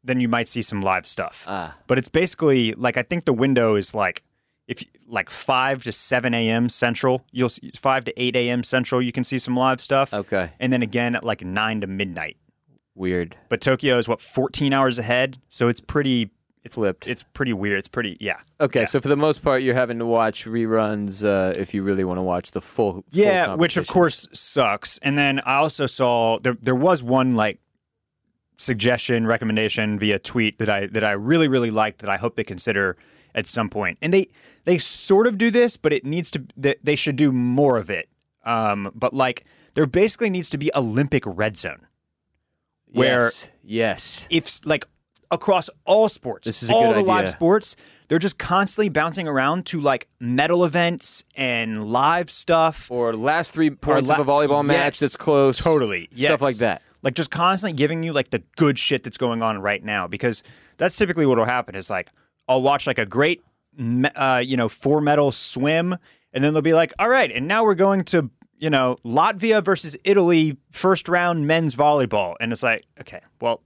then 0.02 0.20
you 0.20 0.28
might 0.28 0.48
see 0.48 0.60
some 0.62 0.82
live 0.82 1.06
stuff. 1.06 1.44
Ah. 1.46 1.76
but 1.86 1.96
it's 1.98 2.08
basically 2.08 2.72
like 2.72 2.96
I 2.96 3.02
think 3.02 3.24
the 3.24 3.32
window 3.32 3.76
is 3.76 3.94
like 3.94 4.22
if 4.68 4.82
you- 4.82 4.88
like 5.08 5.30
five 5.30 5.82
to 5.84 5.92
seven 5.92 6.32
a.m. 6.34 6.68
Central. 6.68 7.24
You'll 7.32 7.48
see 7.50 7.70
five 7.76 8.04
to 8.06 8.22
eight 8.22 8.34
a.m. 8.36 8.62
Central. 8.62 9.02
You 9.02 9.12
can 9.12 9.22
see 9.24 9.38
some 9.38 9.56
live 9.56 9.80
stuff. 9.80 10.12
Okay. 10.14 10.50
and 10.60 10.72
then 10.72 10.82
again 10.82 11.14
at 11.14 11.24
like 11.24 11.44
nine 11.44 11.80
to 11.82 11.86
midnight. 11.86 12.36
Weird. 12.94 13.36
But 13.48 13.60
Tokyo 13.60 13.98
is 13.98 14.06
what 14.08 14.20
14 14.20 14.72
hours 14.72 14.98
ahead, 14.98 15.38
so 15.48 15.68
it's 15.68 15.80
pretty 15.80 16.30
it's 16.62 16.76
flipped. 16.76 17.06
It's 17.06 17.22
pretty 17.22 17.52
weird. 17.52 17.78
It's 17.78 17.88
pretty 17.88 18.16
yeah. 18.20 18.36
Okay, 18.60 18.80
Yeah. 18.80 18.86
so 18.86 18.98
for 19.00 19.08
the 19.08 19.16
most 19.16 19.42
part, 19.42 19.62
you're 19.62 19.74
having 19.74 19.98
to 19.98 20.06
watch 20.06 20.46
reruns 20.46 21.22
uh, 21.22 21.52
if 21.60 21.74
you 21.74 21.82
really 21.82 22.04
want 22.04 22.16
to 22.18 22.22
watch 22.22 22.52
the 22.52 22.60
full. 22.62 22.92
full 22.92 23.04
Yeah, 23.10 23.54
which 23.56 23.76
of 23.76 23.86
course 23.86 24.28
sucks. 24.32 24.96
And 25.02 25.18
then 25.18 25.40
I 25.40 25.56
also 25.56 25.84
saw 25.86 26.38
there 26.38 26.56
there 26.62 26.74
was 26.74 27.02
one 27.02 27.34
like 27.36 27.58
suggestion 28.56 29.26
recommendation 29.26 29.98
via 29.98 30.18
tweet 30.18 30.58
that 30.58 30.70
I 30.70 30.86
that 30.86 31.04
I 31.04 31.12
really 31.12 31.48
really 31.48 31.70
liked 31.70 31.98
that 32.00 32.08
I 32.10 32.16
hope 32.16 32.36
they 32.36 32.44
consider 32.44 32.96
at 33.34 33.46
some. 33.46 33.68
And 34.00 34.14
they 34.14 34.28
they 34.64 34.78
sort 34.78 35.26
of 35.26 35.38
do 35.38 35.50
this, 35.50 35.76
but 35.76 35.92
it 35.92 36.04
needs 36.04 36.30
to 36.32 36.44
they, 36.56 36.96
should 36.96 37.16
do 37.16 37.30
more 37.32 37.76
of 37.78 37.90
it. 37.90 38.08
Um, 38.44 38.90
but 38.94 39.14
like 39.14 39.44
there 39.74 39.86
basically 39.86 40.30
needs 40.30 40.48
to 40.50 40.58
be 40.58 40.70
Olympic 40.74 41.22
red 41.26 41.56
zone 41.56 41.86
where- 42.92 43.24
yes, 43.26 43.50
yes, 43.62 44.26
if 44.30 44.60
like 44.64 44.86
across 45.30 45.68
all 45.84 46.08
sports, 46.08 46.46
This 46.46 46.62
is 46.62 46.70
all 46.70 46.92
the 46.94 47.00
live 47.02 47.28
sports, 47.30 47.74
they're 48.08 48.18
just 48.18 48.38
constantly 48.38 48.88
bouncing 48.88 49.26
around 49.26 49.66
to 49.66 49.80
like 49.80 50.06
medal 50.20 50.64
events 50.64 51.24
and 51.36 51.86
live 51.90 52.30
stuff. 52.30 52.90
or 52.90 53.14
last 53.14 53.52
three 53.52 53.70
points 53.70 54.08
la- 54.10 54.16
of 54.16 54.28
a 54.28 54.30
volleyball 54.30 54.64
match 54.64 55.00
that's 55.00 55.16
close, 55.16 55.58
Totally. 55.58 56.08
stuff 56.12 56.40
like 56.42 56.56
that. 56.56 56.82
Like 57.02 57.14
just 57.14 57.30
constantly 57.30 57.76
giving 57.76 58.02
you 58.02 58.12
like 58.12 58.30
the 58.30 58.42
good 58.56 58.78
shit 58.78 59.02
that's 59.04 59.18
going 59.18 59.42
on 59.42 59.58
right 59.60 59.82
now 59.82 60.06
because 60.06 60.42
that's 60.76 60.96
typically 60.96 61.26
what 61.26 61.36
will 61.38 61.44
happen 61.44 61.74
is 61.74 61.90
like 61.90 62.08
I'll 62.48 62.62
watch 62.62 62.86
like 62.86 62.98
a 62.98 63.06
great 63.06 63.42
uh, 64.16 64.42
you 64.44 64.56
know 64.56 64.68
four 64.68 65.00
medal 65.00 65.32
swim 65.32 65.96
and 66.32 66.42
then 66.44 66.52
they'll 66.52 66.62
be 66.62 66.74
like 66.74 66.92
all 66.98 67.08
right 67.08 67.30
and 67.32 67.46
now 67.48 67.64
we're 67.64 67.74
going 67.74 68.04
to 68.04 68.30
you 68.58 68.70
know 68.70 68.96
Latvia 69.04 69.64
versus 69.64 69.96
Italy 70.04 70.56
first 70.70 71.08
round 71.08 71.46
men's 71.46 71.74
volleyball 71.74 72.34
and 72.40 72.52
it's 72.52 72.62
like 72.62 72.84
okay 73.00 73.20
well 73.40 73.60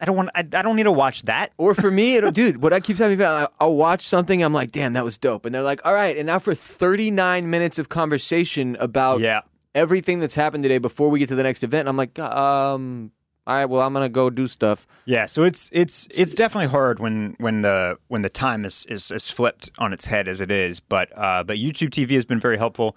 I 0.00 0.06
don't 0.06 0.16
want 0.16 0.30
I, 0.34 0.40
I 0.40 0.62
don't 0.62 0.76
need 0.76 0.82
to 0.84 0.92
watch 0.92 1.22
that 1.22 1.52
Or 1.56 1.74
for 1.74 1.90
me, 1.90 2.16
it'll, 2.16 2.30
dude, 2.40 2.60
what 2.62 2.72
I 2.72 2.80
keep 2.80 2.96
telling 2.96 3.16
people, 3.16 3.26
I- 3.32 3.48
I'll 3.60 3.74
watch 3.76 4.02
something, 4.02 4.42
I'm 4.42 4.52
like, 4.52 4.72
damn, 4.72 4.92
that 4.94 5.04
was 5.04 5.16
dope. 5.18 5.46
And 5.46 5.54
they're 5.54 5.62
like, 5.62 5.80
all 5.84 5.94
right, 5.94 6.16
and 6.16 6.26
now 6.26 6.38
for 6.40 6.54
39 6.54 7.48
minutes 7.48 7.78
of 7.78 7.88
conversation 7.88 8.76
about 8.80 9.20
yeah 9.20 9.40
everything 9.74 10.20
that's 10.20 10.34
happened 10.36 10.62
today 10.62 10.78
before 10.78 11.08
we 11.10 11.18
get 11.18 11.28
to 11.28 11.34
the 11.34 11.42
next 11.42 11.64
event. 11.64 11.88
I'm 11.88 11.96
like, 11.96 12.16
um, 12.18 13.10
all 13.46 13.54
right, 13.54 13.66
well, 13.66 13.82
I'm 13.82 13.92
going 13.92 14.04
to 14.04 14.08
go 14.08 14.30
do 14.30 14.46
stuff. 14.46 14.86
Yeah, 15.04 15.26
so 15.26 15.42
it's 15.42 15.68
it's 15.72 16.08
it's 16.10 16.34
definitely 16.34 16.68
hard 16.68 16.98
when 16.98 17.36
when 17.38 17.60
the 17.60 17.98
when 18.08 18.22
the 18.22 18.30
time 18.30 18.64
is 18.64 18.86
is, 18.88 19.10
is 19.10 19.28
flipped 19.28 19.70
on 19.78 19.92
its 19.92 20.06
head 20.06 20.28
as 20.28 20.40
it 20.40 20.50
is. 20.50 20.80
But 20.80 21.16
uh, 21.16 21.44
but 21.44 21.58
YouTube 21.58 21.90
TV 21.90 22.14
has 22.14 22.24
been 22.24 22.40
very 22.40 22.56
helpful. 22.56 22.96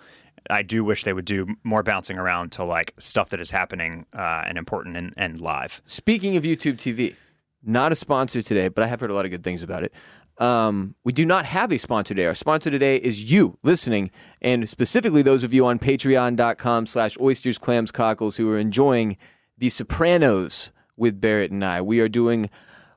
I 0.50 0.64
do 0.64 0.86
wish 0.86 1.04
they 1.04 1.12
would 1.12 1.26
do 1.26 1.48
more 1.66 1.84
bouncing 1.84 2.18
around 2.18 2.54
to 2.54 2.64
like 2.64 2.94
stuff 3.00 3.30
that 3.30 3.42
is 3.42 3.52
happening 3.52 4.06
uh, 4.14 4.44
and 4.48 4.58
important 4.58 4.96
and, 4.96 5.14
and 5.18 5.42
live. 5.42 5.82
Speaking 5.86 6.38
of 6.38 6.44
YouTube 6.44 6.78
TV, 6.78 7.16
not 7.62 7.92
a 7.92 7.96
sponsor 7.96 8.42
today, 8.42 8.70
but 8.70 8.84
I 8.84 8.88
have 8.88 9.02
heard 9.02 9.12
a 9.12 9.14
lot 9.14 9.26
of 9.26 9.32
good 9.32 9.44
things 9.44 9.64
about 9.64 9.84
it. 9.84 9.94
Um, 10.38 10.96
we 11.04 11.12
do 11.12 11.26
not 11.26 11.46
have 11.46 11.74
a 11.74 11.78
sponsor 11.78 12.14
today. 12.14 12.28
Our 12.28 12.36
sponsor 12.36 12.70
today 12.70 12.98
is 12.98 13.30
you 13.32 13.58
listening, 13.64 14.12
and 14.42 14.70
specifically 14.70 15.24
those 15.24 15.44
of 15.44 15.54
you 15.54 15.66
on 15.66 15.80
patreon.com 15.80 16.86
slash 16.86 17.18
oysters, 17.20 17.58
clams, 17.58 17.92
cockles 17.92 18.38
who 18.38 18.50
are 18.52 18.58
enjoying 18.58 19.18
The 19.60 19.72
Sopranos 19.72 20.72
with 20.96 21.20
Barrett 21.20 21.50
and 21.50 21.66
I. 21.66 21.82
We 21.82 22.00
are 22.00 22.08
doing 22.08 22.52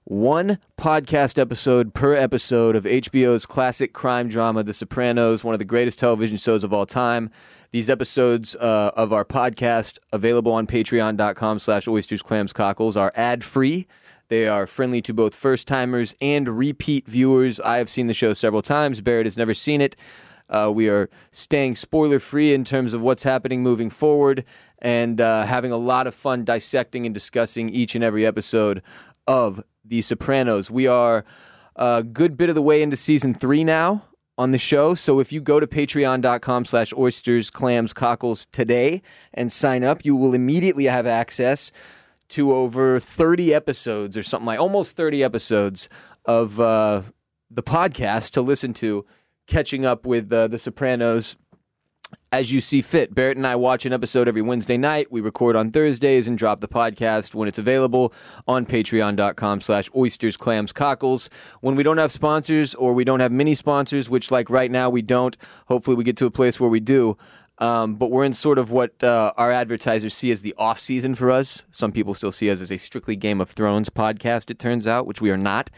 one 0.05 0.59
podcast 0.77 1.39
episode 1.39 1.95
per 1.95 2.15
episode 2.15 2.77
of 2.77 2.85
HBO's 2.85 3.47
classic 3.47 3.95
crime 3.95 4.29
drama, 4.29 4.63
The 4.63 4.75
Sopranos, 4.75 5.43
one 5.43 5.55
of 5.55 5.59
the 5.59 5.65
greatest 5.65 5.99
television 5.99 6.37
shows 6.37 6.63
of 6.63 6.75
all 6.75 6.85
time. 6.85 7.31
These 7.71 7.89
episodes 7.89 8.57
uh, 8.57 8.91
of 8.95 9.11
our 9.11 9.25
podcast 9.25 10.01
available 10.13 10.53
on 10.53 10.67
patreon.com 10.67 11.61
slash 11.61 11.89
oysters, 11.89 12.21
clams, 12.21 12.53
cockles 12.53 12.95
are 12.95 13.13
ad-free. 13.15 13.87
They 14.29 14.47
are 14.47 14.67
friendly 14.67 15.01
to 15.01 15.15
both 15.15 15.35
first 15.35 15.67
timers 15.67 16.15
and 16.21 16.59
repeat 16.59 17.09
viewers. 17.09 17.59
I 17.61 17.79
have 17.79 17.89
seen 17.89 18.07
the 18.07 18.13
show 18.13 18.35
several 18.35 18.61
times. 18.61 19.01
Barrett 19.01 19.25
has 19.25 19.39
never 19.39 19.55
seen 19.55 19.81
it. 19.81 19.97
Uh, 20.51 20.71
we 20.75 20.89
are 20.89 21.09
staying 21.31 21.77
spoiler 21.77 22.19
free 22.19 22.53
in 22.53 22.65
terms 22.65 22.93
of 22.93 23.01
what's 23.01 23.23
happening 23.23 23.63
moving 23.63 23.89
forward 23.89 24.45
and 24.81 25.21
uh, 25.21 25.45
having 25.45 25.73
a 25.73 25.77
lot 25.77 26.07
of 26.07 26.15
fun 26.15 26.45
dissecting 26.45 27.07
and 27.07 27.15
discussing 27.15 27.69
each 27.69 27.95
and 27.95 28.03
every 28.03 28.25
episode 28.25 28.83
of 29.27 29.63
The 29.85 30.03
Sopranos. 30.03 30.71
We 30.71 30.87
are 30.87 31.25
a 31.77 32.03
good 32.03 32.37
bit 32.37 32.49
of 32.49 32.55
the 32.55 32.63
way 32.63 32.83
into 32.83 32.97
season 32.97 33.35
three 33.35 33.65
now 33.65 34.05
on 34.39 34.53
the 34.53 34.59
show. 34.59 34.95
So 34.95 35.21
if 35.21 35.33
you 35.33 35.41
go 35.41 35.61
to 35.61 35.67
patreon.com 35.67 36.65
slash 36.65 36.93
oysters, 36.97 37.51
clams, 37.51 37.93
cockles 37.93 38.47
today 38.53 39.03
and 39.35 39.53
sign 39.53 39.85
up, 39.85 40.05
you 40.05 40.17
will 40.17 40.33
immediately 40.35 40.85
have 40.85 41.07
access 41.07 41.71
to 42.31 42.53
over 42.53 42.99
30 42.99 43.53
episodes 43.53 44.17
or 44.17 44.23
something 44.23 44.47
like 44.47 44.61
almost 44.61 44.97
30 44.97 45.23
episodes 45.23 45.89
of 46.25 46.59
uh, 46.59 47.03
the 47.51 47.63
podcast 47.63 48.31
to 48.31 48.41
listen 48.41 48.73
to, 48.75 49.05
catching 49.47 49.85
up 49.85 50.07
with 50.07 50.33
uh, 50.33 50.49
The 50.49 50.59
Sopranos 50.59 51.37
as 52.33 52.53
you 52.53 52.61
see 52.61 52.81
fit. 52.81 53.15
Barrett 53.15 53.37
and 53.37 53.47
I 53.47 53.57
watch 53.57 53.85
an 53.85 53.93
episode 53.93 54.29
every 54.29 54.43
Wednesday 54.43 54.77
night. 54.77 55.11
We 55.11 55.21
record 55.21 55.57
on 55.57 55.71
Thursdays 55.71 56.29
and 56.29 56.39
drop 56.39 56.61
the 56.61 56.69
podcast 56.69 57.35
when 57.35 57.49
it's 57.49 57.59
available 57.59 58.13
on 58.47 58.67
patreon.com 58.67 59.61
slash 59.61 59.91
oysters, 59.97 60.37
clams, 60.37 60.73
cockles. 60.73 61.29
When 61.61 61.75
we 61.75 61.83
don't 61.83 61.99
have 61.99 62.13
sponsors 62.13 62.75
or 62.75 62.93
we 62.95 63.05
don't 63.05 63.21
have 63.21 63.33
mini 63.33 63.55
sponsors, 63.55 64.09
which 64.09 64.31
like 64.31 64.49
right 64.49 64.71
now 64.71 64.91
we 64.91 65.03
don't, 65.03 65.37
hopefully 65.67 65.97
we 65.97 66.05
get 66.05 66.17
to 66.19 66.27
a 66.27 66.31
place 66.31 66.61
where 66.61 66.71
we 66.71 66.81
do. 66.81 67.17
Um, 67.59 67.97
but 67.97 68.11
we're 68.11 68.25
in 68.25 68.33
sort 68.33 68.59
of 68.59 68.71
what 68.71 69.03
uh, 69.05 69.33
our 69.37 69.53
advertisers 69.53 70.15
see 70.15 70.31
as 70.31 70.41
the 70.41 70.55
off 70.57 70.79
season 70.79 71.15
for 71.15 71.31
us. 71.31 71.63
Some 71.73 71.93
people 71.93 72.15
still 72.15 72.33
see 72.33 72.51
us 72.51 72.63
as 72.63 72.71
a 72.71 72.79
strictly 72.79 73.17
Game 73.17 73.41
of 73.41 73.51
Thrones 73.51 73.91
podcast, 73.91 74.51
it 74.51 74.59
turns 74.59 74.87
out, 74.87 75.07
which 75.07 75.21
we 75.21 75.31
are 75.31 75.37
not. 75.37 75.69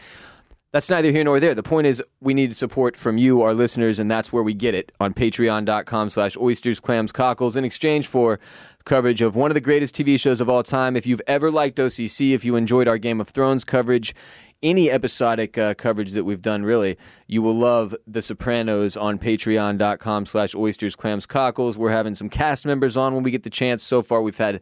That's 0.73 0.89
neither 0.89 1.11
here 1.11 1.23
nor 1.23 1.39
there. 1.39 1.53
The 1.53 1.61
point 1.61 1.85
is 1.85 2.01
we 2.19 2.33
need 2.33 2.55
support 2.55 2.97
from 2.97 3.19
you, 3.19 3.43
our 3.43 3.53
listeners, 3.53 3.99
and 3.99 4.09
that's 4.09 4.33
where 4.33 4.41
we 4.41 4.55
get 4.55 4.73
it 4.73 4.91
on 4.99 5.13
patreon.com 5.13 6.09
slash 6.09 6.35
oysters, 6.35 6.79
clams, 6.79 7.11
cockles 7.11 7.55
in 7.55 7.63
exchange 7.63 8.07
for 8.07 8.39
coverage 8.83 9.21
of 9.21 9.35
one 9.35 9.51
of 9.51 9.55
the 9.55 9.61
greatest 9.61 9.93
TV 9.93 10.19
shows 10.19 10.41
of 10.41 10.49
all 10.49 10.63
time. 10.63 10.95
If 10.95 11.05
you've 11.05 11.21
ever 11.27 11.51
liked 11.51 11.77
OCC, 11.77 12.33
if 12.33 12.43
you 12.43 12.55
enjoyed 12.55 12.87
our 12.87 12.97
Game 12.97 13.21
of 13.21 13.29
Thrones 13.29 13.63
coverage, 13.63 14.15
any 14.63 14.89
episodic 14.89 15.59
uh, 15.59 15.75
coverage 15.75 16.13
that 16.13 16.23
we've 16.23 16.41
done, 16.41 16.63
really, 16.63 16.97
you 17.27 17.43
will 17.43 17.55
love 17.55 17.93
The 18.07 18.23
Sopranos 18.23 18.97
on 18.97 19.19
patreon.com 19.19 20.25
slash 20.25 20.55
oysters, 20.55 20.95
clams, 20.95 21.27
cockles. 21.27 21.77
We're 21.77 21.91
having 21.91 22.15
some 22.15 22.29
cast 22.29 22.65
members 22.65 22.97
on 22.97 23.13
when 23.13 23.21
we 23.21 23.29
get 23.29 23.43
the 23.43 23.51
chance. 23.51 23.83
So 23.83 24.01
far, 24.01 24.23
we've 24.23 24.37
had 24.39 24.59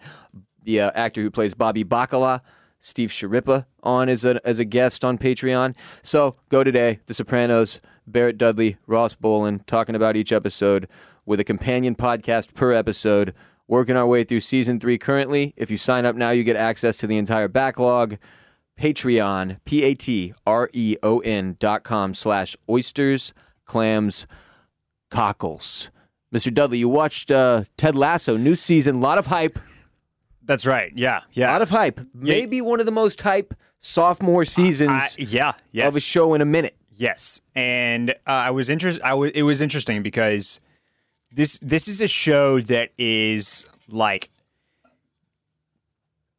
the 0.61 0.81
uh, 0.81 0.91
actor 0.93 1.21
who 1.21 1.31
plays 1.31 1.53
Bobby 1.53 1.85
Bacala, 1.85 2.41
Steve 2.81 3.09
Schirripa, 3.09 3.65
on 3.83 4.09
as 4.09 4.25
a, 4.25 4.45
as 4.45 4.59
a 4.59 4.65
guest 4.65 5.05
on 5.05 5.17
Patreon. 5.17 5.75
So 6.01 6.35
go 6.49 6.63
today, 6.63 6.99
The 7.05 7.13
Sopranos, 7.13 7.79
Barrett 8.05 8.37
Dudley, 8.37 8.77
Ross 8.87 9.13
Bolen, 9.13 9.63
talking 9.67 9.95
about 9.95 10.17
each 10.17 10.33
episode 10.33 10.89
with 11.25 11.39
a 11.39 11.45
companion 11.45 11.95
podcast 11.95 12.53
per 12.53 12.73
episode. 12.73 13.33
Working 13.67 13.95
our 13.95 14.07
way 14.07 14.25
through 14.25 14.41
season 14.41 14.81
three 14.81 14.97
currently. 14.97 15.53
If 15.55 15.71
you 15.71 15.77
sign 15.77 16.05
up 16.05 16.17
now, 16.17 16.31
you 16.31 16.43
get 16.43 16.57
access 16.57 16.97
to 16.97 17.07
the 17.07 17.17
entire 17.17 17.47
backlog. 17.47 18.17
Patreon, 18.77 19.59
P 19.63 19.83
A 19.83 19.93
T 19.93 20.33
R 20.45 20.69
E 20.73 20.97
O 21.01 21.19
N 21.19 21.55
dot 21.57 21.83
com 21.83 22.13
slash 22.13 22.57
oysters, 22.69 23.31
clams, 23.65 24.27
cockles. 25.09 25.89
Mr. 26.33 26.53
Dudley, 26.53 26.79
you 26.79 26.89
watched 26.89 27.31
uh, 27.31 27.63
Ted 27.77 27.95
Lasso, 27.95 28.35
new 28.35 28.55
season, 28.55 28.95
a 28.95 28.99
lot 28.99 29.17
of 29.17 29.27
hype. 29.27 29.59
That's 30.51 30.65
right. 30.65 30.91
Yeah, 30.93 31.21
Yeah. 31.31 31.45
A 31.45 31.47
yeah. 31.47 31.51
lot 31.53 31.61
of 31.61 31.69
hype. 31.69 32.01
Maybe 32.13 32.59
one 32.59 32.81
of 32.81 32.85
the 32.85 32.91
most 32.91 33.21
hype 33.21 33.53
sophomore 33.79 34.43
seasons 34.43 34.91
I, 34.91 35.07
yeah, 35.17 35.53
yes. 35.71 35.87
of 35.87 35.95
a 35.95 36.01
show 36.01 36.33
in 36.33 36.41
a 36.41 36.45
minute. 36.45 36.75
Yes, 36.93 37.39
and 37.55 38.09
uh, 38.11 38.15
I 38.27 38.51
was 38.51 38.69
interested. 38.69 39.01
I 39.01 39.13
was. 39.13 39.31
It 39.33 39.43
was 39.43 39.61
interesting 39.61 40.03
because 40.03 40.59
this 41.31 41.57
this 41.61 41.87
is 41.87 42.01
a 42.01 42.07
show 42.07 42.59
that 42.59 42.89
is 42.97 43.65
like 43.87 44.29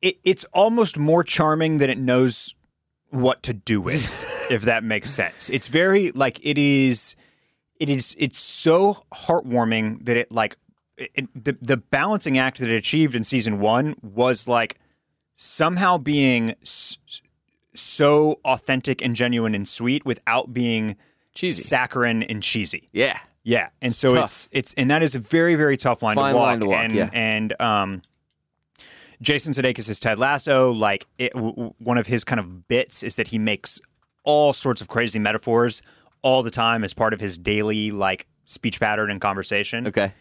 it, 0.02 0.18
it's 0.24 0.44
almost 0.52 0.98
more 0.98 1.24
charming 1.24 1.78
than 1.78 1.88
it 1.88 1.96
knows 1.96 2.54
what 3.08 3.42
to 3.44 3.54
do 3.54 3.80
with, 3.80 4.46
if 4.50 4.62
that 4.62 4.84
makes 4.84 5.10
sense. 5.10 5.48
It's 5.48 5.68
very 5.68 6.12
like 6.12 6.38
it 6.42 6.58
is. 6.58 7.16
It 7.80 7.88
is. 7.88 8.14
It's 8.18 8.38
so 8.38 9.04
heartwarming 9.10 10.04
that 10.04 10.18
it 10.18 10.30
like 10.30 10.58
it, 11.14 11.44
the 11.44 11.56
the 11.60 11.76
balancing 11.76 12.38
act 12.38 12.58
that 12.58 12.68
it 12.68 12.76
achieved 12.76 13.14
in 13.14 13.24
season 13.24 13.60
one 13.60 13.94
was 14.02 14.46
like 14.48 14.78
somehow 15.34 15.98
being 15.98 16.50
s- 16.62 16.98
so 17.74 18.38
authentic 18.44 19.02
and 19.02 19.14
genuine 19.14 19.54
and 19.54 19.66
sweet 19.66 20.04
without 20.04 20.52
being 20.52 20.96
Cheesy. 21.34 21.62
saccharine 21.62 22.22
and 22.24 22.42
cheesy. 22.42 22.88
Yeah. 22.92 23.18
Yeah, 23.44 23.70
and 23.80 23.92
so 23.92 24.14
tough. 24.14 24.24
it's 24.24 24.48
it's 24.52 24.74
and 24.74 24.88
that 24.92 25.02
is 25.02 25.16
a 25.16 25.18
very 25.18 25.56
very 25.56 25.76
tough 25.76 26.00
line 26.02 26.14
Fine 26.14 26.32
to 26.34 26.38
walk. 26.38 26.46
line 26.46 26.60
to 26.60 26.66
walk, 26.66 26.84
And 26.84 26.94
yeah. 26.94 27.10
and 27.12 27.60
um, 27.60 28.02
Jason 29.20 29.52
Sudeikis 29.52 29.88
is 29.88 29.98
Ted 29.98 30.18
Lasso. 30.20 30.70
Like 30.72 31.06
it, 31.18 31.32
w- 31.32 31.52
w- 31.52 31.74
one 31.78 31.98
of 31.98 32.06
his 32.06 32.22
kind 32.22 32.38
of 32.38 32.68
bits 32.68 33.02
is 33.02 33.16
that 33.16 33.28
he 33.28 33.38
makes 33.38 33.80
all 34.22 34.52
sorts 34.52 34.80
of 34.80 34.86
crazy 34.88 35.18
metaphors 35.18 35.82
all 36.22 36.44
the 36.44 36.52
time 36.52 36.84
as 36.84 36.94
part 36.94 37.12
of 37.12 37.18
his 37.18 37.36
daily 37.36 37.90
like 37.90 38.26
speech 38.44 38.78
pattern 38.78 39.10
and 39.10 39.20
conversation. 39.20 39.88
Okay. 39.88 40.12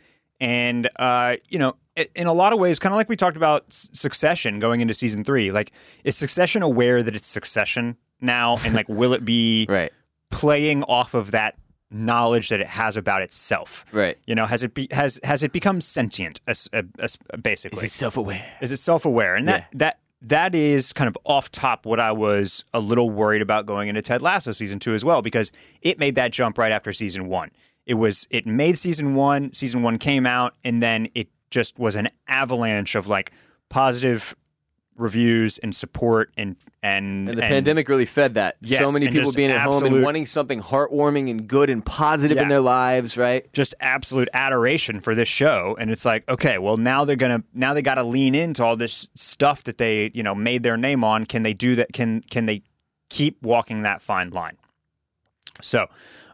And 0.42 0.90
uh, 0.98 1.38
you 1.50 1.58
know, 1.60 1.76
in 2.16 2.28
a 2.28 2.34
lot 2.34 2.52
of 2.52 2.60
ways, 2.60 2.80
kind 2.80 2.92
of 2.92 2.98
like 2.98 3.08
we 3.08 3.16
talked 3.16 3.38
about 3.38 3.64
Succession 3.70 4.60
going 4.60 4.82
into 4.82 4.94
season 4.94 5.24
three. 5.24 5.52
Like, 5.52 5.72
is 6.04 6.18
Succession 6.18 6.64
aware 6.64 7.02
that 7.04 7.16
it's 7.16 7.28
Succession 7.28 7.96
now, 8.20 8.58
and 8.66 8.74
like, 8.74 8.90
will 8.90 9.14
it 9.14 9.24
be 9.24 9.66
Right. 9.70 9.92
playing 10.32 10.84
off 10.84 11.14
of 11.14 11.32
that 11.32 11.56
knowledge 11.92 12.50
that 12.50 12.60
it 12.60 12.68
has 12.68 12.98
about 12.98 13.22
itself? 13.22 13.86
Right. 13.92 14.18
You 14.26 14.34
know, 14.34 14.46
has 14.48 14.64
it 14.64 14.74
be, 14.74 14.88
has 14.92 15.20
has 15.24 15.44
it 15.44 15.52
become 15.54 15.80
sentient? 15.80 16.40
As, 16.48 16.68
as, 17.00 17.18
basically, 17.42 17.78
is 17.86 17.92
it 17.92 17.96
self-aware? 17.96 18.46
is 18.62 18.72
it 18.72 18.78
self-aware 18.78 19.36
and 19.36 19.48
that 19.48 19.62
Yeah. 19.72 19.78
that 19.78 20.00
that 20.24 20.56
is 20.56 20.94
kind 20.94 21.08
of 21.08 21.18
off 21.26 21.50
top 21.52 21.84
what 21.88 22.00
i 22.00 22.12
was 22.12 22.64
a 22.76 22.80
little 22.80 23.10
worried 23.10 23.42
about 23.42 23.66
going 23.66 23.90
into 23.90 24.04
ted 24.04 24.22
lasso 24.22 24.52
season 24.52 24.78
two 24.78 24.94
as 24.94 25.04
well 25.04 25.24
because 25.24 25.52
it 25.82 25.98
made 25.98 26.14
that 26.14 26.32
jump 26.32 26.60
right 26.60 26.72
after 26.72 26.94
season 26.94 27.26
one 27.28 27.50
it 27.92 27.96
was 27.96 28.26
it 28.30 28.46
made 28.46 28.78
season 28.78 29.16
one 29.16 29.52
season 29.54 29.84
one 29.84 29.98
came 29.98 30.26
out 30.26 30.54
and 30.64 30.82
then 30.82 31.10
it 31.14 31.28
just 31.50 31.78
was 31.78 31.98
an 31.98 32.08
avalanche 32.26 32.96
of 32.96 33.06
like 33.06 33.34
positive 33.68 34.34
reviews 34.96 35.58
and 35.58 35.76
support 35.76 36.32
and 36.38 36.56
and, 36.82 37.28
And 37.28 37.38
the 37.38 37.42
pandemic 37.42 37.90
really 37.90 38.06
fed 38.06 38.36
that. 38.36 38.56
so 38.66 38.94
many 38.94 39.10
people 39.10 39.34
being 39.34 39.52
at 39.52 39.60
home 39.60 39.84
and 39.84 40.04
wanting 40.04 40.26
something 40.26 40.62
heartwarming 40.62 41.30
and 41.30 41.46
good 41.46 41.70
and 41.70 41.86
positive 41.86 42.38
in 42.38 42.48
their 42.48 42.62
lives, 42.62 43.18
right? 43.18 43.46
just 43.52 43.76
absolute 43.82 44.30
adoration 44.34 45.02
for 45.02 45.14
this 45.14 45.28
show 45.28 45.76
and 45.78 45.92
it's 45.92 46.06
like 46.06 46.28
okay 46.30 46.60
well 46.60 46.78
now 46.78 47.04
they're 47.04 47.18
gonna 47.18 47.44
now 47.54 47.74
they 47.74 47.82
gotta 47.82 48.04
lean 48.04 48.34
into 48.36 48.64
all 48.64 48.78
this 48.78 49.10
stuff 49.16 49.64
that 49.66 49.78
they 49.80 50.12
you 50.14 50.24
know 50.24 50.34
made 50.34 50.64
their 50.64 50.78
name 50.78 51.04
on 51.04 51.26
can 51.26 51.44
they 51.44 51.54
do 51.54 51.76
that 51.76 51.92
can 51.92 52.22
can 52.30 52.46
they 52.46 52.64
keep 53.10 53.42
walking 53.44 53.82
that 53.82 54.02
fine 54.02 54.30
line 54.30 54.56
so 55.62 55.88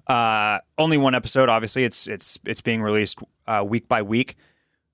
uh 0.10 0.60
only 0.78 0.98
one 0.98 1.14
episode 1.16 1.50
obviously 1.50 1.84
it's 1.84 2.08
it's 2.08 2.40
it's 2.46 2.62
being 2.62 2.82
released 2.82 3.20
uh 3.48 3.64
week 3.68 3.88
by 3.90 4.02
week 4.02 4.36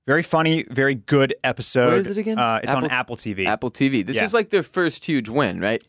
very 0.07 0.23
funny 0.23 0.65
very 0.69 0.95
good 0.95 1.35
episode 1.43 1.87
Where 1.89 1.97
is 1.97 2.07
it 2.07 2.17
again? 2.17 2.39
uh 2.39 2.59
it's 2.63 2.73
on 2.73 2.85
Apple- 2.85 2.95
apple 2.97 3.15
tv 3.17 3.45
Apple 3.45 3.71
TV. 3.71 4.05
This 4.05 4.15
Yeah. 4.17 4.25
is 4.25 4.33
like 4.33 4.49
their 4.49 4.63
first 4.63 5.05
huge 5.05 5.29
win, 5.29 5.59
right? 5.59 5.83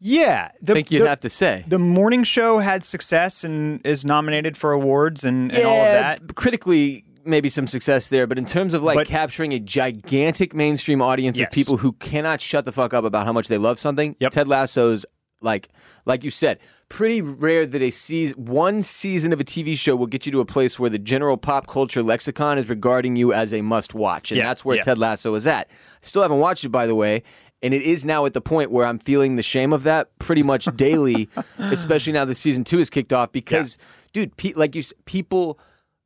yeah 0.00 0.50
the, 0.60 0.72
I 0.72 0.74
think 0.74 0.90
you'd 0.90 1.02
the- 1.02 1.08
have 1.08 1.20
to 1.20 1.30
say. 1.30 1.64
the 1.68 1.78
morning 1.78 2.24
show 2.24 2.58
had 2.58 2.84
success 2.84 3.44
and 3.44 3.80
is 3.86 4.04
nominated 4.04 4.56
for 4.56 4.72
awards 4.72 5.24
and, 5.24 5.52
and 5.52 5.64
all 5.64 5.76
of 5.80 5.92
that 5.92 6.34
Critically, 6.34 7.04
maybe 7.24 7.48
some 7.48 7.68
success 7.68 8.08
there, 8.08 8.26
but 8.26 8.36
in 8.36 8.44
terms 8.44 8.74
of 8.74 8.82
like 8.82 8.96
But- 8.96 9.06
capturing 9.06 9.52
a 9.54 9.60
gigantic 9.60 10.54
mainstream 10.54 11.00
audience 11.00 11.38
Yes. 11.38 11.46
of 11.48 11.52
people 11.54 11.76
who 11.78 11.92
cannot 11.92 12.40
shut 12.40 12.64
the 12.64 12.72
fuck 12.72 12.92
up 12.92 13.04
about 13.04 13.26
how 13.26 13.32
much 13.32 13.46
they 13.48 13.58
love 13.58 13.78
something, 13.78 14.16
Yep. 14.20 14.32
Ted 14.32 14.48
Lasso's 14.48 15.06
like 15.42 15.68
like 16.04 16.24
you 16.24 16.30
said, 16.30 16.58
pretty 16.88 17.22
rare 17.22 17.64
that 17.66 17.80
a 17.82 17.90
season 17.90 18.44
one 18.44 18.82
season 18.82 19.32
of 19.32 19.40
a 19.40 19.44
TV 19.44 19.76
show 19.76 19.96
will 19.96 20.06
get 20.06 20.26
you 20.26 20.32
to 20.32 20.40
a 20.40 20.44
place 20.44 20.78
where 20.78 20.90
the 20.90 20.98
general 20.98 21.36
pop 21.36 21.66
culture 21.66 22.02
lexicon 22.02 22.58
is 22.58 22.68
regarding 22.68 23.16
you 23.16 23.32
as 23.32 23.52
a 23.52 23.62
must 23.62 23.94
watch, 23.94 24.30
and 24.30 24.38
Yeah, 24.38 24.46
that's 24.46 24.64
where 24.64 24.76
yeah. 24.76 24.82
Ted 24.82 24.98
Lasso 24.98 25.34
is 25.34 25.46
at. 25.46 25.70
Still 26.00 26.22
haven't 26.22 26.40
watched 26.40 26.64
it, 26.64 26.70
by 26.70 26.86
the 26.86 26.94
way. 26.94 27.22
And 27.64 27.72
it 27.72 27.82
is 27.82 28.04
now 28.04 28.26
at 28.26 28.34
the 28.34 28.40
point 28.40 28.72
where 28.72 28.84
I'm 28.84 28.98
feeling 28.98 29.36
the 29.36 29.42
shame 29.42 29.72
of 29.72 29.84
that 29.84 30.18
pretty 30.18 30.42
much 30.42 30.64
daily, 30.76 31.28
especially 31.58 32.12
now 32.12 32.24
that 32.24 32.34
season 32.34 32.64
two 32.64 32.80
is 32.80 32.90
kicked 32.90 33.12
off. 33.12 33.30
Because, 33.30 33.78
dude, 34.12 34.36
pe- 34.36 34.54
like 34.54 34.74
you, 34.74 34.82
people 35.04 35.60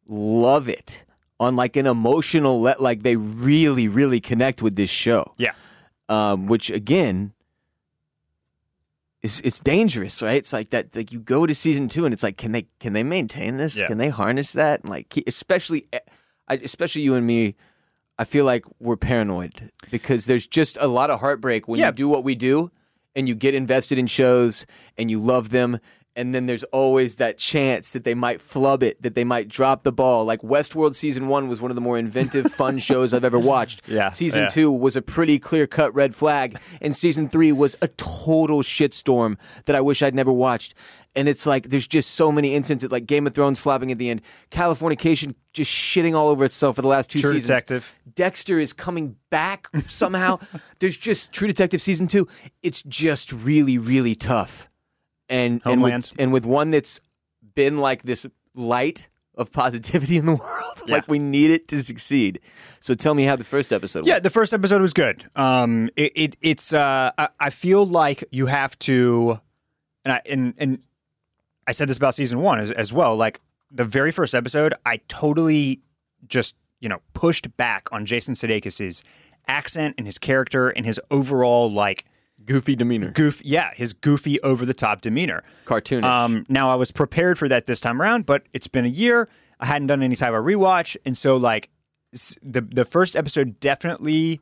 love 0.07 0.69
it 0.69 1.05
on 1.41 1.57
like 1.57 1.77
an 1.77 1.87
emotional 1.87 2.61
le- 2.61 2.77
like 2.79 3.03
they 3.03 3.17
really 3.17 3.89
really 3.89 4.21
connect 4.21 4.63
with 4.63 4.77
this 4.77 4.89
show 4.89 5.35
yeah 5.37 5.53
um 6.09 6.47
which 6.47 6.71
again 6.71 7.33
is 9.27 9.41
it's 9.45 9.61
dangerous 9.61 10.23
right 10.23 10.37
it's 10.43 10.53
like 10.53 10.71
that 10.71 10.95
like 10.97 11.11
you 11.13 11.21
go 11.21 11.47
to 11.47 11.55
season 11.55 11.89
2 11.89 12.05
and 12.07 12.13
it's 12.15 12.23
like 12.23 12.37
can 12.43 12.53
they 12.53 12.65
can 12.81 12.93
they 12.93 13.03
maintain 13.03 13.57
this 13.59 13.75
Yeah. 13.81 13.89
can 13.89 13.99
they 13.99 14.09
harness 14.09 14.53
that 14.53 14.81
and 14.83 14.91
like 14.91 15.09
especially 15.27 15.87
eh, 15.93 15.99
especially 16.49 17.03
you 17.03 17.15
and 17.15 17.27
me 17.27 17.55
I 18.19 18.25
feel 18.25 18.47
like 18.47 18.65
we're 18.81 18.97
paranoid 18.97 19.71
because 19.91 20.25
there's 20.27 20.47
just 20.47 20.79
a 20.81 20.87
lot 20.89 21.11
of 21.11 21.21
heartbreak 21.21 21.69
when 21.69 21.81
Yeah. 21.81 21.89
you 21.89 21.93
do 22.05 22.09
what 22.09 22.25
we 22.25 22.35
do 22.35 22.71
and 23.15 23.29
you 23.29 23.35
get 23.35 23.55
invested 23.55 23.99
in 23.99 24.07
shows 24.07 24.65
and 24.99 25.11
you 25.11 25.19
love 25.21 25.51
them 25.51 25.79
and 26.17 26.35
then 26.35 26.47
there's 26.47 26.65
always 26.65 27.17
that 27.17 27.39
chance 27.39 27.93
that 27.93 28.05
they 28.05 28.15
might 28.15 28.41
flub 28.41 28.83
it, 28.83 29.01
that 29.03 29.15
they 29.15 29.23
might 29.23 29.49
drop 29.49 29.83
the 29.85 29.93
ball. 29.93 30.25
Like 30.25 30.41
Westworld 30.41 30.95
season 30.95 31.29
one 31.29 31.47
was 31.47 31.61
one 31.61 31.71
of 31.71 31.75
the 31.75 31.81
more 31.81 31.99
inventive, 31.99 32.51
fun 32.53 32.79
shows 32.89 33.13
I've 33.13 33.25
ever 33.25 33.39
watched. 33.39 33.83
Yeah, 33.87 34.11
Season 34.11 34.45
yeah. 34.45 34.49
two 34.49 34.73
was 34.73 34.97
a 34.97 35.03
pretty 35.03 35.39
clear 35.39 35.67
cut 35.67 35.95
red 35.95 36.17
flag, 36.17 36.59
and 36.81 36.97
season 36.97 37.29
three 37.29 37.53
was 37.53 37.77
a 37.83 37.89
total 37.89 38.63
shitstorm 38.63 39.37
that 39.67 39.77
I 39.77 39.81
wish 39.83 40.03
I'd 40.03 40.15
never 40.15 40.33
watched. 40.33 40.75
And 41.15 41.29
it's 41.29 41.47
like 41.47 41.71
there's 41.71 41.87
just 41.87 42.11
so 42.11 42.31
many 42.31 42.55
instances, 42.55 42.91
like 42.91 43.07
Game 43.07 43.27
of 43.27 43.35
Thrones 43.35 43.59
flopping 43.59 43.91
at 43.91 43.99
the 43.99 44.11
end, 44.11 44.23
Californication 44.51 45.35
just 45.53 45.71
shitting 45.73 46.15
all 46.15 46.29
over 46.29 46.45
itself 46.45 46.77
for 46.77 46.83
the 46.83 46.89
last 46.89 47.09
two 47.09 47.21
True 47.21 47.33
seasons. 47.33 47.47
Detective. 47.47 47.93
Dexter 48.15 48.59
is 48.59 48.73
coming 48.73 49.17
back 49.31 49.69
somehow. 49.87 50.39
There's 50.79 50.97
just 50.97 51.33
True 51.33 51.49
Detective 51.49 51.81
season 51.81 52.07
two. 52.07 52.29
It's 52.63 52.83
just 52.83 53.33
really, 53.33 53.79
really 53.79 54.15
tough. 54.15 54.69
And 55.29 55.61
and 55.65 55.83
with, 55.83 56.13
and 56.19 56.33
with 56.33 56.45
one 56.47 56.71
that's 56.71 57.01
been 57.55 57.79
like 57.79 58.03
this 58.03 58.27
light 58.55 59.09
of 59.35 59.53
positivity 59.53 60.17
in 60.17 60.27
the 60.27 60.35
world, 60.37 60.83
Yeah. 60.87 60.95
like 60.95 61.09
we 61.09 61.19
need 61.19 61.51
it 61.51 61.69
to 61.69 61.83
succeed. 61.83 62.41
So 62.81 62.95
tell 62.95 63.15
me 63.15 63.25
how 63.25 63.37
the 63.37 63.45
first 63.45 63.73
episode. 63.73 64.01
Was. 64.01 64.09
Yeah, 64.09 64.15
went. 64.15 64.23
the 64.25 64.31
first 64.31 64.55
episode 64.55 64.81
was 64.81 64.93
good. 64.93 65.29
Um, 65.37 65.91
it, 65.97 66.13
it 66.15 66.37
it's 66.41 66.73
uh, 66.73 67.11
I, 67.19 67.29
I 67.41 67.51
feel 67.51 67.85
like 67.87 68.25
you 68.31 68.47
have 68.47 68.79
to, 68.81 69.41
and 70.05 70.13
I 70.13 70.21
and 70.27 70.55
and 70.59 70.79
I 71.67 71.73
said 71.73 71.89
this 71.89 71.97
about 71.97 72.15
season 72.15 72.41
one 72.41 72.61
as, 72.61 72.71
as 72.71 72.93
well. 72.93 73.17
Like 73.17 73.41
the 73.71 73.85
very 73.85 74.13
first 74.13 74.35
episode, 74.35 74.75
I 74.87 74.99
totally 75.09 75.81
just 76.29 76.55
you 76.81 76.89
know 76.89 77.01
pushed 77.15 77.55
back 77.57 77.89
on 77.93 78.07
Jason 78.07 78.35
Sudeikis's 78.35 79.03
accent 79.49 79.95
and 79.99 80.07
his 80.07 80.19
character 80.19 80.69
and 80.71 80.87
his 80.87 81.01
overall 81.11 81.71
like 81.73 82.05
goofy 82.47 82.77
demeanor, 82.77 83.11
goof. 83.11 83.45
Yeah, 83.45 83.71
his 83.75 83.93
goofy, 83.93 84.41
over 84.43 84.65
the 84.65 84.75
top 84.75 85.01
demeanor. 85.03 85.43
cartoonish. 85.67 86.05
Um, 86.05 86.47
now 86.49 86.71
I 86.71 86.77
was 86.77 86.91
prepared 86.93 87.39
for 87.39 87.49
that 87.49 87.67
this 87.67 87.81
time 87.81 88.01
around, 88.01 88.27
but 88.27 88.45
it's 88.53 88.69
been 88.69 88.85
a 88.85 88.89
year. 88.89 89.29
I 89.61 89.67
hadn't 89.67 89.89
done 89.89 90.03
any 90.03 90.17
type 90.17 90.33
of 90.35 90.45
rewatch, 90.45 90.97
and 91.05 91.17
so 91.17 91.37
like 91.37 91.69
the 92.43 92.61
the 92.61 92.85
first 92.85 93.17
episode 93.17 93.61
definitely 93.61 94.41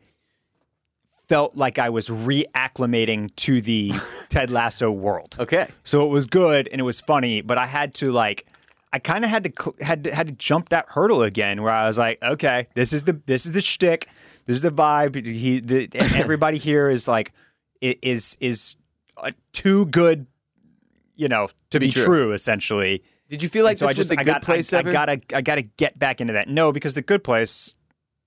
felt 1.28 1.56
like 1.56 1.78
I 1.78 1.88
was 1.88 2.08
reacclimating 2.08 3.34
to 3.36 3.60
the 3.60 3.92
Ted 4.28 4.50
Lasso 4.50 4.90
world. 4.90 5.36
okay, 5.40 5.68
So 5.82 6.04
it 6.04 6.08
was 6.10 6.26
good 6.26 6.68
and 6.70 6.80
it 6.80 6.84
was 6.84 7.00
funny, 7.00 7.40
but 7.40 7.56
I 7.58 7.66
had 7.66 7.94
to 7.94 8.12
like 8.12 8.46
I 8.92 8.98
kind 8.98 9.24
of 9.24 9.30
had 9.30 9.44
to 9.44 9.74
had 9.80 10.04
to, 10.04 10.14
had 10.14 10.26
to 10.28 10.32
jump 10.34 10.68
that 10.68 10.86
hurdle 10.88 11.22
again, 11.22 11.62
where 11.62 11.72
I 11.72 11.86
was 11.86 11.98
like, 11.98 12.22
okay, 12.22 12.68
this 12.74 12.92
is 12.92 13.04
the 13.04 13.20
this 13.26 13.46
is 13.46 13.52
the 13.52 13.60
shtick, 13.60 14.08
this 14.46 14.56
is 14.56 14.62
the 14.62 14.70
vibe. 14.70 15.24
He 15.26 15.60
the, 15.60 15.88
everybody 15.94 16.58
here 16.58 16.88
is 16.90 17.08
like 17.08 17.32
is 18.02 18.36
is 18.40 18.76
uh, 19.16 19.30
too 19.52 19.86
good, 19.86 20.26
you 21.16 21.28
know, 21.28 21.48
to, 21.70 21.80
be 21.80 21.86
be, 21.86 21.92
true. 21.92 22.04
true. 22.04 22.32
Essentially, 22.32 23.02
did 23.28 23.42
you 23.42 23.48
feel 23.48 23.64
like 23.64 23.78
so 23.78 23.86
this 23.86 23.96
I 23.96 23.98
was 23.98 24.08
just 24.08 24.12
I 24.18 24.22
good 24.24 24.26
got 24.26 24.42
place 24.42 24.72
I, 24.72 24.78
I 24.78 24.82
gotta 24.82 25.20
I 25.34 25.40
gotta 25.42 25.62
get 25.62 25.98
back 25.98 26.20
into 26.20 26.32
that. 26.34 26.48
No, 26.48 26.72
because 26.72 26.94
the 26.94 27.02
good 27.02 27.22
place, 27.24 27.74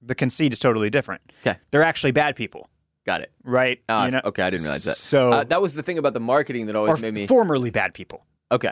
the 0.01 0.15
conceit 0.15 0.53
is 0.53 0.59
totally 0.59 0.89
different. 0.89 1.21
Okay. 1.45 1.57
they're 1.71 1.83
actually 1.83 2.11
bad 2.11 2.35
people, 2.35 2.69
Got 3.05 3.21
it. 3.21 3.31
right? 3.43 3.79
Ah, 3.89 4.05
You 4.05 4.11
know? 4.11 4.21
okay, 4.25 4.43
I 4.43 4.49
didn't 4.49 4.63
realize 4.63 4.83
that. 4.85 4.97
So 4.97 5.31
uh, 5.31 5.43
that 5.45 5.61
was 5.61 5.73
the 5.75 5.83
thing 5.83 5.97
about 5.97 6.13
the 6.13 6.19
marketing 6.19 6.65
that 6.67 6.75
always 6.75 6.99
made 7.01 7.13
me 7.13 7.27
formerly 7.27 7.69
bad 7.69 7.93
people. 7.93 8.23
okay. 8.51 8.71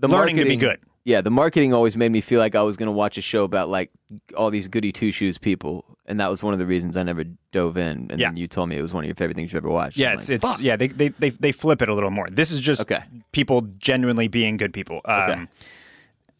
The 0.00 0.06
learning 0.08 0.36
to 0.36 0.44
be 0.44 0.56
good. 0.56 0.78
Yeah, 1.08 1.22
the 1.22 1.30
marketing 1.30 1.72
always 1.72 1.96
made 1.96 2.12
me 2.12 2.20
feel 2.20 2.38
like 2.38 2.54
I 2.54 2.60
was 2.62 2.76
going 2.76 2.88
to 2.88 2.92
watch 2.92 3.16
a 3.16 3.22
show 3.22 3.44
about 3.44 3.68
like 3.70 3.90
all 4.36 4.50
these 4.50 4.68
goody 4.68 4.92
two 4.92 5.10
shoes 5.10 5.38
people, 5.38 5.84
and 6.04 6.20
that 6.20 6.30
was 6.30 6.42
one 6.42 6.52
of 6.52 6.58
the 6.58 6.66
reasons 6.66 6.98
I 6.98 7.02
never 7.02 7.24
dove 7.50 7.78
in. 7.78 8.08
And 8.10 8.20
Yeah. 8.20 8.28
then 8.28 8.36
you 8.36 8.46
told 8.46 8.68
me 8.68 8.76
it 8.76 8.82
was 8.82 8.92
one 8.92 9.04
of 9.04 9.08
your 9.08 9.14
favorite 9.14 9.34
things 9.34 9.50
you 9.52 9.56
ever 9.56 9.70
watched. 9.70 9.96
Yeah, 9.96 10.10
I'm 10.10 10.18
it's 10.18 10.28
like, 10.28 10.36
it's 10.36 10.48
"Fuck." 10.52 10.60
yeah 10.60 10.76
they, 10.76 10.88
they 10.88 11.08
they 11.08 11.30
they 11.30 11.50
flip 11.52 11.80
it 11.80 11.88
a 11.88 11.94
little 11.94 12.10
more. 12.10 12.28
This 12.30 12.50
is 12.50 12.60
just 12.60 12.82
Okay. 12.82 13.00
people 13.32 13.62
genuinely 13.78 14.28
being 14.28 14.58
good 14.58 14.72
people. 14.74 15.00
Um, 15.06 15.20
Okay. 15.30 15.46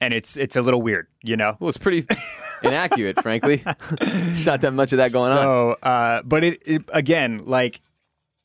And 0.01 0.15
it's 0.15 0.37
it's 0.37 0.55
a 0.55 0.63
little 0.63 0.83
weird, 0.83 1.07
you 1.23 1.37
know. 1.37 1.57
Well, 1.59 1.71
it's 1.71 1.79
pretty 1.79 2.07
inaccurate, 2.63 3.21
frankly. 3.29 3.65
There's 4.01 4.47
not 4.47 4.61
that 4.61 4.73
much 4.73 4.93
of 4.93 4.99
that 4.99 5.13
going 5.13 5.33
on. 5.33 5.37
so, 5.43 5.77
uh, 5.83 6.23
but 6.23 6.45
it, 6.45 6.63
it 6.67 6.83
again, 6.93 7.43
like 7.47 7.81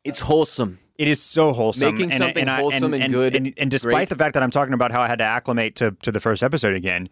It's 0.03 0.21
wholesome. 0.21 0.79
It 0.97 1.07
is 1.07 1.21
so 1.21 1.53
wholesome, 1.53 1.93
Making 1.93 2.11
and, 2.11 2.19
something 2.19 2.41
and 2.41 2.49
I- 2.49 2.59
wholesome 2.59 2.93
and 2.93 3.03
and, 3.03 3.13
good, 3.13 3.35
And, 3.35 3.53
and 3.57 3.71
despite 3.71 3.93
great. 3.93 4.09
the 4.09 4.15
fact 4.15 4.33
that 4.35 4.43
I'm 4.43 4.51
talking 4.51 4.73
about 4.73 4.91
how 4.91 5.01
I 5.01 5.07
had 5.07 5.19
to 5.19 5.25
acclimate 5.25 5.75
to 5.77 5.91
to 6.01 6.11
the 6.11 6.19
first 6.19 6.43
episode 6.43 6.75
again, 6.75 7.09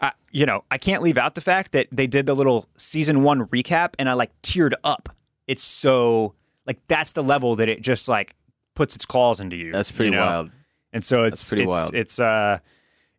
I, 0.00 0.12
you 0.30 0.46
know, 0.46 0.64
I 0.70 0.78
can't 0.78 1.02
leave 1.02 1.18
out 1.18 1.34
the 1.34 1.40
fact 1.40 1.72
that 1.72 1.88
they 1.90 2.06
did 2.06 2.26
the 2.26 2.34
little 2.34 2.68
season 2.76 3.22
one 3.22 3.46
recap, 3.46 3.94
and 3.98 4.08
I 4.08 4.12
like 4.14 4.30
teared 4.42 4.72
up. 4.84 5.08
It's 5.46 5.62
so 5.62 6.34
like 6.66 6.78
that's 6.88 7.12
the 7.12 7.22
level 7.22 7.56
that 7.56 7.68
it 7.68 7.82
just 7.82 8.08
like 8.08 8.34
puts 8.74 8.94
its 8.94 9.04
claws 9.04 9.40
into 9.40 9.56
you. 9.56 9.72
That's 9.72 9.90
pretty 9.90 10.10
you 10.10 10.16
know? 10.16 10.26
wild. 10.26 10.50
And 10.92 11.04
so 11.04 11.24
it's 11.24 11.48
pretty 11.48 11.64
it's, 11.64 11.70
wild. 11.70 11.94
It's 11.94 12.18
uh, 12.20 12.58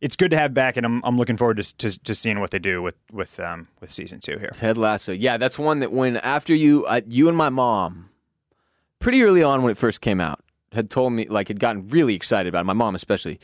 it's 0.01 0.16
good 0.16 0.32
to 0.32 0.38
have 0.38 0.53
back, 0.53 0.78
and 0.78 0.86
I'm 0.86 1.01
I'm 1.03 1.18
looking 1.18 1.38
forward 1.38 1.57
to 1.57 1.78
to, 1.78 1.99
to 2.03 2.16
seeing 2.16 2.39
what 2.39 2.51
they 2.51 2.59
do 2.59 2.82
with 2.82 2.95
with 3.11 3.39
um 3.39 3.68
with 3.82 3.91
season 3.91 4.20
two 4.20 4.38
here. 4.38 4.51
Ted 4.53 4.78
Lasso. 4.78 5.11
Yeah, 5.11 5.38
that's 5.38 5.59
one 5.59 5.80
that 5.80 5.91
when 5.91 6.18
after 6.18 6.55
you, 6.55 6.86
uh, 6.86 7.01
you 7.07 7.28
and 7.28 7.38
my 7.38 7.49
mom, 7.49 8.09
pretty 9.06 9.22
early 9.22 9.43
on 9.43 9.62
when 9.62 9.70
it 9.70 9.78
first 9.78 10.01
came 10.01 10.20
out, 10.20 10.43
had 10.72 10.89
told 10.89 11.14
me 11.14 11.28
like 11.28 11.47
had 11.47 11.60
gotten 11.60 11.88
really 11.89 12.16
excited 12.16 12.49
about 12.49 12.62
it. 12.62 12.64
My 12.64 12.74
mom 12.74 12.95
especially. 12.95 13.39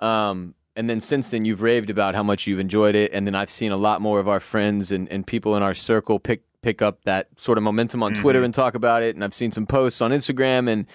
Um, 0.00 0.54
and 0.74 0.88
then 0.88 1.02
since 1.02 1.28
then, 1.28 1.44
you've 1.44 1.60
raved 1.60 1.90
about 1.90 2.14
how 2.14 2.22
much 2.22 2.46
you've 2.46 2.58
enjoyed 2.58 2.94
it, 2.94 3.12
and 3.12 3.26
then 3.26 3.34
I've 3.34 3.50
seen 3.50 3.72
a 3.72 3.76
lot 3.76 4.00
more 4.00 4.20
of 4.20 4.26
our 4.26 4.40
friends 4.40 4.90
and, 4.90 5.06
and 5.10 5.26
people 5.26 5.54
in 5.54 5.62
our 5.62 5.74
circle 5.74 6.18
pick 6.18 6.44
pick 6.62 6.80
up 6.80 7.04
that 7.04 7.28
sort 7.36 7.58
of 7.58 7.64
momentum 7.64 8.02
on 8.02 8.14
Twitter 8.14 8.42
and 8.42 8.54
talk 8.54 8.74
about 8.74 9.02
it. 9.02 9.14
And 9.14 9.22
I've 9.22 9.34
seen 9.34 9.52
some 9.52 9.66
posts 9.66 10.00
on 10.00 10.12
Instagram, 10.12 10.66
and 10.66 10.86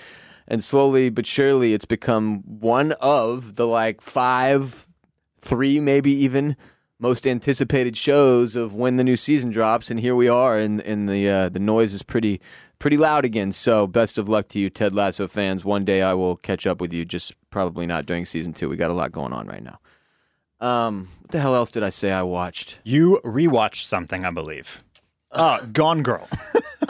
and 0.47 0.63
slowly 0.63 1.11
but 1.11 1.27
surely 1.27 1.75
it's 1.75 1.85
become 1.85 2.39
one 2.41 2.93
of 2.93 3.55
the 3.55 3.67
like 3.67 4.01
five, 4.01 4.87
three 5.41 5.79
maybe 5.79 6.11
even 6.11 6.57
most 6.97 7.27
anticipated 7.27 7.95
shows 7.95 8.55
of 8.55 8.73
when 8.73 8.97
the 8.97 9.03
new 9.03 9.15
season 9.15 9.51
drops, 9.51 9.91
and 9.91 9.99
here 9.99 10.15
we 10.15 10.27
are, 10.27 10.57
and 10.57 10.81
and 10.81 11.07
the 11.07 11.29
uh, 11.29 11.49
the 11.49 11.59
noise 11.59 11.93
is 11.93 12.01
pretty 12.01 12.41
pretty 12.81 12.97
loud 12.97 13.23
again. 13.23 13.51
So 13.51 13.87
best 13.87 14.17
of 14.17 14.27
luck 14.27 14.49
to 14.49 14.59
you, 14.59 14.69
Ted 14.69 14.93
Lasso 14.93 15.27
fans. 15.27 15.63
One 15.63 15.85
day 15.85 16.01
I 16.01 16.13
will 16.13 16.35
catch 16.35 16.65
up 16.67 16.81
with 16.81 16.91
you. 16.91 17.05
Just 17.05 17.33
probably 17.51 17.85
not 17.85 18.05
during 18.05 18.25
season 18.25 18.51
two. 18.51 18.67
We 18.67 18.75
got 18.75 18.89
a 18.89 18.93
lot 18.93 19.11
going 19.11 19.31
on 19.31 19.47
right 19.47 19.63
now. 19.63 19.79
Um, 20.59 21.07
what 21.21 21.31
the 21.31 21.39
hell 21.39 21.55
else 21.55 21.71
did 21.71 21.83
I 21.83 21.89
say 21.89 22.11
I 22.11 22.23
watched? 22.23 22.79
You 22.83 23.21
rewatched 23.23 23.83
something, 23.83 24.25
I 24.25 24.31
believe. 24.31 24.83
Oh, 25.31 25.65
Gone 25.71 26.03
Girl. 26.03 26.27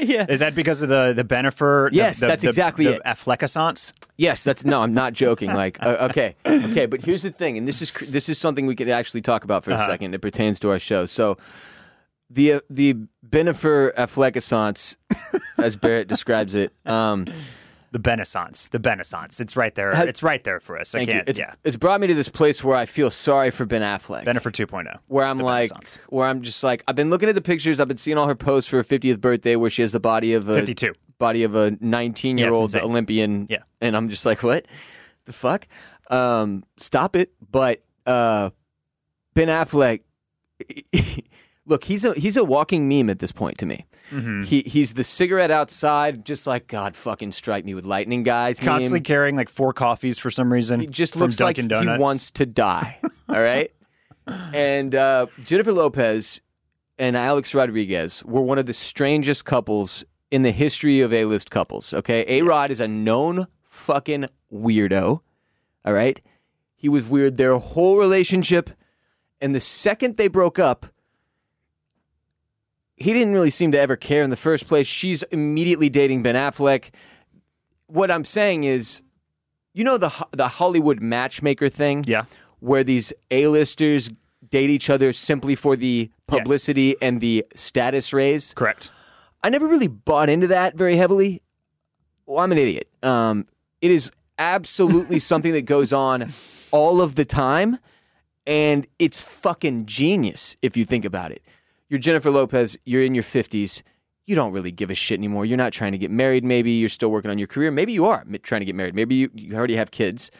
yeah. 0.00 0.24
Is 0.28 0.40
that 0.40 0.54
because 0.54 0.80
of 0.80 0.88
the 0.88 1.12
the 1.14 1.24
Bennifer? 1.24 1.90
Yes, 1.92 2.20
the, 2.20 2.26
that's 2.26 2.42
the- 2.42 2.48
exactly 2.48 2.86
the 2.86 2.94
it. 2.94 3.02
Affleckissance? 3.04 3.92
Yes, 4.16 4.44
that's 4.44 4.64
no. 4.64 4.80
I'm 4.80 4.94
not 4.94 5.12
joking. 5.12 5.52
Like, 5.54 5.76
uh, 5.82 6.08
okay, 6.10 6.36
okay, 6.46 6.86
but 6.86 7.02
here's 7.02 7.22
the 7.22 7.30
thing, 7.30 7.58
and 7.58 7.68
this 7.68 7.82
is 7.82 7.92
this 8.08 8.28
is 8.28 8.38
something 8.38 8.66
we 8.66 8.74
could 8.74 8.88
actually 8.88 9.20
talk 9.22 9.44
about 9.44 9.62
for 9.64 9.72
a 9.72 9.78
second. 9.78 10.14
It 10.14 10.20
pertains 10.22 10.58
to 10.60 10.70
our 10.70 10.78
show. 10.78 11.04
So, 11.04 11.36
the 12.34 12.52
uh, 12.54 12.60
the 12.68 12.94
Bennifer 13.28 13.94
affleckissance, 13.94 14.96
as 15.58 15.76
Barrett 15.76 16.08
describes 16.08 16.54
it, 16.54 16.72
um, 16.84 17.26
The 17.92 17.98
Benaissance. 17.98 18.68
The 18.68 18.78
Benaissance. 18.78 19.40
It's 19.40 19.56
right 19.56 19.74
there. 19.74 19.94
Has- 19.94 20.08
it's 20.08 20.22
right 20.22 20.42
there 20.44 20.60
for 20.60 20.78
us. 20.78 20.94
I 20.94 20.98
thank 20.98 21.08
you. 21.08 21.14
can't. 21.14 21.28
It's, 21.28 21.38
yeah. 21.38 21.54
it's 21.64 21.76
brought 21.76 22.00
me 22.00 22.06
to 22.08 22.14
this 22.14 22.28
place 22.28 22.62
where 22.64 22.76
I 22.76 22.86
feel 22.86 23.10
sorry 23.10 23.50
for 23.50 23.64
Ben 23.66 23.82
Affleck. 23.82 24.24
Bennifer 24.24 24.52
2.0. 24.52 24.98
where 25.06 25.24
I'm 25.24 25.38
like, 25.38 25.70
where 26.08 26.26
I'm 26.26 26.42
just 26.42 26.62
like, 26.64 26.82
I've 26.88 26.96
been 26.96 27.10
looking 27.10 27.28
at 27.28 27.34
the 27.36 27.40
pictures. 27.40 27.78
I've 27.80 27.88
been 27.88 27.96
seeing 27.96 28.18
all 28.18 28.26
her 28.26 28.34
posts 28.34 28.68
for 28.68 28.76
her 28.78 28.84
50th 28.84 29.20
birthday, 29.20 29.56
where 29.56 29.70
she 29.70 29.82
has 29.82 29.92
the 29.92 30.00
body 30.00 30.34
of 30.34 30.48
a 30.48 30.54
52. 30.56 30.92
body 31.18 31.44
of 31.44 31.54
a 31.54 31.76
19 31.80 32.36
year 32.38 32.52
old. 32.52 32.74
Olympian. 32.74 33.46
Yeah. 33.48 33.58
and 33.80 33.96
I'm 33.96 34.08
just 34.08 34.26
like, 34.26 34.42
what 34.42 34.66
the 35.26 35.32
fuck? 35.32 35.66
Um, 36.10 36.64
stop 36.76 37.14
it. 37.16 37.32
But 37.50 37.82
uh, 38.06 38.50
Ben 39.34 39.48
Affleck, 39.48 40.00
look, 41.66 41.84
he's 41.84 42.04
a 42.04 42.14
he's 42.14 42.36
a 42.36 42.44
walking 42.44 42.88
meme 42.88 43.10
at 43.10 43.18
this 43.18 43.32
point 43.32 43.58
to 43.58 43.66
me. 43.66 43.86
Mm-hmm. 44.10 44.42
He 44.44 44.62
he's 44.62 44.94
the 44.94 45.04
cigarette 45.04 45.50
outside, 45.50 46.24
just 46.24 46.46
like 46.46 46.66
God 46.66 46.96
fucking 46.96 47.32
strike 47.32 47.64
me 47.64 47.74
with 47.74 47.84
lightning, 47.84 48.22
guys. 48.22 48.60
meme. 48.60 48.68
Constantly 48.68 49.00
carrying 49.00 49.36
like 49.36 49.48
four 49.48 49.72
coffees 49.72 50.18
for 50.18 50.30
some 50.30 50.52
reason. 50.52 50.80
He 50.80 50.86
just 50.86 51.16
looks 51.16 51.40
like 51.40 51.56
Donuts. 51.56 51.96
he 51.96 52.02
wants 52.02 52.30
to 52.32 52.46
die. 52.46 52.98
All 53.28 53.40
right. 53.40 53.72
and 54.26 54.94
uh, 54.94 55.26
Jennifer 55.42 55.72
Lopez 55.72 56.40
and 56.98 57.16
Alex 57.16 57.54
Rodriguez 57.54 58.24
were 58.24 58.40
one 58.40 58.58
of 58.58 58.66
the 58.66 58.72
strangest 58.72 59.44
couples 59.44 60.04
in 60.30 60.42
the 60.42 60.50
history 60.50 61.00
of 61.00 61.12
A-list 61.12 61.50
couples. 61.50 61.92
Okay, 61.92 62.24
A 62.28 62.42
Rod 62.42 62.70
is 62.70 62.80
a 62.80 62.88
known 62.88 63.46
fucking 63.68 64.26
weirdo. 64.52 65.20
All 65.84 65.92
right, 65.92 66.20
he 66.74 66.88
was 66.88 67.06
weird 67.06 67.36
their 67.36 67.56
whole 67.58 67.98
relationship, 67.98 68.70
and 69.40 69.54
the 69.54 69.60
second 69.60 70.16
they 70.16 70.28
broke 70.28 70.58
up. 70.58 70.86
He 72.96 73.12
didn't 73.12 73.34
really 73.34 73.50
seem 73.50 73.72
to 73.72 73.78
ever 73.80 73.96
care 73.96 74.22
in 74.22 74.30
the 74.30 74.36
first 74.36 74.66
place. 74.68 74.86
She's 74.86 75.22
immediately 75.24 75.88
dating 75.88 76.22
Ben 76.22 76.34
Affleck. 76.36 76.90
What 77.88 78.10
I'm 78.10 78.24
saying 78.24 78.64
is, 78.64 79.02
you 79.72 79.82
know 79.84 79.98
the 79.98 80.12
the 80.30 80.48
Hollywood 80.48 81.00
matchmaker 81.02 81.68
thing, 81.68 82.04
Yeah. 82.06 82.24
where 82.60 82.84
these 82.84 83.12
A-listers 83.30 84.10
date 84.48 84.70
each 84.70 84.88
other 84.88 85.12
simply 85.12 85.56
for 85.56 85.74
the 85.74 86.10
publicity 86.28 86.94
and 87.02 87.20
the 87.20 87.44
status 87.54 88.12
raise. 88.12 88.54
Correct. 88.54 88.90
I 89.42 89.48
never 89.48 89.66
really 89.66 89.88
bought 89.88 90.30
into 90.30 90.46
that 90.48 90.76
very 90.76 90.96
heavily. 90.96 91.42
Well, 92.26 92.38
I'm 92.38 92.52
an 92.52 92.58
idiot. 92.58 92.88
Um, 93.02 93.46
it 93.82 93.90
is 93.90 94.10
absolutely 94.38 95.18
something 95.30 95.52
that 95.52 95.62
goes 95.66 95.92
on 95.92 96.30
all 96.70 97.00
of 97.00 97.16
the 97.16 97.24
time, 97.24 97.78
and 98.46 98.86
it's 98.98 99.22
fucking 99.22 99.86
genius 99.86 100.56
if 100.62 100.76
you 100.76 100.84
think 100.84 101.04
about 101.04 101.32
it. 101.32 101.42
You're 101.94 102.00
Jennifer 102.00 102.32
Lopez. 102.32 102.76
You're 102.84 103.04
in 103.04 103.14
your 103.14 103.22
50s. 103.22 103.80
You 104.26 104.34
don't 104.34 104.50
really 104.50 104.72
give 104.72 104.90
a 104.90 104.96
shit 104.96 105.20
anymore. 105.20 105.46
You're 105.46 105.56
not 105.56 105.72
trying 105.72 105.92
to 105.92 105.98
get 105.98 106.10
married. 106.10 106.42
Maybe 106.42 106.72
you're 106.72 106.88
still 106.88 107.08
working 107.08 107.30
on 107.30 107.38
your 107.38 107.46
career. 107.46 107.70
Maybe 107.70 107.92
you 107.92 108.04
are 108.04 108.24
trying 108.42 108.62
to 108.62 108.64
get 108.64 108.74
married. 108.74 108.96
Maybe 108.96 109.14
you, 109.14 109.30
you 109.32 109.54
already 109.54 109.76
have 109.76 109.92
kids. 109.92 110.32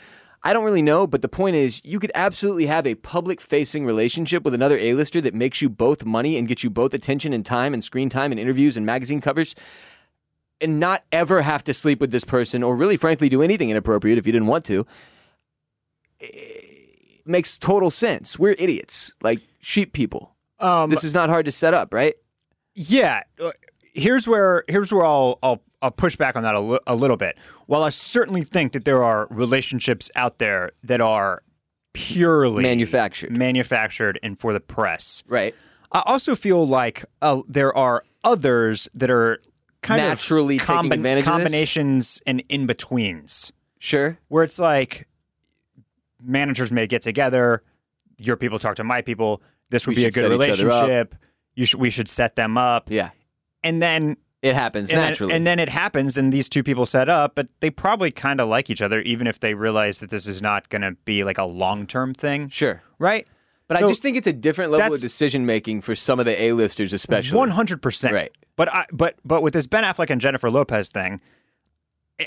I 0.43 0.53
don't 0.53 0.65
really 0.65 0.83
know, 0.83 1.07
but 1.07 1.23
the 1.23 1.29
point 1.29 1.55
is, 1.55 1.81
you 1.85 2.01
could 2.01 2.11
absolutely 2.17 2.67
have 2.67 2.89
a 2.89 2.97
public 2.97 3.41
facing 3.41 3.87
relationship 3.87 4.43
with 4.43 4.53
another 4.53 4.77
A 4.79 4.95
lister 4.95 5.21
that 5.21 5.33
makes 5.33 5.63
you 5.63 5.69
both 5.69 6.05
money 6.05 6.37
and 6.37 6.49
gets 6.49 6.65
you 6.65 6.71
both 6.71 6.93
attention 6.93 7.33
and 7.33 7.47
time 7.47 7.73
and 7.73 7.85
screen 7.85 8.09
time 8.09 8.33
and 8.33 8.41
interviews 8.41 8.77
and 8.77 8.85
magazine 8.85 9.21
covers 9.21 9.55
and 10.61 10.81
not 10.81 11.05
ever 11.13 11.43
have 11.43 11.63
to 11.63 11.73
sleep 11.73 12.01
with 12.01 12.11
this 12.11 12.25
person 12.25 12.65
or 12.65 12.75
really, 12.75 12.97
frankly, 12.97 13.29
do 13.29 13.43
anything 13.43 13.71
inappropriate 13.71 14.19
if 14.19 14.27
you 14.27 14.33
didn't 14.33 14.49
want 14.49 14.65
to. 14.65 14.85
It 16.19 17.25
makes 17.25 17.59
total 17.59 17.93
sense. 17.93 18.41
We're 18.41 18.57
idiots, 18.59 19.13
like 19.23 19.39
sheep 19.61 19.93
people. 19.93 20.34
Um, 20.61 20.91
This 20.91 21.05
is 21.05 21.15
not 21.15 21.29
hard 21.29 21.45
to 21.47 21.53
set 21.53 21.75
up, 21.75 21.93
right? 21.93 22.15
Yeah, 22.75 23.23
uh, 23.43 23.51
here's 23.93 24.27
where 24.27 24.65
here's 24.69 24.93
where 24.93 25.05
I'll 25.05 25.39
I'll, 25.43 25.63
I'll 25.83 25.91
push 25.91 26.17
back 26.17 26.35
on 26.37 26.43
that 26.43 26.55
a, 26.55 26.95
little 26.95 27.17
bit. 27.17 27.37
While 27.67 27.83
I 27.83 27.91
certainly 27.91 28.43
think 28.45 28.73
that 28.73 28.85
there 28.85 29.03
are 29.05 29.27
relationships 29.31 30.11
out 30.17 30.39
there 30.39 30.73
that 30.83 31.01
are 31.01 31.43
purely 31.93 32.63
Manufactured. 32.65 33.31
manufactured 33.37 34.19
and 34.23 34.39
for 34.39 34.53
the 34.53 34.61
press, 34.61 35.23
Right. 35.29 35.55
I 35.93 36.03
also 36.07 36.35
feel 36.35 36.67
like 36.67 37.05
uh, 37.23 37.43
there 37.49 37.77
are 37.77 38.03
others 38.25 38.89
that 38.95 39.11
are 39.11 39.41
kind 39.83 40.01
Naturally 40.01 40.57
of 40.57 40.67
taking 40.67 40.93
advantage 40.93 41.25
combinations 41.25 42.21
and 42.27 42.43
in 42.49 42.67
betweens, 42.67 43.53
Sure. 43.79 44.19
where 44.29 44.43
it's 44.43 44.59
like 44.59 45.07
managers 46.21 46.73
may 46.73 46.87
get 46.89 47.03
together, 47.03 47.63
your 48.19 48.37
people 48.37 48.59
talk 48.59 48.75
to 48.77 48.85
my 48.85 49.03
people. 49.03 49.41
This 49.71 49.87
would 49.87 49.97
We 49.97 50.03
be 50.03 50.07
a 50.07 50.11
good 50.11 50.25
set 50.25 50.33
each 50.33 50.61
other 50.61 50.71
up. 50.71 50.83
relationship. 50.89 51.15
You 51.55 51.67
should 51.67 51.81
we 51.81 51.91
should 51.91 52.09
set 52.09 52.37
them 52.37 52.59
up, 52.59 52.91
Yeah. 52.91 53.11
and 53.62 53.81
then 53.81 54.17
It 54.43 54.55
happens 54.55 54.91
and 54.91 54.99
then- 54.99 55.09
naturally. 55.09 55.33
and 55.33 55.47
then 55.47 55.59
it 55.59 55.69
happens, 55.69 56.17
and 56.17 56.33
these 56.33 56.49
two 56.49 56.62
people 56.62 56.85
set 56.87 57.09
up, 57.09 57.35
but 57.35 57.49
they 57.61 57.71
probably 57.71 58.11
kind 58.11 58.41
of 58.41 58.49
like 58.49 58.69
each 58.71 58.83
other, 58.83 59.01
even 59.03 59.27
if 59.27 59.41
they 59.41 59.55
realize 59.55 59.99
that 60.01 60.11
this 60.11 60.27
is 60.27 60.43
not 60.43 60.69
going 60.69 60.83
to 60.83 60.93
be 61.05 61.23
like 61.25 61.39
a 61.39 61.45
long 61.45 61.87
term 61.87 62.12
thing, 62.15 62.49
sure. 62.49 62.83
right? 62.99 63.27
But 63.69 63.79
So 63.79 63.87
I 63.87 63.89
just 63.89 64.03
think 64.03 64.17
it's 64.19 64.27
a 64.27 64.33
different 64.33 64.73
level 64.73 64.95
of 64.95 65.01
decision 65.01 65.47
making 65.47 65.81
for 65.81 65.95
some 65.95 66.21
of 66.21 66.27
the 66.27 66.41
A-listers, 66.43 66.93
especially. 66.93 67.39
one 67.39 67.51
hundred 67.51 67.81
percent, 67.81 68.12
Right. 68.12 68.33
But 68.57 68.73
I, 68.73 68.85
but 68.93 69.15
but 69.25 69.43
with 69.43 69.55
this 69.55 69.67
Ben 69.67 69.85
Affleck 69.85 70.11
and 70.11 70.21
Jennifer 70.21 70.51
Lopez 70.51 70.89
thing, 70.91 71.21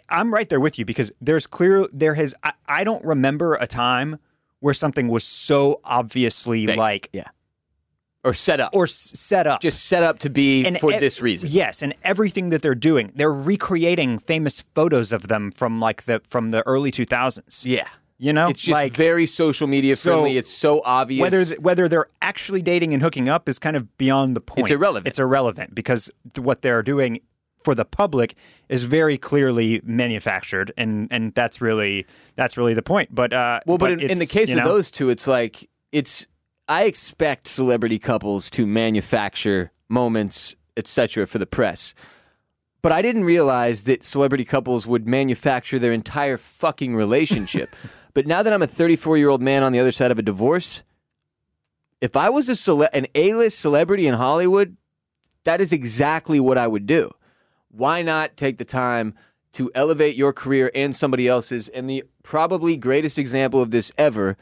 I'm 0.10 0.34
right 0.34 0.50
there 0.50 0.60
with 0.60 0.78
you 0.80 0.86
because 0.86 1.12
there's 1.22 1.48
clear 1.48 1.88
there 1.94 2.16
has 2.16 2.34
I, 2.44 2.54
I 2.68 2.84
don't 2.84 3.04
remember 3.06 3.56
a 3.56 3.68
time 3.68 4.18
where 4.60 4.74
something 4.74 5.08
was 5.08 5.24
so 5.24 5.80
obviously 5.84 6.66
Fake. 6.66 6.78
like 6.78 7.10
Yeah. 7.14 7.26
Or 8.24 8.34
set 8.34 8.60
up. 8.60 8.72
or 8.74 8.84
s- 8.86 9.12
set 9.16 9.48
up 9.48 9.62
just 9.62 9.86
set 9.86 10.04
up 10.04 10.20
to 10.20 10.30
be 10.30 10.66
And 10.66 10.78
for 10.80 10.92
e- 10.92 10.98
this 11.00 11.22
reason. 11.22 11.50
Yes, 11.52 11.82
and 11.82 11.94
everything 12.04 12.50
that 12.50 12.62
they're 12.62 12.76
doing, 12.76 13.12
they're 13.16 13.32
recreating 13.34 14.20
famous 14.20 14.60
photos 14.76 15.14
of 15.14 15.28
them 15.30 15.52
from 15.52 15.80
like 15.80 16.04
the 16.04 16.22
from 16.28 16.52
the 16.52 16.62
early 16.68 16.92
2000s. 16.92 17.64
Yeah. 17.66 17.88
You 18.20 18.34
know, 18.34 18.48
It's 18.50 18.62
just 18.62 18.74
like 18.74 18.94
very 18.94 19.28
social 19.28 19.68
media 19.68 19.96
So, 19.96 20.10
friendly. 20.12 20.38
It's 20.38 20.50
so 20.50 20.82
obvious. 20.84 21.22
whether 21.22 21.46
th- 21.46 21.60
whether 21.60 21.88
they're 21.88 22.10
actually 22.22 22.64
dating 22.64 22.94
and 22.96 23.02
hooking 23.04 23.30
up 23.30 23.48
is 23.48 23.60
kind 23.60 23.78
of 23.78 23.96
beyond 24.00 24.36
the 24.36 24.42
point. 24.42 24.62
It's 24.62 24.72
irrelevant. 24.72 25.08
It's 25.08 25.20
irrelevant 25.20 25.76
because 25.76 26.10
what 26.36 26.64
they're 26.64 26.82
doing 26.82 27.20
for 27.60 27.76
the 27.76 27.86
public 27.86 28.36
is 28.70 28.84
very 28.84 29.18
clearly 29.18 29.82
manufactured, 29.84 30.72
and 30.78 31.08
and 31.12 31.34
that's 31.34 31.62
really 31.62 32.06
that's 32.36 32.58
really 32.58 32.74
the 32.74 32.82
point. 32.82 33.14
But 33.14 33.34
uh, 33.34 33.60
well, 33.66 33.78
but, 33.78 33.92
in, 33.92 34.00
in 34.00 34.20
the 34.20 34.26
case 34.26 34.50
you 34.50 34.58
of 34.58 34.64
those 34.64 34.92
two, 34.92 35.10
it's 35.10 35.28
like 35.28 35.70
it's. 35.92 36.28
I 36.70 36.84
expect 36.84 37.48
celebrity 37.48 37.98
couples 37.98 38.50
to 38.50 38.68
manufacture 38.68 39.72
moments, 39.88 40.54
etc., 40.76 41.26
for 41.26 41.38
the 41.38 41.46
press. 41.46 41.94
But 42.82 42.92
I 42.92 43.02
didn't 43.02 43.24
realize 43.24 43.84
that 43.84 44.04
celebrity 44.04 44.46
couples 44.46 44.86
would 44.86 45.08
manufacture 45.08 45.80
their 45.80 45.94
entire 45.94 46.38
fucking 46.38 46.96
relationship. 46.96 47.76
but 48.14 48.28
now 48.28 48.44
that 48.44 48.54
I'm 48.54 48.62
a 48.62 48.68
34 48.68 49.18
year 49.18 49.30
old 49.30 49.42
man 49.42 49.64
on 49.64 49.72
the 49.72 49.80
other 49.80 49.92
side 49.92 50.12
of 50.12 50.20
a 50.20 50.22
divorce, 50.22 50.84
if 52.02 52.16
I 52.16 52.30
was 52.30 52.50
a 52.50 52.56
cele- 52.56 52.90
an 52.94 53.08
A-list 53.16 53.60
celebrity 53.60 54.08
in 54.08 54.14
Hollywood, 54.14 54.78
that 55.44 55.62
is 55.62 55.72
exactly 55.72 56.40
what 56.40 56.58
I 56.58 56.68
would 56.68 56.86
do. 56.86 57.12
Why 57.78 58.02
not 58.02 58.38
take 58.38 58.58
the 58.58 58.66
time 58.66 59.14
to 59.52 59.70
elevate 59.76 60.16
your 60.16 60.34
career 60.34 60.72
and 60.74 60.96
somebody 60.96 61.28
else's? 61.28 61.68
And 61.68 61.88
the 61.88 62.04
probably 62.24 62.76
greatest 62.76 63.20
example 63.20 63.62
of 63.62 63.70
this 63.70 63.92
ever, 64.00 64.36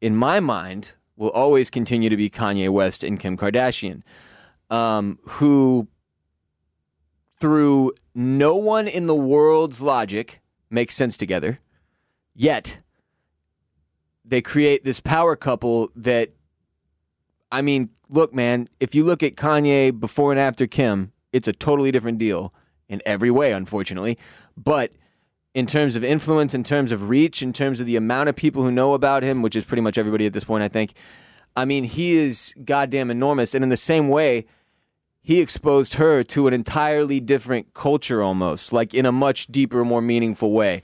in 0.00 0.16
my 0.16 0.40
mind, 0.40 0.94
will 1.16 1.30
always 1.30 1.70
continue 1.70 2.10
to 2.10 2.16
be 2.16 2.28
Kanye 2.28 2.68
West 2.68 3.04
and 3.04 3.20
Kim 3.20 3.36
Kardashian, 3.36 4.02
um, 4.70 5.20
who, 5.22 5.86
through 7.38 7.92
no 8.12 8.56
one 8.56 8.88
in 8.88 9.06
the 9.06 9.14
world's 9.14 9.80
logic, 9.80 10.40
make 10.68 10.90
sense 10.90 11.16
together. 11.16 11.60
Yet, 12.34 12.80
they 14.24 14.42
create 14.42 14.82
this 14.82 14.98
power 14.98 15.36
couple 15.36 15.90
that, 15.94 16.30
I 17.52 17.62
mean, 17.62 17.90
look, 18.08 18.34
man, 18.34 18.68
if 18.80 18.96
you 18.96 19.04
look 19.04 19.22
at 19.22 19.36
Kanye 19.36 19.96
before 20.00 20.32
and 20.32 20.40
after 20.40 20.66
Kim, 20.66 21.12
it's 21.32 21.46
a 21.46 21.52
totally 21.52 21.92
different 21.92 22.18
deal. 22.18 22.52
In 22.88 23.02
every 23.06 23.30
way, 23.30 23.52
unfortunately. 23.52 24.18
But 24.56 24.92
in 25.54 25.66
terms 25.66 25.96
of 25.96 26.04
influence, 26.04 26.54
in 26.54 26.64
terms 26.64 26.92
of 26.92 27.08
reach, 27.08 27.42
in 27.42 27.52
terms 27.52 27.80
of 27.80 27.86
the 27.86 27.96
amount 27.96 28.28
of 28.28 28.36
people 28.36 28.62
who 28.62 28.72
know 28.72 28.94
about 28.94 29.22
him, 29.22 29.40
which 29.40 29.56
is 29.56 29.64
pretty 29.64 29.82
much 29.82 29.96
everybody 29.96 30.26
at 30.26 30.32
this 30.32 30.44
point, 30.44 30.64
I 30.64 30.68
think. 30.68 30.94
I 31.56 31.64
mean, 31.64 31.84
he 31.84 32.16
is 32.16 32.52
goddamn 32.64 33.10
enormous. 33.10 33.54
And 33.54 33.62
in 33.62 33.70
the 33.70 33.76
same 33.76 34.08
way, 34.08 34.46
he 35.22 35.40
exposed 35.40 35.94
her 35.94 36.22
to 36.24 36.46
an 36.48 36.52
entirely 36.52 37.20
different 37.20 37.72
culture 37.72 38.22
almost, 38.22 38.72
like 38.72 38.92
in 38.92 39.06
a 39.06 39.12
much 39.12 39.46
deeper, 39.46 39.84
more 39.84 40.02
meaningful 40.02 40.52
way. 40.52 40.82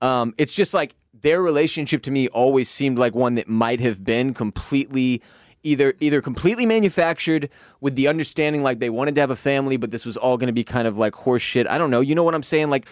Um, 0.00 0.34
it's 0.38 0.52
just 0.52 0.74
like 0.74 0.96
their 1.12 1.42
relationship 1.42 2.02
to 2.02 2.10
me 2.10 2.28
always 2.28 2.68
seemed 2.68 2.98
like 2.98 3.14
one 3.14 3.36
that 3.36 3.48
might 3.48 3.80
have 3.80 4.02
been 4.02 4.34
completely 4.34 5.22
either 5.66 5.94
either 6.00 6.22
completely 6.22 6.64
manufactured 6.64 7.50
with 7.80 7.96
the 7.96 8.08
understanding 8.08 8.62
like 8.62 8.78
they 8.78 8.90
wanted 8.90 9.14
to 9.16 9.20
have 9.20 9.30
a 9.30 9.36
family, 9.36 9.76
but 9.76 9.90
this 9.90 10.06
was 10.06 10.16
all 10.16 10.38
going 10.38 10.46
to 10.46 10.52
be 10.52 10.64
kind 10.64 10.86
of 10.86 10.96
like 10.96 11.14
horse 11.14 11.42
shit. 11.42 11.66
I 11.66 11.76
don't 11.76 11.90
know. 11.90 12.00
You 12.00 12.14
know 12.14 12.22
what 12.22 12.34
I'm 12.34 12.42
saying? 12.42 12.70
Like 12.70 12.88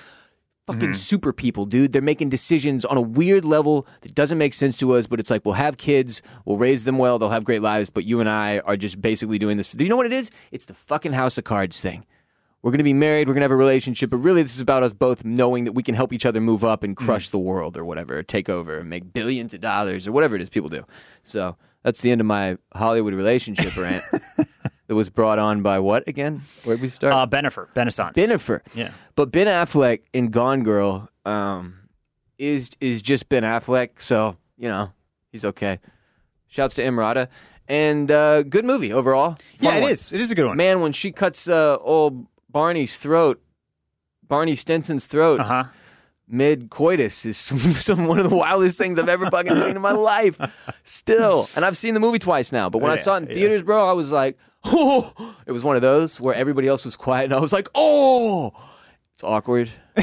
fucking 0.66 0.80
mm-hmm. 0.80 0.92
super 0.94 1.32
people, 1.32 1.66
dude. 1.66 1.92
They're 1.92 2.02
making 2.02 2.30
decisions 2.30 2.84
on 2.84 2.96
a 2.96 3.00
weird 3.00 3.44
level 3.44 3.86
that 4.00 4.14
doesn't 4.14 4.38
make 4.38 4.54
sense 4.54 4.76
to 4.78 4.92
us, 4.92 5.06
but 5.06 5.20
it's 5.20 5.30
like 5.30 5.44
we'll 5.44 5.54
have 5.54 5.76
kids, 5.76 6.22
we'll 6.44 6.56
raise 6.56 6.84
them 6.84 6.98
well, 6.98 7.18
they'll 7.18 7.30
have 7.30 7.44
great 7.44 7.62
lives, 7.62 7.90
but 7.90 8.04
you 8.04 8.20
and 8.20 8.28
I 8.28 8.58
are 8.60 8.76
just 8.76 9.00
basically 9.00 9.38
doing 9.38 9.56
this. 9.56 9.70
Do 9.70 9.84
you 9.84 9.90
know 9.90 9.96
what 9.96 10.06
it 10.06 10.12
is? 10.12 10.30
It's 10.50 10.64
the 10.64 10.74
fucking 10.74 11.12
House 11.12 11.38
of 11.38 11.44
Cards 11.44 11.80
thing. 11.80 12.06
We're 12.62 12.70
going 12.70 12.78
to 12.78 12.84
be 12.84 12.94
married, 12.94 13.28
we're 13.28 13.34
going 13.34 13.42
to 13.42 13.44
have 13.44 13.50
a 13.50 13.56
relationship, 13.56 14.08
but 14.08 14.16
really 14.16 14.40
this 14.40 14.54
is 14.54 14.62
about 14.62 14.82
us 14.82 14.94
both 14.94 15.22
knowing 15.22 15.64
that 15.64 15.72
we 15.72 15.82
can 15.82 15.94
help 15.94 16.14
each 16.14 16.24
other 16.24 16.40
move 16.40 16.64
up 16.64 16.82
and 16.82 16.96
mm. 16.96 17.04
crush 17.04 17.28
the 17.28 17.38
world 17.38 17.76
or 17.76 17.84
whatever, 17.84 18.18
or 18.18 18.22
take 18.22 18.48
over 18.48 18.78
and 18.78 18.88
make 18.88 19.12
billions 19.12 19.52
of 19.52 19.60
dollars 19.60 20.08
or 20.08 20.12
whatever 20.12 20.34
it 20.34 20.40
is 20.40 20.48
people 20.48 20.70
do. 20.70 20.86
So, 21.24 21.56
that's 21.84 22.00
the 22.00 22.10
end 22.10 22.20
of 22.20 22.26
my 22.26 22.58
Hollywood 22.74 23.14
relationship 23.14 23.76
rant. 23.78 24.02
that 24.88 24.94
was 24.96 25.08
brought 25.08 25.38
on 25.38 25.62
by 25.62 25.78
what 25.78 26.08
again? 26.08 26.42
Where'd 26.64 26.80
we 26.80 26.88
start? 26.88 27.14
Uh, 27.14 27.26
Bennifer, 27.26 27.72
Benaissance. 27.74 28.16
Bennifer. 28.18 28.60
Yeah. 28.74 28.90
But 29.14 29.30
Ben 29.30 29.46
Affleck 29.46 30.00
in 30.12 30.30
Gone 30.30 30.62
Girl 30.64 31.08
um, 31.24 31.78
is 32.38 32.70
is 32.80 33.00
just 33.00 33.28
Ben 33.28 33.44
Affleck, 33.44 34.00
so 34.02 34.36
you 34.58 34.68
know 34.68 34.92
he's 35.30 35.44
okay. 35.44 35.78
Shouts 36.48 36.74
to 36.74 36.82
EmRata, 36.82 37.28
and 37.68 38.10
uh, 38.10 38.42
good 38.42 38.64
movie 38.64 38.92
overall. 38.92 39.36
Yeah, 39.58 39.76
it 39.76 39.80
one. 39.82 39.92
is. 39.92 40.12
It 40.12 40.20
is 40.20 40.30
a 40.30 40.34
good 40.34 40.46
one. 40.46 40.56
Man, 40.56 40.80
when 40.80 40.92
she 40.92 41.12
cuts 41.12 41.48
uh, 41.48 41.76
old 41.80 42.26
Barney's 42.48 42.98
throat, 42.98 43.42
Barney 44.26 44.54
Stinson's 44.54 45.06
throat 45.06 45.40
Uh 45.40 45.44
huh. 45.44 45.64
Mid 46.28 46.70
coitus 46.70 47.24
is 47.26 47.36
some, 47.36 47.58
some 47.72 48.06
one 48.06 48.18
of 48.18 48.28
the 48.28 48.36
wildest 48.36 48.78
things 48.78 48.98
I've 48.98 49.08
ever 49.08 49.30
fucking 49.30 49.54
seen 49.54 49.76
in 49.76 49.82
my 49.82 49.92
life. 49.92 50.38
Still, 50.82 51.48
and 51.56 51.64
I've 51.64 51.76
seen 51.76 51.94
the 51.94 52.00
movie 52.00 52.18
twice 52.18 52.52
now. 52.52 52.68
But 52.70 52.78
when 52.78 52.90
I 52.90 52.96
saw 52.96 53.14
it 53.16 53.24
in 53.24 53.28
yeah. 53.28 53.34
theaters, 53.34 53.62
bro, 53.62 53.88
I 53.88 53.92
was 53.92 54.10
like, 54.12 54.38
oh, 54.64 55.12
it 55.46 55.52
was 55.52 55.62
one 55.62 55.76
of 55.76 55.82
those 55.82 56.20
where 56.20 56.34
everybody 56.34 56.68
else 56.68 56.84
was 56.84 56.96
quiet, 56.96 57.24
and 57.24 57.34
I 57.34 57.40
was 57.40 57.52
like, 57.52 57.68
oh, 57.74 58.52
it's 59.14 59.22
awkward 59.22 59.70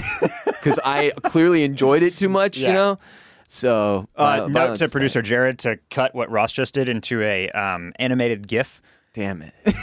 because 0.46 0.80
I 0.84 1.12
clearly 1.24 1.64
enjoyed 1.64 2.04
it 2.04 2.18
too 2.18 2.30
much, 2.30 2.58
you 2.58 2.68
know. 2.68 3.00
So, 3.48 4.08
Uh, 4.16 4.48
vi- 4.48 4.54
note 4.54 4.78
to 4.78 4.88
producer 4.88 5.22
Jared 5.22 5.60
to 5.60 5.78
cut 5.90 6.16
what 6.16 6.32
Ross 6.32 6.54
just 6.54 6.74
did 6.74 6.88
into 6.88 7.22
a 7.22 7.50
um, 7.50 7.92
animated 7.98 8.48
GIF. 8.48 8.82
Damn 9.14 9.42
it. 9.42 9.54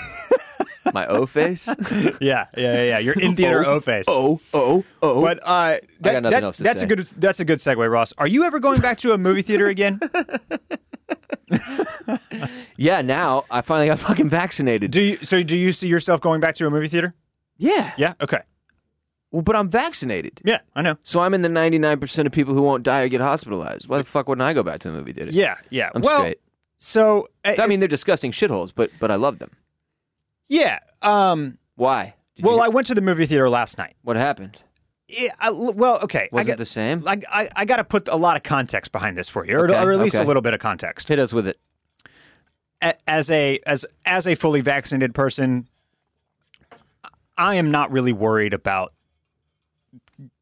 My 0.95 1.07
O 1.07 1.27
face. 1.27 1.69
Yeah, 2.21 2.47
yeah, 2.57 2.83
yeah. 2.83 2.99
You're 2.99 3.15
in 3.15 3.37
theater 3.37 3.65
O 3.67 3.81
face. 3.81 4.07
Oh, 4.09 4.41
oh, 4.55 4.85
oh. 5.03 5.23
But 5.23 5.41
uh, 5.43 5.79
that, 6.01 6.03
got 6.03 6.23
nothing 6.23 6.31
that- 6.31 6.43
else 6.43 6.57
to 6.59 6.63
that's 6.63 6.81
say. 6.81 6.87
a 6.87 6.89
good 6.89 6.99
that's 7.17 7.41
a 7.41 7.45
good 7.45 7.59
segue, 7.59 7.91
Ross. 7.91 8.13
Are 8.19 8.27
you 8.27 8.45
ever 8.45 8.59
going 8.59 8.81
back 8.81 8.99
to 8.99 9.13
a 9.13 9.19
movie 9.19 9.43
theater 9.43 9.69
again? 9.69 10.01
yeah, 12.77 13.01
now 13.03 13.45
I 13.51 13.61
finally 13.61 13.87
got 13.87 13.99
fucking 13.99 14.29
vaccinated. 14.29 14.91
Do 14.91 15.03
you 15.03 15.17
so 15.25 15.43
do 15.43 15.57
you 15.57 15.73
see 15.73 15.89
yourself 15.89 16.21
going 16.21 16.41
back 16.41 16.55
to 16.57 16.67
a 16.67 16.71
movie 16.71 16.89
theater? 16.89 17.15
yeah. 17.57 17.93
Yeah. 17.97 18.15
Okay. 18.21 18.41
Well, 19.31 19.43
but 19.43 19.57
I'm 19.57 19.69
vaccinated. 19.69 20.41
Yeah, 20.43 20.61
I 20.75 20.81
know. 20.81 20.97
So 21.03 21.21
I'm 21.21 21.35
in 21.35 21.43
the 21.43 21.51
99% 21.51 22.25
of 22.25 22.33
people 22.33 22.55
who 22.55 22.63
won't 22.63 22.83
die 22.83 23.03
or 23.03 23.09
get 23.09 23.21
hospitalized. 23.21 23.87
Why 23.87 23.99
the 23.99 24.05
fuck 24.05 24.27
wouldn't 24.27 24.43
I 24.43 24.55
go 24.55 24.63
back 24.63 24.79
to 24.81 24.91
the 24.91 24.97
movie 24.97 25.13
theater? 25.13 25.31
Yeah, 25.31 25.57
yeah. 25.69 25.91
I'm 25.95 26.01
well, 26.01 26.21
straight. 26.21 26.41
So 26.79 27.29
uh, 27.45 27.57
I 27.59 27.67
mean, 27.67 27.81
they're 27.81 27.89
disgusting 27.89 28.33
shitholes, 28.33 28.73
but 28.75 28.91
but 28.99 29.11
I 29.11 29.17
love 29.17 29.39
them. 29.39 29.51
Yeah. 30.49 30.79
Um. 31.03 31.59
Why? 31.77 32.15
Did 32.37 32.45
Well, 32.45 32.57
you- 32.57 32.63
I 32.63 32.69
went 32.69 32.87
to 32.89 32.95
the 32.95 33.01
movie 33.01 33.27
theater 33.27 33.49
last 33.49 33.79
night. 33.79 33.97
what 34.03 34.17
happened? 34.17 34.63
Yeah, 35.11 35.31
I, 35.41 35.51
well, 35.51 36.01
okay. 36.03 36.29
Was 36.33 36.41
I 36.41 36.43
it 36.43 36.47
got, 36.53 36.59
the 36.59 36.67
same? 36.67 37.01
Like 37.01 37.25
I, 37.31 37.49
I 37.57 37.65
got 37.65 37.77
to 37.79 37.85
put 37.85 38.09
a 38.09 38.17
lot 38.17 38.37
of 38.37 38.43
context 38.43 38.93
behind 38.93 39.17
this 39.17 39.29
for 39.31 39.47
you, 39.47 39.57
or, 39.57 39.65
Okay, 39.65 39.83
or 39.83 39.93
at 39.93 39.99
least 40.01 40.15
okay. 40.17 40.23
a 40.23 40.27
little 40.27 40.43
bit 40.43 40.53
of 40.53 40.61
context. 40.61 41.09
Hit 41.09 41.19
us 41.19 41.33
with 41.33 41.47
it. 41.49 41.59
A- 42.83 42.95
As 43.09 43.31
a 43.31 43.59
as 43.67 43.87
as 44.05 44.27
a 44.27 44.35
fully 44.35 44.61
vaccinated 44.61 45.15
person, 45.15 45.67
I 47.39 47.55
am 47.55 47.71
not 47.71 47.91
really 47.91 48.13
worried 48.13 48.53
about 48.53 48.93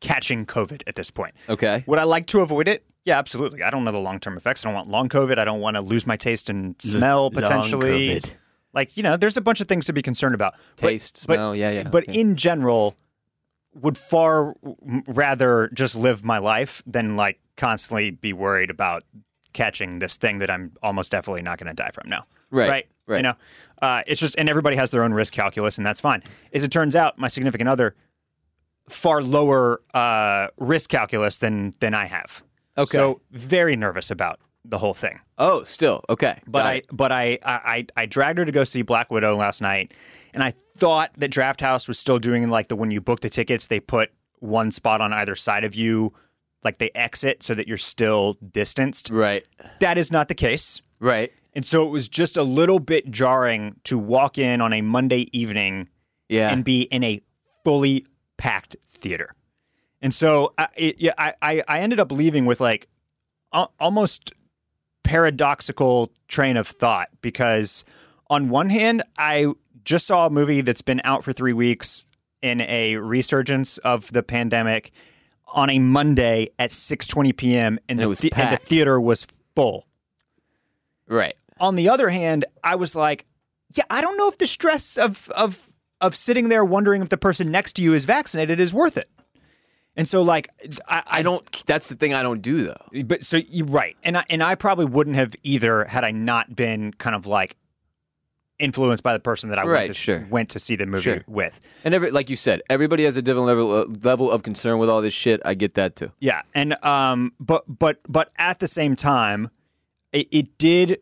catching 0.00 0.46
COVID 0.46 0.82
at 0.86 0.94
this 0.96 1.10
point. 1.10 1.34
Okay. 1.48 1.84
Would 1.86 1.98
I 1.98 2.04
like 2.04 2.26
to 2.28 2.40
avoid 2.40 2.66
it? 2.66 2.84
Yeah, 3.04 3.18
absolutely. 3.18 3.62
I 3.62 3.70
don't 3.70 3.84
know 3.84 3.92
the 3.92 3.98
long 3.98 4.18
term 4.18 4.36
effects. 4.36 4.64
I 4.64 4.68
don't 4.68 4.74
want 4.74 4.88
long 4.88 5.08
COVID. 5.08 5.38
I 5.38 5.44
don't 5.44 5.60
want 5.60 5.76
to 5.76 5.80
lose 5.80 6.06
my 6.08 6.16
taste 6.16 6.50
and 6.50 6.74
smell 6.80 7.30
potentially. 7.30 8.20
COVID. 8.20 8.30
Like 8.76 8.96
you 8.96 9.02
know, 9.02 9.16
there's 9.16 9.36
a 9.36 9.40
bunch 9.40 9.60
of 9.60 9.66
things 9.66 9.86
to 9.86 9.92
be 9.92 10.02
concerned 10.02 10.34
about. 10.36 10.54
But- 10.76 10.88
Taste, 10.90 11.24
but- 11.26 11.34
smell, 11.34 11.56
yeah, 11.56 11.70
yeah. 11.70 11.88
But 11.88 12.08
okay. 12.08 12.20
in 12.20 12.36
general, 12.36 12.94
would 13.74 13.98
far 13.98 14.54
rather 15.08 15.68
just 15.74 15.96
live 15.96 16.24
my 16.24 16.38
life 16.38 16.82
than 16.86 17.16
like 17.16 17.40
constantly 17.56 18.10
be 18.12 18.32
worried 18.32 18.70
about 18.70 19.02
catching 19.54 19.98
this 19.98 20.16
thing 20.16 20.38
that 20.38 20.50
I'm 20.50 20.72
almost 20.82 21.10
definitely 21.10 21.42
not 21.42 21.58
going 21.58 21.68
to 21.68 21.74
die 21.74 21.90
from 21.90 22.08
now. 22.08 22.26
Right, 22.50 22.68
Right. 22.68 22.86
right. 23.06 23.16
You 23.16 23.22
know, 23.22 23.34
uh, 23.82 24.02
it's 24.06 24.20
just, 24.20 24.34
and 24.36 24.48
everybody 24.48 24.76
has 24.76 24.90
their 24.90 25.02
own 25.02 25.12
risk 25.14 25.32
calculus, 25.32 25.78
and 25.78 25.86
that's 25.86 26.00
fine. 26.00 26.22
As 26.52 26.62
it 26.62 26.70
turns 26.70 26.94
out, 26.94 27.18
my 27.18 27.28
significant 27.28 27.68
other 27.68 27.94
far 28.88 29.22
lower 29.22 29.80
uh, 29.94 30.48
risk 30.58 30.90
calculus 30.90 31.38
than 31.38 31.72
than 31.80 31.94
I 31.94 32.04
have. 32.04 32.42
Okay. 32.78 32.96
So 32.96 33.20
very 33.30 33.74
nervous 33.76 34.10
about 34.10 34.38
the 34.68 34.78
whole 34.78 34.94
thing. 34.94 35.18
oh, 35.38 35.64
still 35.64 36.02
okay. 36.08 36.40
But 36.46 36.60
Got 36.60 36.66
I, 36.66 36.72
it. 36.74 36.86
but 36.92 37.12
I, 37.12 37.38
I, 37.44 37.86
I 37.96 38.06
dragged 38.06 38.38
her 38.38 38.44
to 38.44 38.52
go 38.52 38.64
see 38.64 38.82
Black 38.82 39.10
Widow 39.10 39.36
last 39.36 39.60
night, 39.62 39.92
and 40.34 40.42
I 40.42 40.52
thought 40.76 41.10
that 41.18 41.30
Drafthouse 41.30 41.88
was 41.88 41.98
still 41.98 42.18
doing 42.18 42.48
like 42.50 42.68
the 42.68 42.76
when 42.76 42.90
you 42.90 43.00
book 43.00 43.20
the 43.20 43.28
tickets, 43.30 43.66
they 43.68 43.80
put 43.80 44.10
one 44.40 44.70
spot 44.70 45.00
on 45.00 45.12
either 45.12 45.34
side 45.34 45.64
of 45.64 45.74
you, 45.74 46.12
like 46.64 46.78
they 46.78 46.90
exit 46.94 47.42
so 47.42 47.54
that 47.54 47.66
you're 47.68 47.76
still 47.76 48.36
distanced. 48.52 49.10
right, 49.10 49.46
That 49.80 49.98
is 49.98 50.10
not 50.12 50.28
the 50.28 50.34
case, 50.34 50.82
right. 51.00 51.32
and 51.54 51.64
so 51.64 51.86
it 51.86 51.90
was 51.90 52.08
just 52.08 52.36
a 52.36 52.42
little 52.42 52.78
bit 52.78 53.10
jarring 53.10 53.76
to 53.84 53.96
walk 53.98 54.36
in 54.38 54.60
on 54.60 54.72
a 54.72 54.82
Monday 54.82 55.28
evening 55.32 55.88
Yeah. 56.28 56.50
and 56.50 56.64
be 56.64 56.82
in 56.82 57.02
a 57.04 57.22
fully 57.64 58.04
packed 58.36 58.76
theater. 58.88 59.34
And 60.02 60.12
so 60.14 60.52
I, 60.58 60.68
it, 60.76 60.96
yeah, 60.98 61.14
I, 61.16 61.32
I, 61.40 61.62
I 61.66 61.80
ended 61.80 61.98
up 61.98 62.12
leaving 62.12 62.44
with 62.44 62.60
like 62.60 62.86
almost 63.80 64.32
paradoxical 65.06 66.10
train 66.28 66.56
of 66.56 66.66
thought 66.66 67.08
because 67.22 67.84
on 68.28 68.48
one 68.48 68.68
hand, 68.70 69.02
I 69.16 69.52
just 69.84 70.06
saw 70.06 70.26
a 70.26 70.30
movie 70.30 70.60
that's 70.62 70.82
been 70.82 71.00
out 71.04 71.22
for 71.22 71.32
three 71.32 71.52
weeks 71.52 72.04
in 72.42 72.60
a 72.62 72.96
resurgence 72.96 73.78
of 73.78 74.10
the 74.12 74.22
pandemic 74.22 74.90
on 75.54 75.70
a 75.70 75.78
Monday 75.78 76.48
at 76.58 76.70
6:20 76.70 77.36
p.m. 77.36 77.78
and, 77.88 78.00
it 78.00 78.02
the, 78.02 78.08
was 78.08 78.18
the- 78.18 78.32
and 78.34 78.52
the 78.52 78.56
theater 78.58 79.00
was 79.00 79.26
full. 79.54 79.86
right. 81.08 81.34
On 81.58 81.74
the 81.76 81.88
other 81.88 82.10
hand, 82.10 82.44
I 82.62 82.74
was 82.74 82.94
like, 82.94 83.24
yeah, 83.74 83.84
I 83.88 84.02
don't 84.02 84.18
know 84.18 84.28
if 84.28 84.36
the 84.36 84.46
stress 84.46 84.98
of 84.98 85.30
of 85.30 85.66
of 86.02 86.14
sitting 86.14 86.50
there 86.50 86.64
wondering 86.64 87.00
if 87.00 87.08
the 87.08 87.16
person 87.16 87.50
next 87.50 87.74
to 87.74 87.82
you 87.82 87.94
is 87.94 88.04
vaccinated 88.04 88.60
is 88.60 88.74
worth 88.74 88.98
it. 88.98 89.08
And 89.96 90.06
so, 90.06 90.20
like, 90.22 90.48
I, 90.88 91.02
I 91.06 91.22
don't. 91.22 91.64
That's 91.66 91.88
the 91.88 91.94
thing 91.94 92.12
I 92.12 92.22
don't 92.22 92.42
do 92.42 92.62
though. 92.64 93.02
But 93.04 93.24
so 93.24 93.38
you're 93.38 93.66
right, 93.66 93.96
and 94.02 94.18
I, 94.18 94.24
and 94.28 94.42
I 94.42 94.54
probably 94.54 94.84
wouldn't 94.84 95.16
have 95.16 95.34
either 95.42 95.84
had 95.86 96.04
I 96.04 96.10
not 96.10 96.54
been 96.54 96.92
kind 96.92 97.16
of 97.16 97.26
like 97.26 97.56
influenced 98.58 99.02
by 99.02 99.12
the 99.14 99.18
person 99.18 99.50
that 99.50 99.58
I 99.58 99.62
Right, 99.64 99.72
went 99.80 99.86
to 99.88 99.92
sure. 99.94 100.26
went 100.30 100.48
to 100.50 100.58
see 100.58 100.76
the 100.76 100.86
movie 100.86 101.02
Sure. 101.02 101.24
with. 101.26 101.60
And 101.84 101.94
every, 101.94 102.10
like 102.10 102.28
you 102.30 102.36
said, 102.36 102.62
everybody 102.70 103.04
has 103.04 103.16
a 103.16 103.22
different 103.22 103.46
level 103.46 103.72
uh, 103.72 103.84
level 104.02 104.30
of 104.30 104.42
concern 104.42 104.78
with 104.78 104.90
all 104.90 105.00
this 105.00 105.14
shit. 105.14 105.40
I 105.46 105.54
get 105.54 105.74
that 105.74 105.96
too. 105.96 106.12
Yeah, 106.20 106.42
and 106.54 106.74
um, 106.84 107.32
but 107.40 107.64
but 107.66 108.00
but 108.06 108.32
at 108.36 108.58
the 108.60 108.68
same 108.68 108.96
time, 108.96 109.50
it, 110.12 110.28
it 110.30 110.58
did. 110.58 111.00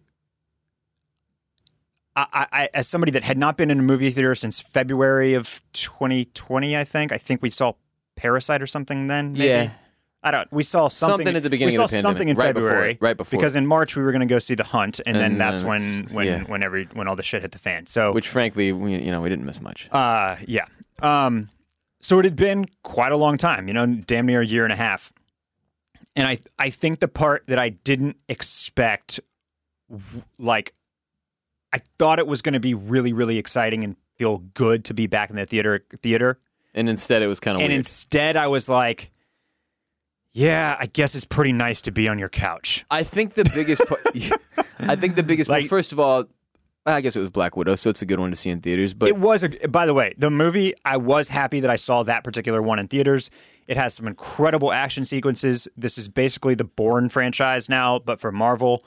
I, 2.17 2.27
I, 2.33 2.47
I- 2.63 2.69
as 2.75 2.87
somebody 2.89 3.11
that 3.13 3.25
had 3.25 3.39
not 3.39 3.57
been 3.57 3.71
in 3.73 3.81
a 3.81 3.83
movie 3.83 4.11
theater 4.11 4.35
since 4.37 4.61
February 4.61 5.35
of 5.35 5.61
2020, 5.73 6.77
I 6.77 6.85
think 6.85 7.11
I 7.13 7.19
think 7.19 7.43
we 7.43 7.51
saw 7.51 7.73
Parasite 8.17 8.63
or 8.63 8.67
something 8.67 9.09
then. 9.09 9.33
Maybe? 9.33 9.45
Yeah. 9.47 9.71
I 10.23 10.31
don't. 10.31 10.51
We 10.51 10.63
saw 10.63 10.89
something, 10.89 11.19
Something 11.19 11.37
at 11.37 11.43
the 11.43 11.51
beginning 11.51 11.73
We 11.73 11.77
saw 11.77 11.85
of 11.85 11.91
the 11.91 12.01
something 12.01 12.31
in 12.31 12.37
pandemic, 12.37 12.57
right 12.57 12.65
February, 12.65 12.91
it, 12.93 12.99
right 13.03 13.17
before 13.17 13.39
because 13.39 13.57
in 13.57 13.67
March 13.67 13.95
we 13.95 14.03
were 14.03 14.11
going 14.11 14.27
to 14.27 14.27
go 14.27 14.39
see 14.39 14.55
The 14.55 14.65
Hunt, 14.65 15.01
and, 15.05 15.17
then 15.17 15.37
that's 15.37 15.61
then 15.61 15.69
when 15.69 16.09
when 16.13 16.27
yeah. 16.27 16.43
when 16.45 16.63
every 16.63 16.89
when 16.95 17.09
all 17.09 17.15
the 17.15 17.23
shit 17.23 17.43
hit 17.43 17.53
the 17.53 17.59
fan. 17.59 17.87
So 17.87 18.11
Which, 18.13 18.29
frankly, 18.29 18.73
we 18.73 18.93
you 18.93 19.11
know 19.11 19.21
we 19.21 19.29
didn't 19.29 19.45
miss 19.45 19.61
much. 19.61 19.89
uh, 19.93 20.37
yeah. 20.47 20.65
Um, 21.03 21.51
so 22.05 22.19
it 22.19 22.27
had 22.27 22.37
been 22.37 22.67
quite 22.83 23.13
a 23.13 23.17
long 23.17 23.39
time, 23.39 23.67
you 23.67 23.73
know, 23.73 23.87
damn 23.87 24.27
near 24.27 24.43
a 24.43 24.47
year 24.47 24.65
and 24.65 24.73
a 24.73 24.77
half. 24.77 25.11
And 26.15 26.29
I, 26.29 26.39
I 26.59 26.69
think 26.69 27.01
the 27.01 27.09
part 27.09 27.45
that 27.47 27.59
I 27.59 27.71
didn't 27.71 28.19
expect, 28.29 29.21
like, 30.39 30.75
I 31.73 31.81
thought 31.99 32.19
it 32.19 32.27
was 32.27 32.43
going 32.43 32.53
to 32.53 32.61
be 32.61 32.75
really, 32.75 33.15
really 33.15 33.39
exciting 33.39 33.83
and 33.85 33.97
feel 34.17 34.39
good 34.39 34.85
to 34.85 34.95
be 34.95 35.07
back 35.07 35.31
in 35.31 35.37
the 35.37 35.47
theater. 35.47 35.85
Theater, 36.03 36.39
And 36.75 36.89
instead, 36.89 37.23
it 37.23 37.27
was 37.27 37.41
kind 37.41 37.57
of 37.57 37.61
and 37.61 37.71
weird. 37.71 37.79
instead 37.79 38.37
I 38.37 38.49
was 38.49 38.69
like, 38.69 39.11
yeah, 40.33 40.77
I 40.79 40.87
guess 40.87 41.15
it's 41.15 41.25
pretty 41.25 41.53
nice 41.53 41.81
to 41.83 41.93
be 41.93 42.09
on 42.09 42.19
your 42.19 42.29
couch. 42.29 42.85
I 42.91 43.05
think 43.05 43.35
the 43.35 43.45
biggest. 43.45 43.87
part, 43.87 44.01
I 44.81 44.97
think 44.97 45.15
the 45.15 45.23
biggest. 45.23 45.49
Like- 45.49 45.63
well, 45.63 45.69
first 45.69 45.93
of 45.93 46.01
all, 46.01 46.25
I 46.87 47.01
guess 47.01 47.17
it 47.17 47.21
was 47.21 47.31
Black 47.31 47.57
Widow, 47.57 47.77
so 47.77 47.89
it's 47.89 48.03
a 48.03 48.07
good 48.07 48.21
one 48.21 48.31
to 48.31 48.37
see 48.37 48.51
in 48.51 48.61
theaters. 48.61 48.93
But 48.93 49.09
it 49.09 49.17
was 49.17 49.43
a 49.43 49.49
by 49.69 49.87
the 49.87 49.95
way 49.95 50.15
the 50.19 50.31
movie 50.31 50.75
i 50.85 50.97
was 50.97 51.29
happy 51.29 51.61
that 51.61 51.71
i 51.71 51.77
saw 51.77 52.03
that 52.03 52.25
particular 52.25 52.61
one 52.61 52.79
in 52.79 52.89
theaters 52.89 53.31
it 53.67 53.77
has 53.79 53.95
some 53.95 54.07
incredible 54.07 54.71
action 54.71 55.05
sequences 55.07 55.67
this 55.77 55.97
is 55.97 56.09
basically 56.09 56.55
the 56.55 56.65
Bourne 56.65 57.09
franchise 57.09 57.69
now 57.71 57.99
but 57.99 58.21
for 58.21 58.31
marvel 58.31 58.83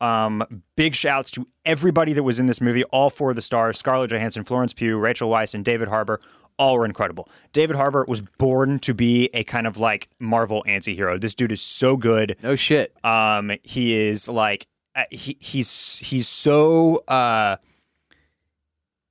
um, 0.00 0.42
big 0.76 0.94
shouts 0.94 1.30
to 1.32 1.46
everybody 1.64 2.12
that 2.14 2.22
was 2.22 2.38
in 2.38 2.46
this 2.46 2.60
movie 2.60 2.84
all 2.84 3.10
four 3.10 3.30
of 3.30 3.36
the 3.36 3.42
stars 3.42 3.78
scarlett 3.78 4.10
johansson 4.10 4.42
florence 4.42 4.72
pugh 4.72 4.96
rachel 4.96 5.28
weisz 5.30 5.54
and 5.54 5.64
david 5.64 5.88
harbour 5.88 6.20
all 6.58 6.78
were 6.78 6.84
incredible 6.84 7.28
david 7.52 7.76
harbour 7.76 8.04
was 8.06 8.20
born 8.38 8.78
to 8.78 8.94
be 8.94 9.28
a 9.34 9.44
kind 9.44 9.66
of 9.66 9.76
like 9.76 10.08
marvel 10.18 10.62
anti-hero 10.66 11.18
this 11.18 11.34
dude 11.34 11.52
is 11.52 11.60
so 11.60 11.96
good 11.96 12.36
no 12.42 12.54
shit. 12.54 12.92
um, 13.04 13.50
he 13.62 13.94
is 13.94 14.28
like 14.28 14.66
uh, 14.96 15.04
he 15.10 15.36
he's 15.40 15.98
he's 15.98 16.28
so 16.28 17.02
uh, 17.08 17.56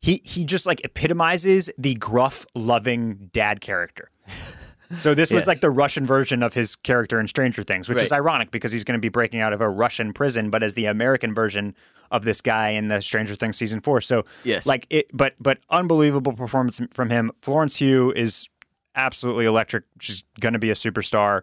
he 0.02 0.22
he 0.24 0.44
just 0.44 0.66
like 0.66 0.84
epitomizes 0.86 1.70
the 1.78 1.96
gruff, 1.96 2.46
loving 2.56 3.30
dad 3.34 3.62
character. 3.62 4.10
So 4.98 5.14
this 5.14 5.32
was 5.32 5.42
Yes. 5.42 5.48
like 5.48 5.62
the 5.62 5.70
Russian 5.70 6.06
version 6.06 6.44
of 6.44 6.54
his 6.54 6.76
character 6.76 7.20
in 7.20 7.28
Stranger 7.28 7.64
Things, 7.64 7.90
which 7.90 8.02
is 8.02 8.12
ironic 8.12 8.52
because 8.52 8.72
he's 8.72 8.84
going 8.84 8.98
to 8.98 9.02
be 9.02 9.10
breaking 9.10 9.40
out 9.40 9.54
of 9.54 9.62
a 9.62 9.70
Russian 9.70 10.14
prison, 10.14 10.50
but 10.50 10.64
as 10.64 10.74
the 10.74 10.86
American 10.86 11.34
version 11.34 11.76
of 12.12 12.24
this 12.26 12.42
guy 12.42 12.70
in 12.70 12.88
the 12.88 13.02
Stranger 13.02 13.36
Things 13.36 13.58
season 13.58 13.80
four. 13.80 14.02
So 14.02 14.24
Yes. 14.44 14.66
like 14.66 14.86
it, 14.90 15.08
but 15.14 15.34
but 15.40 15.60
unbelievable 15.70 16.34
performance 16.34 16.80
from 16.92 17.10
him. 17.10 17.32
Florence 17.42 17.78
Pugh 17.78 18.12
is 18.16 18.50
absolutely 18.96 19.46
electric. 19.46 19.84
She's 20.00 20.24
going 20.40 20.54
to 20.54 20.60
be 20.60 20.70
a 20.70 20.76
superstar. 20.76 21.42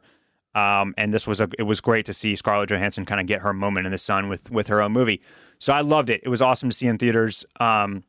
Um, 0.55 0.95
and 0.99 1.15
this 1.15 1.27
was 1.27 1.41
a 1.41 1.49
it 1.59 1.63
was 1.63 1.81
great 1.81 2.07
to 2.07 2.13
see 2.13 2.35
Scarlett 2.37 2.71
Johansson 2.71 3.05
kind 3.07 3.21
of 3.21 3.27
get 3.29 3.41
her 3.43 3.53
moment 3.53 3.87
in 3.87 3.93
the 3.93 3.99
sun 3.99 4.29
with 4.29 4.51
with 4.51 4.67
her 4.69 4.83
own 4.83 4.93
movie. 4.93 5.21
So 5.59 5.73
I 5.73 5.81
loved 5.83 6.11
it. 6.11 6.21
It 6.25 6.29
was 6.29 6.43
awesome 6.43 6.71
to 6.71 6.77
see 6.77 6.87
in 6.89 6.99
theaters. 6.99 7.45
Um, 7.61 8.03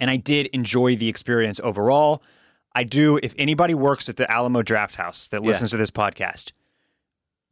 and 0.00 0.10
I 0.10 0.16
did 0.16 0.46
enjoy 0.46 0.96
the 0.96 1.08
experience 1.08 1.60
overall. 1.62 2.22
I 2.74 2.84
do. 2.84 3.18
If 3.22 3.34
anybody 3.38 3.74
works 3.74 4.08
at 4.08 4.16
the 4.16 4.30
Alamo 4.30 4.62
Drafthouse 4.62 5.28
that 5.30 5.42
Yeah. 5.42 5.48
listens 5.48 5.70
to 5.72 5.76
this 5.76 5.90
podcast, 5.90 6.52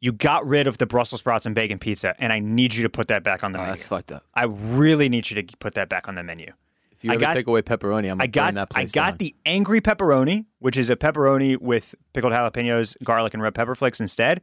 you 0.00 0.12
got 0.12 0.46
rid 0.46 0.66
of 0.66 0.78
the 0.78 0.86
Brussels 0.86 1.20
sprouts 1.20 1.44
and 1.46 1.54
bacon 1.54 1.78
pizza, 1.78 2.14
and 2.18 2.32
I 2.32 2.38
need 2.38 2.74
you 2.74 2.82
to 2.82 2.88
put 2.88 3.08
that 3.08 3.22
back 3.22 3.44
on 3.44 3.52
the 3.52 3.58
Oh, 3.58 3.62
menu. 3.62 3.72
that's 3.74 3.84
fucked 3.86 4.12
up. 4.12 4.24
I 4.34 4.44
really 4.44 5.08
need 5.08 5.30
you 5.30 5.42
to 5.42 5.56
put 5.58 5.74
that 5.74 5.88
back 5.90 6.08
on 6.08 6.14
the 6.14 6.22
menu. 6.22 6.52
If 6.90 7.04
you 7.04 7.10
I 7.10 7.14
ever 7.14 7.20
got- 7.20 7.34
take 7.34 7.46
away 7.46 7.62
pepperoni, 7.62 8.10
I'm 8.10 8.18
gonna 8.18 8.24
I 8.24 8.26
got 8.26 8.54
that 8.54 8.68
I 8.74 8.84
got 8.84 9.10
down. 9.12 9.16
the 9.18 9.34
angry 9.46 9.80
pepperoni, 9.80 10.46
which 10.58 10.76
is 10.76 10.88
a 10.90 10.96
pepperoni 10.96 11.58
with 11.58 11.94
pickled 12.12 12.32
jalapenos, 12.32 12.96
garlic, 13.04 13.34
and 13.34 13.42
red 13.42 13.54
pepper 13.54 13.74
flakes 13.74 14.00
instead. 14.00 14.40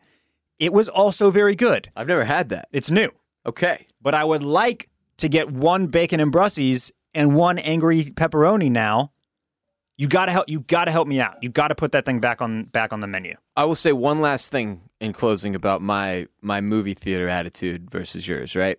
It 0.59 0.73
was 0.73 0.89
also 0.89 1.29
very 1.29 1.55
good. 1.55 1.89
I've 1.95 2.07
never 2.07 2.23
had 2.25 2.49
that. 2.49 2.67
It's 2.71 2.89
new, 2.89 3.09
Okay. 3.45 3.85
but 4.01 4.15
I 4.15 4.23
would 4.23 4.41
like 4.43 4.89
to 5.17 5.29
get 5.29 5.51
one 5.51 5.85
bacon 5.87 6.19
and 6.19 6.31
brussies 6.31 6.91
and 7.13 7.35
one 7.35 7.57
angry 7.59 8.05
pepperoni 8.05 8.69
now. 8.71 9.11
You 9.97 10.07
gotta 10.07 10.31
help. 10.31 10.47
You 10.47 10.59
gotta 10.61 10.91
help 10.91 11.07
me 11.07 11.19
out. 11.19 11.37
You 11.41 11.49
gotta 11.49 11.73
put 11.73 11.91
that 11.93 12.05
thing 12.05 12.19
back 12.19 12.41
on 12.41 12.65
back 12.65 12.93
on 12.93 12.99
the 12.99 13.07
menu. 13.07 13.35
I 13.55 13.65
will 13.65 13.75
say 13.75 13.91
one 13.93 14.21
last 14.21 14.51
thing 14.51 14.81
in 15.01 15.11
closing 15.11 15.55
about 15.55 15.81
my 15.81 16.27
my 16.41 16.61
movie 16.61 16.93
theater 16.93 17.27
attitude 17.27 17.89
versus 17.89 18.27
yours, 18.27 18.55
right? 18.55 18.77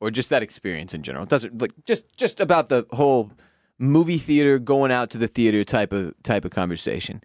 Or 0.00 0.10
just 0.10 0.30
that 0.30 0.42
experience 0.42 0.94
in 0.94 1.02
general. 1.02 1.24
It 1.24 1.28
doesn't 1.28 1.60
like 1.60 1.72
just 1.84 2.16
just 2.16 2.40
about 2.40 2.70
the 2.70 2.86
whole 2.90 3.32
movie 3.78 4.18
theater 4.18 4.58
going 4.58 4.90
out 4.90 5.10
to 5.10 5.18
the 5.18 5.28
theater 5.28 5.62
type 5.62 5.92
of 5.92 6.14
type 6.22 6.46
of 6.46 6.52
conversation. 6.52 7.22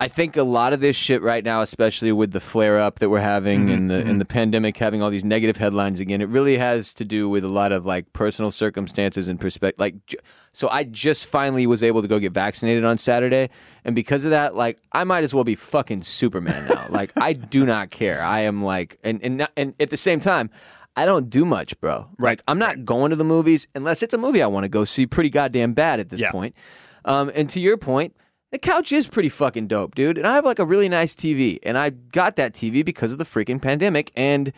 I 0.00 0.06
think 0.06 0.36
a 0.36 0.44
lot 0.44 0.72
of 0.72 0.78
this 0.80 0.94
shit 0.94 1.22
right 1.22 1.42
now, 1.42 1.60
especially 1.60 2.12
with 2.12 2.30
the 2.30 2.38
flare 2.40 2.78
up 2.78 3.00
that 3.00 3.10
we're 3.10 3.18
having 3.18 3.68
and 3.68 3.90
the 3.90 3.96
and 4.06 4.20
the 4.20 4.24
pandemic 4.24 4.76
having 4.76 5.02
all 5.02 5.10
these 5.10 5.24
negative 5.24 5.56
headlines 5.56 5.98
again, 5.98 6.20
it 6.20 6.28
really 6.28 6.56
has 6.56 6.94
to 6.94 7.04
do 7.04 7.28
with 7.28 7.42
a 7.42 7.48
lot 7.48 7.72
of 7.72 7.84
like 7.84 8.12
personal 8.12 8.52
circumstances 8.52 9.26
and 9.26 9.40
perspective. 9.40 9.80
Like, 9.80 10.06
j- 10.06 10.18
so 10.52 10.68
I 10.68 10.84
just 10.84 11.26
finally 11.26 11.66
was 11.66 11.82
able 11.82 12.00
to 12.02 12.06
go 12.06 12.20
get 12.20 12.32
vaccinated 12.32 12.84
on 12.84 12.96
Saturday, 12.98 13.50
and 13.84 13.96
because 13.96 14.24
of 14.24 14.30
that, 14.30 14.54
like, 14.54 14.78
I 14.92 15.02
might 15.02 15.24
as 15.24 15.34
well 15.34 15.42
be 15.44 15.56
fucking 15.56 16.04
Superman 16.04 16.68
now. 16.68 16.86
like, 16.90 17.10
I 17.16 17.32
do 17.32 17.66
not 17.66 17.90
care. 17.90 18.22
I 18.22 18.40
am 18.40 18.62
like, 18.62 18.98
and 19.02 19.20
and 19.20 19.38
not- 19.38 19.52
and 19.56 19.74
at 19.80 19.90
the 19.90 19.96
same 19.96 20.20
time. 20.20 20.48
I 20.96 21.06
don't 21.06 21.30
do 21.30 21.44
much, 21.44 21.78
bro. 21.80 22.08
Like 22.18 22.42
I'm 22.48 22.58
not 22.58 22.84
going 22.84 23.10
to 23.10 23.16
the 23.16 23.22
movies 23.22 23.68
unless 23.76 24.02
it's 24.02 24.12
a 24.14 24.18
movie 24.18 24.42
I 24.42 24.48
want 24.48 24.64
to 24.64 24.68
go 24.68 24.84
see 24.84 25.06
pretty 25.06 25.30
goddamn 25.30 25.72
bad 25.72 26.00
at 26.00 26.08
this 26.08 26.20
Yeah. 26.20 26.32
point. 26.32 26.56
Um, 27.04 27.30
and 27.36 27.48
to 27.50 27.60
your 27.60 27.76
point, 27.76 28.16
the 28.50 28.58
couch 28.58 28.92
is 28.92 29.06
pretty 29.06 29.28
fucking 29.28 29.66
dope, 29.66 29.94
dude. 29.94 30.18
And 30.18 30.26
I 30.26 30.34
have 30.34 30.44
like 30.44 30.58
a 30.58 30.64
really 30.64 30.88
nice 30.88 31.14
TV, 31.14 31.58
and 31.62 31.76
I 31.76 31.90
got 31.90 32.36
that 32.36 32.54
TV 32.54 32.84
because 32.84 33.12
of 33.12 33.18
the 33.18 33.24
freaking 33.24 33.60
pandemic. 33.60 34.10
And 34.16 34.52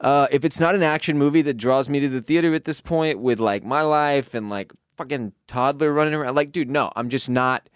uh, 0.00 0.26
if 0.30 0.44
it's 0.44 0.60
not 0.60 0.74
an 0.74 0.82
action 0.82 1.18
movie 1.18 1.42
that 1.42 1.56
draws 1.56 1.88
me 1.88 2.00
to 2.00 2.08
the 2.08 2.20
theater 2.20 2.54
at 2.54 2.64
this 2.64 2.80
point, 2.80 3.20
with 3.20 3.40
like 3.40 3.64
my 3.64 3.82
life 3.82 4.34
and 4.34 4.50
like 4.50 4.72
fucking 4.96 5.32
toddler 5.46 5.92
running 5.92 6.14
around, 6.14 6.34
like, 6.34 6.52
dude, 6.52 6.70
no, 6.70 6.92
I'm 6.96 7.08
just 7.08 7.30
not 7.30 7.68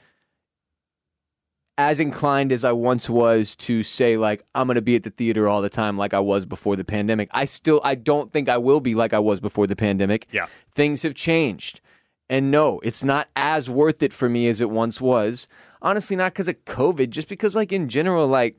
as 1.77 1.99
inclined 1.99 2.53
as 2.53 2.65
I 2.65 2.73
once 2.73 3.11
was 3.11 3.57
to 3.57 3.83
say 3.83 4.17
like 4.17 4.45
I'm 4.55 4.69
going 4.69 4.77
to 4.77 4.83
be 4.83 4.95
at 4.95 5.03
the 5.03 5.11
theater 5.11 5.49
all 5.49 5.61
the 5.61 5.69
time 5.69 5.99
like 5.99 6.15
I 6.15 6.21
was 6.21 6.47
before 6.47 6.77
the 6.77 6.85
pandemic. 6.85 7.29
I 7.33 7.47
still 7.47 7.81
I 7.83 7.97
don't 7.97 8.33
think 8.33 8.49
I 8.49 8.59
will 8.59 8.81
be 8.81 8.95
like 8.95 9.12
I 9.12 9.19
was 9.19 9.41
before 9.41 9.67
the 9.67 9.75
pandemic. 9.75 10.29
Yeah. 10.31 10.47
Things 10.75 11.03
have 11.03 11.15
changed. 11.15 11.81
And 12.31 12.51
no, 12.51 12.81
it's 12.81 13.05
not 13.05 13.29
as 13.37 13.68
worth 13.68 14.03
it 14.03 14.12
for 14.12 14.29
me 14.29 14.49
as 14.49 14.61
it 14.61 14.70
once 14.70 15.01
was. 15.01 15.47
Honestly, 15.83 16.16
not 16.16 16.33
because 16.33 16.49
of 16.49 16.64
COVID, 16.64 17.11
just 17.11 17.29
because 17.29 17.55
like 17.55 17.72
in 17.72 17.89
general 17.89 18.27
like 18.27 18.57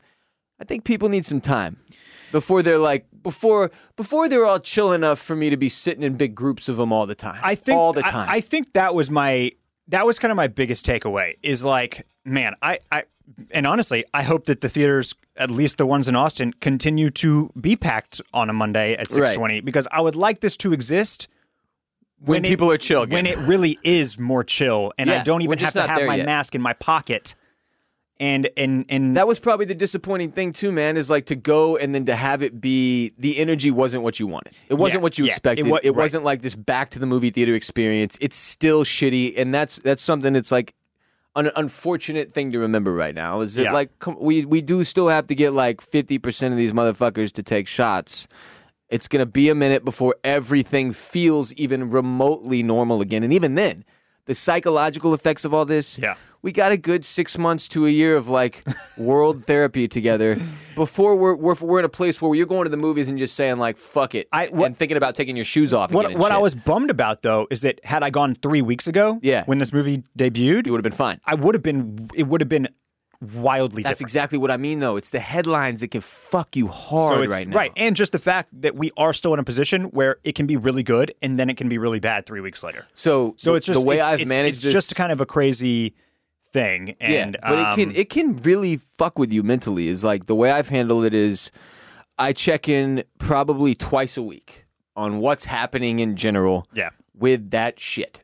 I 0.60 0.64
think 0.64 0.84
people 0.84 1.08
need 1.08 1.24
some 1.24 1.40
time 1.40 1.78
before 2.32 2.62
they're 2.62 2.78
like 2.78 3.06
before 3.22 3.70
before 3.96 4.28
they're 4.28 4.46
all 4.46 4.60
chill 4.60 4.92
enough 4.92 5.18
for 5.18 5.36
me 5.36 5.50
to 5.50 5.56
be 5.56 5.68
sitting 5.68 6.02
in 6.02 6.14
big 6.14 6.34
groups 6.34 6.68
of 6.68 6.76
them 6.76 6.92
all 6.92 7.06
the 7.06 7.14
time. 7.14 7.40
I 7.42 7.54
think 7.54 7.78
all 7.78 7.92
the 7.92 8.02
time. 8.02 8.28
I, 8.30 8.40
think 8.40 8.72
that 8.74 8.94
was 8.94 9.10
my 9.10 9.52
that 9.88 10.06
was 10.06 10.18
kind 10.18 10.30
of 10.30 10.36
my 10.36 10.46
biggest 10.46 10.86
takeaway 10.86 11.36
is 11.42 11.64
like, 11.64 12.06
man, 12.24 12.54
I, 12.62 12.78
I 12.90 13.04
and 13.50 13.66
honestly, 13.66 14.04
I 14.14 14.22
hope 14.22 14.46
that 14.46 14.60
the 14.60 14.68
theaters, 14.68 15.14
at 15.36 15.50
least 15.50 15.78
the 15.78 15.86
ones 15.86 16.08
in 16.08 16.16
Austin, 16.16 16.52
continue 16.60 17.10
to 17.10 17.50
be 17.60 17.76
packed 17.76 18.20
on 18.32 18.48
a 18.48 18.52
Monday 18.52 18.94
at 18.94 19.10
six 19.10 19.32
twenty 19.32 19.60
because 19.60 19.88
I 19.90 20.00
would 20.00 20.16
like 20.16 20.40
this 20.40 20.56
to 20.58 20.72
exist 20.72 21.28
when, 22.24 22.44
it- 22.44 22.48
people 22.48 22.70
are 22.70 22.78
chill 22.78 23.02
again. 23.02 23.14
when 23.14 23.26
it 23.26 23.38
really 23.38 23.78
is 23.82 24.18
more 24.18 24.44
chill, 24.44 24.92
and 24.98 25.10
I 25.10 25.22
don't 25.22 25.42
even 25.42 25.58
have 25.58 25.72
to 25.74 25.86
have 25.86 26.02
my 26.06 26.16
yet. 26.16 26.26
mask 26.26 26.54
in 26.54 26.62
my 26.62 26.72
pocket. 26.72 27.34
And 28.18 28.48
and 28.56 28.86
and 28.88 29.14
That 29.18 29.26
was 29.26 29.38
probably 29.38 29.66
the 29.66 29.74
disappointing 29.74 30.32
thing 30.32 30.54
too, 30.54 30.72
man. 30.72 30.96
Is 30.96 31.10
like 31.10 31.26
to 31.26 31.36
go 31.36 31.76
and 31.76 31.94
then 31.94 32.06
to 32.06 32.16
have 32.16 32.42
it 32.42 32.62
be 32.62 33.12
the 33.18 33.36
energy 33.36 33.70
wasn't 33.70 34.04
what 34.04 34.18
you 34.18 34.26
wanted. 34.26 34.54
It 34.70 34.74
wasn't 34.74 35.00
Yeah, 35.00 35.02
what 35.02 35.18
you 35.18 35.24
yeah, 35.26 35.32
it 35.32 35.32
expected. 35.34 35.66
It, 35.66 35.70
wa- 35.70 35.80
right. 35.84 35.94
wasn't 35.94 36.24
like 36.24 36.40
this 36.40 36.54
back 36.54 36.88
to 36.90 36.98
the 36.98 37.04
movie 37.04 37.28
theater 37.28 37.52
experience. 37.54 38.16
It's 38.18 38.34
still 38.34 38.84
shitty, 38.84 39.34
and 39.38 39.54
that's 39.54 39.76
that's 39.80 40.00
something 40.00 40.32
that's 40.32 40.50
like 40.50 40.72
an 41.34 41.50
unfortunate 41.56 42.32
thing 42.32 42.50
to 42.52 42.58
remember 42.58 42.94
right 42.94 43.14
now. 43.14 43.42
Is 43.42 43.58
it 43.58 43.64
Yeah. 43.64 43.72
like 43.74 43.98
come, 43.98 44.16
we 44.18 44.46
we 44.46 44.62
do 44.62 44.82
still 44.84 45.08
have 45.08 45.26
to 45.26 45.34
get 45.34 45.52
like 45.52 45.82
fifty 45.82 46.18
percent 46.18 46.52
of 46.52 46.56
these 46.56 46.72
motherfuckers 46.72 47.32
to 47.32 47.42
take 47.42 47.68
shots. 47.68 48.26
It's 48.88 49.08
gonna 49.08 49.26
be 49.26 49.48
a 49.48 49.54
minute 49.54 49.84
before 49.84 50.14
everything 50.22 50.92
feels 50.92 51.52
even 51.54 51.90
remotely 51.90 52.62
normal 52.62 53.00
again, 53.00 53.22
and 53.24 53.32
even 53.32 53.54
then, 53.56 53.84
the 54.26 54.34
psychological 54.34 55.12
effects 55.14 55.44
of 55.44 55.52
all 55.54 55.64
this. 55.64 55.98
Yeah. 55.98 56.14
We 56.42 56.52
got 56.52 56.70
a 56.70 56.76
good 56.76 57.04
six 57.04 57.36
months 57.36 57.66
to 57.70 57.86
a 57.86 57.90
year 57.90 58.14
of 58.16 58.28
like 58.28 58.62
world 58.96 59.44
therapy 59.46 59.88
together 59.88 60.36
before 60.76 61.16
we're, 61.16 61.34
we're 61.34 61.54
we're 61.60 61.78
in 61.80 61.84
a 61.84 61.88
place 61.88 62.22
where 62.22 62.32
you're 62.36 62.46
going 62.46 62.64
to 62.64 62.70
the 62.70 62.76
movies 62.76 63.08
and 63.08 63.18
just 63.18 63.34
saying 63.34 63.58
like 63.58 63.76
fuck 63.76 64.14
it 64.14 64.28
I- 64.32 64.46
what- 64.48 64.66
and 64.66 64.76
thinking 64.78 64.96
about 64.96 65.16
taking 65.16 65.34
your 65.34 65.44
shoes 65.44 65.72
off. 65.72 65.90
what 65.90 66.14
what 66.16 66.30
I 66.30 66.38
was 66.38 66.54
bummed 66.54 66.90
about 66.90 67.22
though 67.22 67.48
is 67.50 67.62
that 67.62 67.80
had 67.84 68.04
I 68.04 68.10
gone 68.10 68.36
three 68.36 68.62
weeks 68.62 68.86
ago, 68.86 69.18
Yeah. 69.22 69.42
when 69.46 69.58
this 69.58 69.72
movie 69.72 70.04
debuted, 70.16 70.68
it 70.68 70.70
would 70.70 70.78
have 70.78 70.84
been 70.84 70.92
fine. 70.92 71.20
I 71.24 71.34
would 71.34 71.56
have 71.56 71.62
been. 71.64 72.08
It 72.14 72.28
would 72.28 72.40
have 72.40 72.48
been 72.48 72.68
wildly 73.20 73.82
That's 73.82 73.98
different. 74.00 74.10
exactly 74.10 74.38
what 74.38 74.50
I 74.50 74.56
mean 74.56 74.78
though. 74.80 74.96
It's 74.96 75.10
the 75.10 75.20
headlines 75.20 75.80
that 75.80 75.88
can 75.90 76.00
fuck 76.00 76.56
you 76.56 76.68
hard 76.68 77.30
so 77.30 77.36
right 77.36 77.48
now. 77.48 77.56
Right, 77.56 77.72
and 77.76 77.96
just 77.96 78.12
the 78.12 78.18
fact 78.18 78.48
that 78.60 78.74
we 78.76 78.90
are 78.96 79.12
still 79.12 79.32
in 79.34 79.40
a 79.40 79.44
position 79.44 79.84
where 79.86 80.18
it 80.24 80.34
can 80.34 80.46
be 80.46 80.56
really 80.56 80.82
good 80.82 81.14
and 81.22 81.38
then 81.38 81.48
it 81.50 81.56
can 81.56 81.68
be 81.68 81.78
really 81.78 82.00
bad 82.00 82.26
three 82.26 82.40
weeks 82.40 82.62
later. 82.62 82.86
So 82.94 83.34
So 83.36 83.52
the, 83.52 83.56
it's 83.56 83.66
just 83.66 83.80
the 83.80 83.86
way 83.86 84.00
I've 84.00 84.26
managed 84.26 84.56
it's 84.56 84.62
this. 84.62 84.72
just 84.72 84.96
kind 84.96 85.12
of 85.12 85.20
a 85.20 85.26
crazy 85.26 85.94
thing. 86.52 86.96
And 87.00 87.36
yeah, 87.40 87.48
but 87.50 87.58
it 87.58 87.74
can 87.74 87.88
um, 87.90 87.96
it 87.96 88.08
can 88.10 88.36
really 88.42 88.76
fuck 88.76 89.18
with 89.18 89.32
you 89.32 89.42
mentally. 89.42 89.88
Is 89.88 90.04
like 90.04 90.26
the 90.26 90.34
way 90.34 90.50
I've 90.50 90.68
handled 90.68 91.04
it 91.04 91.14
is, 91.14 91.50
I 92.18 92.32
check 92.32 92.68
in 92.68 93.04
probably 93.18 93.74
twice 93.74 94.16
a 94.16 94.22
week 94.22 94.64
on 94.94 95.18
what's 95.18 95.44
happening 95.46 95.98
in 95.98 96.16
general. 96.16 96.66
yeah. 96.72 96.90
with 97.14 97.50
that 97.50 97.78
shit. 97.78 98.22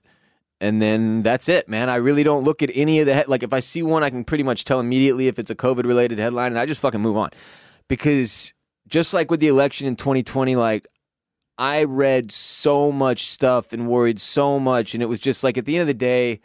And 0.63 0.81
then 0.81 1.23
that's 1.25 1.49
it, 1.49 1.69
man. 1.69 1.91
I 1.91 1.97
really 1.97 2.23
don't 2.23 2.45
look 2.45 2.63
at 2.63 2.71
any 2.73 3.01
of 3.01 3.07
the 3.07 3.15
head. 3.15 3.27
Like 3.29 3.43
if 3.43 3.53
I 3.53 3.59
see 3.59 3.83
one, 3.83 4.05
I 4.05 4.11
can 4.11 4.23
pretty 4.25 4.45
much 4.45 4.65
tell 4.65 4.79
immediately 4.79 5.27
if 5.27 5.39
it's 5.41 5.51
a 5.51 5.57
COVID 5.57 5.85
related 5.85 6.19
headline, 6.21 6.53
and 6.53 6.59
I 6.59 6.67
just 6.67 6.81
fucking 6.81 7.01
move 7.01 7.17
on. 7.17 7.31
Because 7.89 8.55
just 8.87 9.13
like 9.13 9.29
with 9.29 9.41
the 9.41 9.49
election 9.49 9.89
in 9.89 9.97
2020, 9.97 10.55
like 10.55 10.87
I 11.59 11.83
read 11.83 12.31
so 12.31 12.93
much 12.93 13.27
stuff 13.27 13.73
and 13.73 13.89
worried 13.89 14.21
so 14.21 14.61
much, 14.61 14.95
and 14.95 15.03
it 15.03 15.07
was 15.07 15.19
just 15.19 15.43
like 15.43 15.59
at 15.59 15.65
the 15.65 15.75
end 15.75 15.81
of 15.83 15.89
the 15.89 15.95
day, 15.95 16.41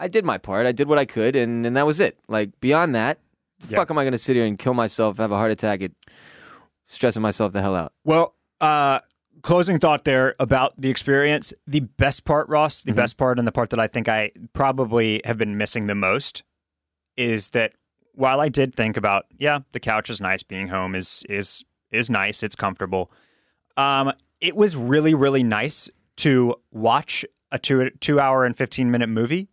I 0.00 0.08
did 0.08 0.24
my 0.24 0.36
part. 0.36 0.66
I 0.66 0.72
did 0.72 0.88
what 0.88 0.98
I 0.98 1.04
could, 1.04 1.36
and 1.36 1.64
and 1.64 1.76
that 1.76 1.86
was 1.86 2.00
it. 2.00 2.18
Like 2.28 2.58
beyond 2.60 2.94
that, 2.96 3.20
the 3.60 3.68
Yeah. 3.68 3.78
fuck 3.78 3.90
am 3.92 3.98
I 3.98 4.02
going 4.02 4.12
to 4.12 4.18
sit 4.18 4.34
here 4.34 4.46
and 4.46 4.58
kill 4.58 4.74
myself, 4.74 5.18
have 5.18 5.30
a 5.30 5.36
heart 5.36 5.52
attack, 5.52 5.80
it 5.80 5.92
stressing 6.86 7.22
myself 7.22 7.52
the 7.52 7.62
hell 7.62 7.76
out? 7.76 7.92
Well, 8.04 8.34
uh, 8.60 8.98
closing 9.42 9.78
thought 9.78 10.04
there 10.04 10.34
about 10.38 10.80
the 10.80 10.90
experience. 10.90 11.52
The 11.66 11.80
best 11.80 12.24
part, 12.24 12.48
Ross, 12.48 12.82
the 12.82 12.92
best 12.92 13.16
part, 13.16 13.38
and 13.38 13.46
the 13.46 13.52
part 13.52 13.70
that 13.70 13.80
I 13.80 13.86
think 13.86 14.08
I 14.08 14.32
probably 14.52 15.20
have 15.24 15.38
been 15.38 15.56
missing 15.56 15.86
the 15.86 15.94
most 15.94 16.42
is 17.16 17.50
that 17.50 17.72
while 18.14 18.40
I 18.40 18.48
did 18.48 18.74
think 18.74 18.96
about, 18.96 19.26
yeah, 19.38 19.60
the 19.72 19.80
couch 19.80 20.10
is 20.10 20.20
nice, 20.20 20.42
being 20.42 20.68
home 20.68 20.94
is 20.94 21.22
is 21.28 21.64
is 21.90 22.10
nice, 22.10 22.42
it's 22.42 22.56
comfortable. 22.56 23.10
Um, 23.76 24.12
it 24.40 24.56
was 24.56 24.76
really 24.76 25.14
really 25.14 25.42
nice 25.42 25.88
to 26.16 26.54
watch 26.72 27.24
a 27.52 27.58
two 27.58 27.90
two 28.00 28.20
hour 28.20 28.44
and 28.44 28.56
fifteen 28.56 28.90
minute 28.90 29.08
movie 29.08 29.48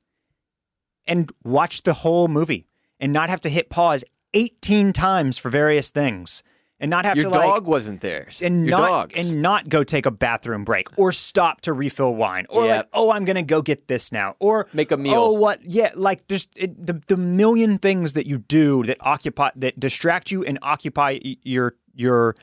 and 1.07 1.31
watch 1.43 1.83
the 1.83 1.93
whole 1.93 2.27
movie 2.27 2.67
and 2.99 3.13
not 3.13 3.29
have 3.29 3.41
to 3.41 3.49
hit 3.49 3.69
pause 3.69 4.03
eighteen 4.33 4.93
times 4.93 5.37
for 5.37 5.49
various 5.49 5.89
things 5.89 6.43
and 6.85 6.89
not 6.91 7.03
have 7.03 7.17
Your 7.17 7.31
to 7.31 7.37
like 7.37 7.47
dog 7.49 7.65
wasn't 7.65 8.01
there. 8.01 8.27
and 8.43 8.67
Your 8.67 8.77
not 8.77 8.89
dogs. 9.09 9.13
and 9.31 9.41
not 9.41 9.69
go 9.69 9.83
take 9.83 10.05
a 10.05 10.11
bathroom 10.11 10.63
break 10.63 10.87
or 10.99 11.11
stop 11.11 11.61
to 11.61 11.73
refill 11.73 12.13
wine 12.13 12.45
or 12.49 12.65
Yeah. 12.65 12.77
like 12.77 12.87
oh 12.93 13.11
I'm 13.11 13.25
gonna 13.25 13.41
go 13.41 13.63
get 13.63 13.87
this 13.87 14.11
now 14.11 14.35
or 14.39 14.67
Make 14.71 14.91
a 14.91 14.97
meal. 14.97 15.15
oh 15.15 15.31
what 15.31 15.63
yeah 15.63 15.89
like 15.95 16.27
just 16.27 16.49
it, 16.55 16.85
the 16.85 17.01
the 17.07 17.17
million 17.17 17.79
things 17.79 18.13
that 18.13 18.27
you 18.27 18.37
do 18.37 18.83
that 18.85 18.97
occupy 19.01 19.49
that 19.55 19.79
distract 19.79 20.29
you 20.31 20.43
and 20.43 20.59
occupy 20.61 21.17
your 21.43 21.73
your 21.95 22.35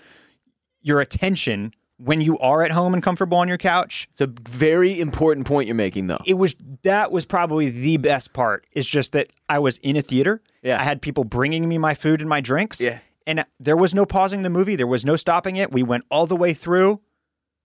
your 0.82 1.00
attention 1.00 1.72
when 1.98 2.20
you 2.20 2.36
are 2.40 2.64
at 2.64 2.72
home 2.72 2.94
and 2.94 3.02
comfortable 3.02 3.38
on 3.38 3.46
your 3.46 3.58
couch 3.58 4.08
it's 4.10 4.20
a 4.20 4.26
very 4.26 4.98
important 4.98 5.46
point 5.46 5.68
you're 5.68 5.76
making, 5.76 6.08
though. 6.08 6.18
it 6.26 6.34
was 6.34 6.56
that 6.82 7.12
was 7.12 7.24
probably 7.24 7.70
the 7.70 7.96
best 7.98 8.32
part 8.32 8.66
is 8.72 8.88
just 8.88 9.12
that 9.12 9.28
I 9.48 9.60
was 9.60 9.78
in 9.78 9.96
a 9.96 10.02
theater. 10.02 10.42
Yeah. 10.62 10.80
I 10.80 10.84
had 10.84 11.00
people 11.02 11.22
bringing 11.24 11.68
me 11.68 11.78
my 11.78 11.94
food 11.94 12.20
and 12.20 12.28
my 12.28 12.40
drinks. 12.40 12.80
Yeah. 12.80 12.98
And 13.26 13.44
there 13.58 13.76
was 13.76 13.94
no 13.94 14.06
pausing 14.06 14.42
the 14.42 14.50
movie. 14.50 14.76
There 14.76 14.86
was 14.86 15.04
no 15.04 15.16
stopping 15.16 15.56
it. 15.56 15.72
We 15.72 15.82
went 15.82 16.04
all 16.10 16.26
the 16.26 16.36
way 16.36 16.54
through. 16.54 17.00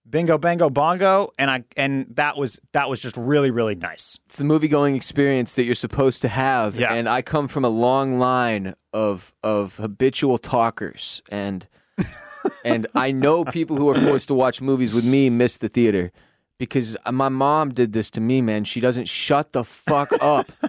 Bingo, 0.08 0.38
bango, 0.38 0.70
bongo, 0.70 1.32
and 1.38 1.50
I 1.50 1.64
and 1.76 2.06
that 2.16 2.38
was 2.38 2.58
that 2.72 2.88
was 2.88 2.98
just 2.98 3.14
really 3.18 3.50
really 3.50 3.74
nice. 3.74 4.18
It's 4.24 4.36
the 4.36 4.44
movie 4.44 4.68
going 4.68 4.96
experience 4.96 5.54
that 5.56 5.64
you're 5.64 5.74
supposed 5.74 6.22
to 6.22 6.28
have. 6.28 6.76
Yeah. 6.76 6.94
And 6.94 7.06
I 7.06 7.20
come 7.20 7.46
from 7.46 7.62
a 7.62 7.68
long 7.68 8.18
line 8.18 8.74
of 8.94 9.34
of 9.42 9.76
habitual 9.76 10.38
talkers 10.38 11.20
and 11.28 11.68
and 12.64 12.86
I 12.94 13.12
know 13.12 13.44
people 13.44 13.76
who 13.76 13.90
are 13.90 13.94
forced 13.94 14.28
to 14.28 14.34
watch 14.34 14.62
movies 14.62 14.94
with 14.94 15.04
me 15.04 15.28
miss 15.28 15.58
the 15.58 15.68
theater 15.68 16.10
because 16.58 16.96
my 17.10 17.28
mom 17.28 17.74
did 17.74 17.92
this 17.92 18.10
to 18.10 18.20
me, 18.20 18.40
man. 18.40 18.64
She 18.64 18.80
doesn't 18.80 19.08
shut 19.08 19.52
the 19.52 19.64
fuck 19.64 20.12
up. 20.20 20.50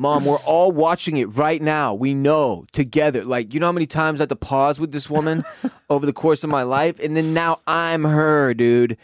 Mom, 0.00 0.24
we're 0.24 0.38
all 0.38 0.72
watching 0.72 1.18
it 1.18 1.26
right 1.26 1.60
now. 1.60 1.92
We 1.92 2.14
know 2.14 2.64
together. 2.72 3.22
Like, 3.22 3.52
you 3.52 3.60
know 3.60 3.66
how 3.66 3.72
many 3.72 3.86
times 3.86 4.18
I 4.18 4.22
had 4.22 4.30
to 4.30 4.36
pause 4.36 4.80
with 4.80 4.92
this 4.92 5.10
woman 5.10 5.44
over 5.90 6.06
the 6.06 6.14
course 6.14 6.42
of 6.42 6.48
my 6.48 6.62
life? 6.62 6.98
And 7.00 7.14
then 7.14 7.34
now 7.34 7.60
I'm 7.66 8.04
her, 8.04 8.54
dude. 8.54 8.96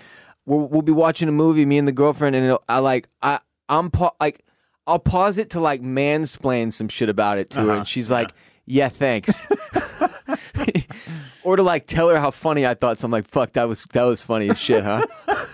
We'll, 0.47 0.67
we'll 0.67 0.81
be 0.81 0.93
watching 0.93 1.29
a 1.29 1.33
movie, 1.33 1.67
me 1.67 1.77
and 1.77 1.87
the 1.87 1.93
girlfriend, 1.93 2.35
and 2.35 2.47
it'll, 2.47 2.65
I 2.67 2.79
like, 2.79 3.11
I, 3.21 3.41
I'm 3.69 3.91
pa- 3.91 4.15
like, 4.19 4.43
I'll 4.87 4.99
pause 4.99 5.37
it 5.37 5.51
to 5.51 5.61
like 5.61 5.83
mansplain 5.83 6.73
some 6.73 6.89
shit 6.89 7.11
about 7.11 7.37
it 7.37 7.51
to 7.51 7.61
her. 7.61 7.67
Uh-huh. 7.67 7.79
And 7.81 7.87
she's 7.87 8.11
like, 8.11 8.33
yeah, 8.67 8.89
thanks. 8.89 9.47
or 11.43 11.57
to 11.57 11.63
like 11.63 11.87
tell 11.87 12.09
her 12.09 12.19
how 12.19 12.31
funny 12.31 12.67
I 12.67 12.75
thought. 12.75 13.01
So 13.01 13.07
I'm 13.07 13.13
like, 13.13 13.29
fuck, 13.29 13.53
that 13.53 13.69
was, 13.69 13.85
that 13.93 14.03
was 14.03 14.23
funny 14.23 14.51
as 14.51 14.59
shit, 14.59 14.85
huh? 14.85 15.07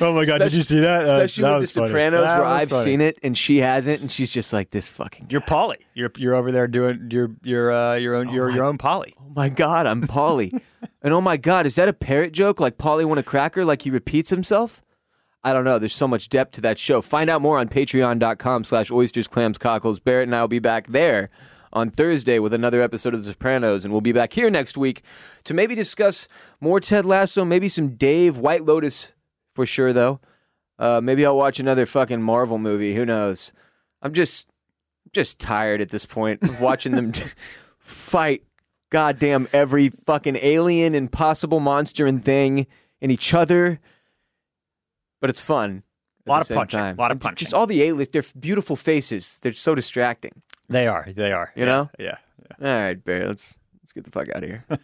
Oh 0.00 0.14
my 0.14 0.24
god, 0.24 0.38
did 0.38 0.52
you 0.52 0.62
see 0.62 0.80
that? 0.80 1.02
Especially 1.02 1.44
with 1.44 1.60
The 1.60 1.66
Sopranos, 1.66 2.22
where 2.22 2.44
I've 2.44 2.72
seen 2.72 3.00
it 3.00 3.18
and 3.22 3.36
she 3.36 3.58
hasn't, 3.58 4.00
and 4.00 4.10
she's 4.10 4.30
just 4.30 4.52
like 4.52 4.70
this 4.70 4.88
fucking. 4.88 5.26
You're 5.30 5.40
Paulie. 5.40 5.76
You're 5.94 6.10
you're 6.16 6.34
over 6.34 6.50
there 6.50 6.66
doing 6.66 7.08
your 7.10 7.30
your 7.42 7.72
uh, 7.72 7.94
your 7.96 8.14
own 8.14 8.30
your 8.30 8.50
your 8.50 8.64
own 8.64 8.78
Paulie. 8.78 9.12
Oh 9.18 9.32
my 9.34 9.48
god, 9.48 9.86
I'm 9.86 10.06
Paulie, 10.06 10.58
and 11.02 11.12
oh 11.12 11.20
my 11.20 11.36
god, 11.36 11.66
is 11.66 11.74
that 11.74 11.88
a 11.88 11.92
parrot 11.92 12.32
joke? 12.32 12.60
Like 12.60 12.78
Polly 12.78 13.04
want 13.04 13.20
a 13.20 13.22
cracker? 13.22 13.64
Like 13.64 13.82
he 13.82 13.90
repeats 13.90 14.30
himself? 14.30 14.82
I 15.42 15.52
don't 15.52 15.64
know. 15.64 15.78
There's 15.78 15.94
so 15.94 16.08
much 16.08 16.28
depth 16.28 16.52
to 16.52 16.60
that 16.62 16.78
show. 16.78 17.00
Find 17.00 17.30
out 17.30 17.42
more 17.42 17.58
on 17.58 17.68
Patreon.com/slash 17.68 18.90
Oysters, 18.90 19.28
Clams, 19.28 19.58
Cockles. 19.58 19.98
Barrett 19.98 20.28
and 20.28 20.34
I 20.34 20.40
will 20.40 20.48
be 20.48 20.58
back 20.60 20.86
there 20.88 21.28
on 21.72 21.90
Thursday 21.90 22.38
with 22.38 22.52
another 22.52 22.82
episode 22.82 23.14
of 23.14 23.24
The 23.24 23.30
Sopranos, 23.30 23.84
and 23.84 23.92
we'll 23.92 24.00
be 24.00 24.12
back 24.12 24.32
here 24.32 24.50
next 24.50 24.76
week 24.76 25.02
to 25.44 25.54
maybe 25.54 25.74
discuss 25.74 26.26
more 26.60 26.80
Ted 26.80 27.04
Lasso, 27.04 27.44
maybe 27.44 27.68
some 27.68 27.90
Dave 27.96 28.38
White 28.38 28.64
Lotus 28.64 29.14
for 29.54 29.64
sure, 29.66 29.92
though. 29.92 30.20
Uh, 30.78 31.00
maybe 31.02 31.24
I'll 31.24 31.36
watch 31.36 31.60
another 31.60 31.86
fucking 31.86 32.22
Marvel 32.22 32.58
movie. 32.58 32.94
Who 32.94 33.04
knows? 33.04 33.52
I'm 34.02 34.12
just 34.12 34.46
just 35.12 35.38
tired 35.38 35.80
at 35.80 35.88
this 35.90 36.06
point 36.06 36.42
of 36.42 36.60
watching 36.60 36.92
them 36.92 37.12
fight 37.78 38.44
goddamn 38.90 39.48
every 39.52 39.88
fucking 39.88 40.36
alien 40.36 40.94
and 40.94 41.10
possible 41.10 41.60
monster 41.60 42.06
and 42.06 42.24
thing 42.24 42.66
and 43.02 43.10
each 43.12 43.34
other. 43.34 43.80
But 45.20 45.30
it's 45.30 45.40
fun. 45.40 45.82
A 46.26 46.30
Lot 46.30 46.48
of 46.50 46.56
punching, 46.56 46.78
time. 46.78 46.96
lot 46.96 47.10
of 47.10 47.18
punching. 47.18 47.44
Just 47.44 47.54
all 47.54 47.66
the 47.66 47.82
aliens, 47.82 48.08
they're 48.12 48.22
beautiful 48.38 48.76
faces. 48.76 49.38
They're 49.42 49.52
so 49.52 49.74
distracting. 49.74 50.42
They 50.70 50.86
are. 50.86 51.06
They 51.14 51.32
are. 51.32 51.52
You 51.54 51.64
Yeah, 51.64 51.66
know? 51.66 51.90
Yeah. 51.98 52.16
All 52.62 52.66
right, 52.66 53.04
Barry, 53.04 53.26
let's 53.26 53.54
let's 53.82 53.92
get 53.92 54.04
the 54.04 54.10
fuck 54.10 54.28
out 54.30 54.42
of 54.42 54.48
here. 54.48 54.64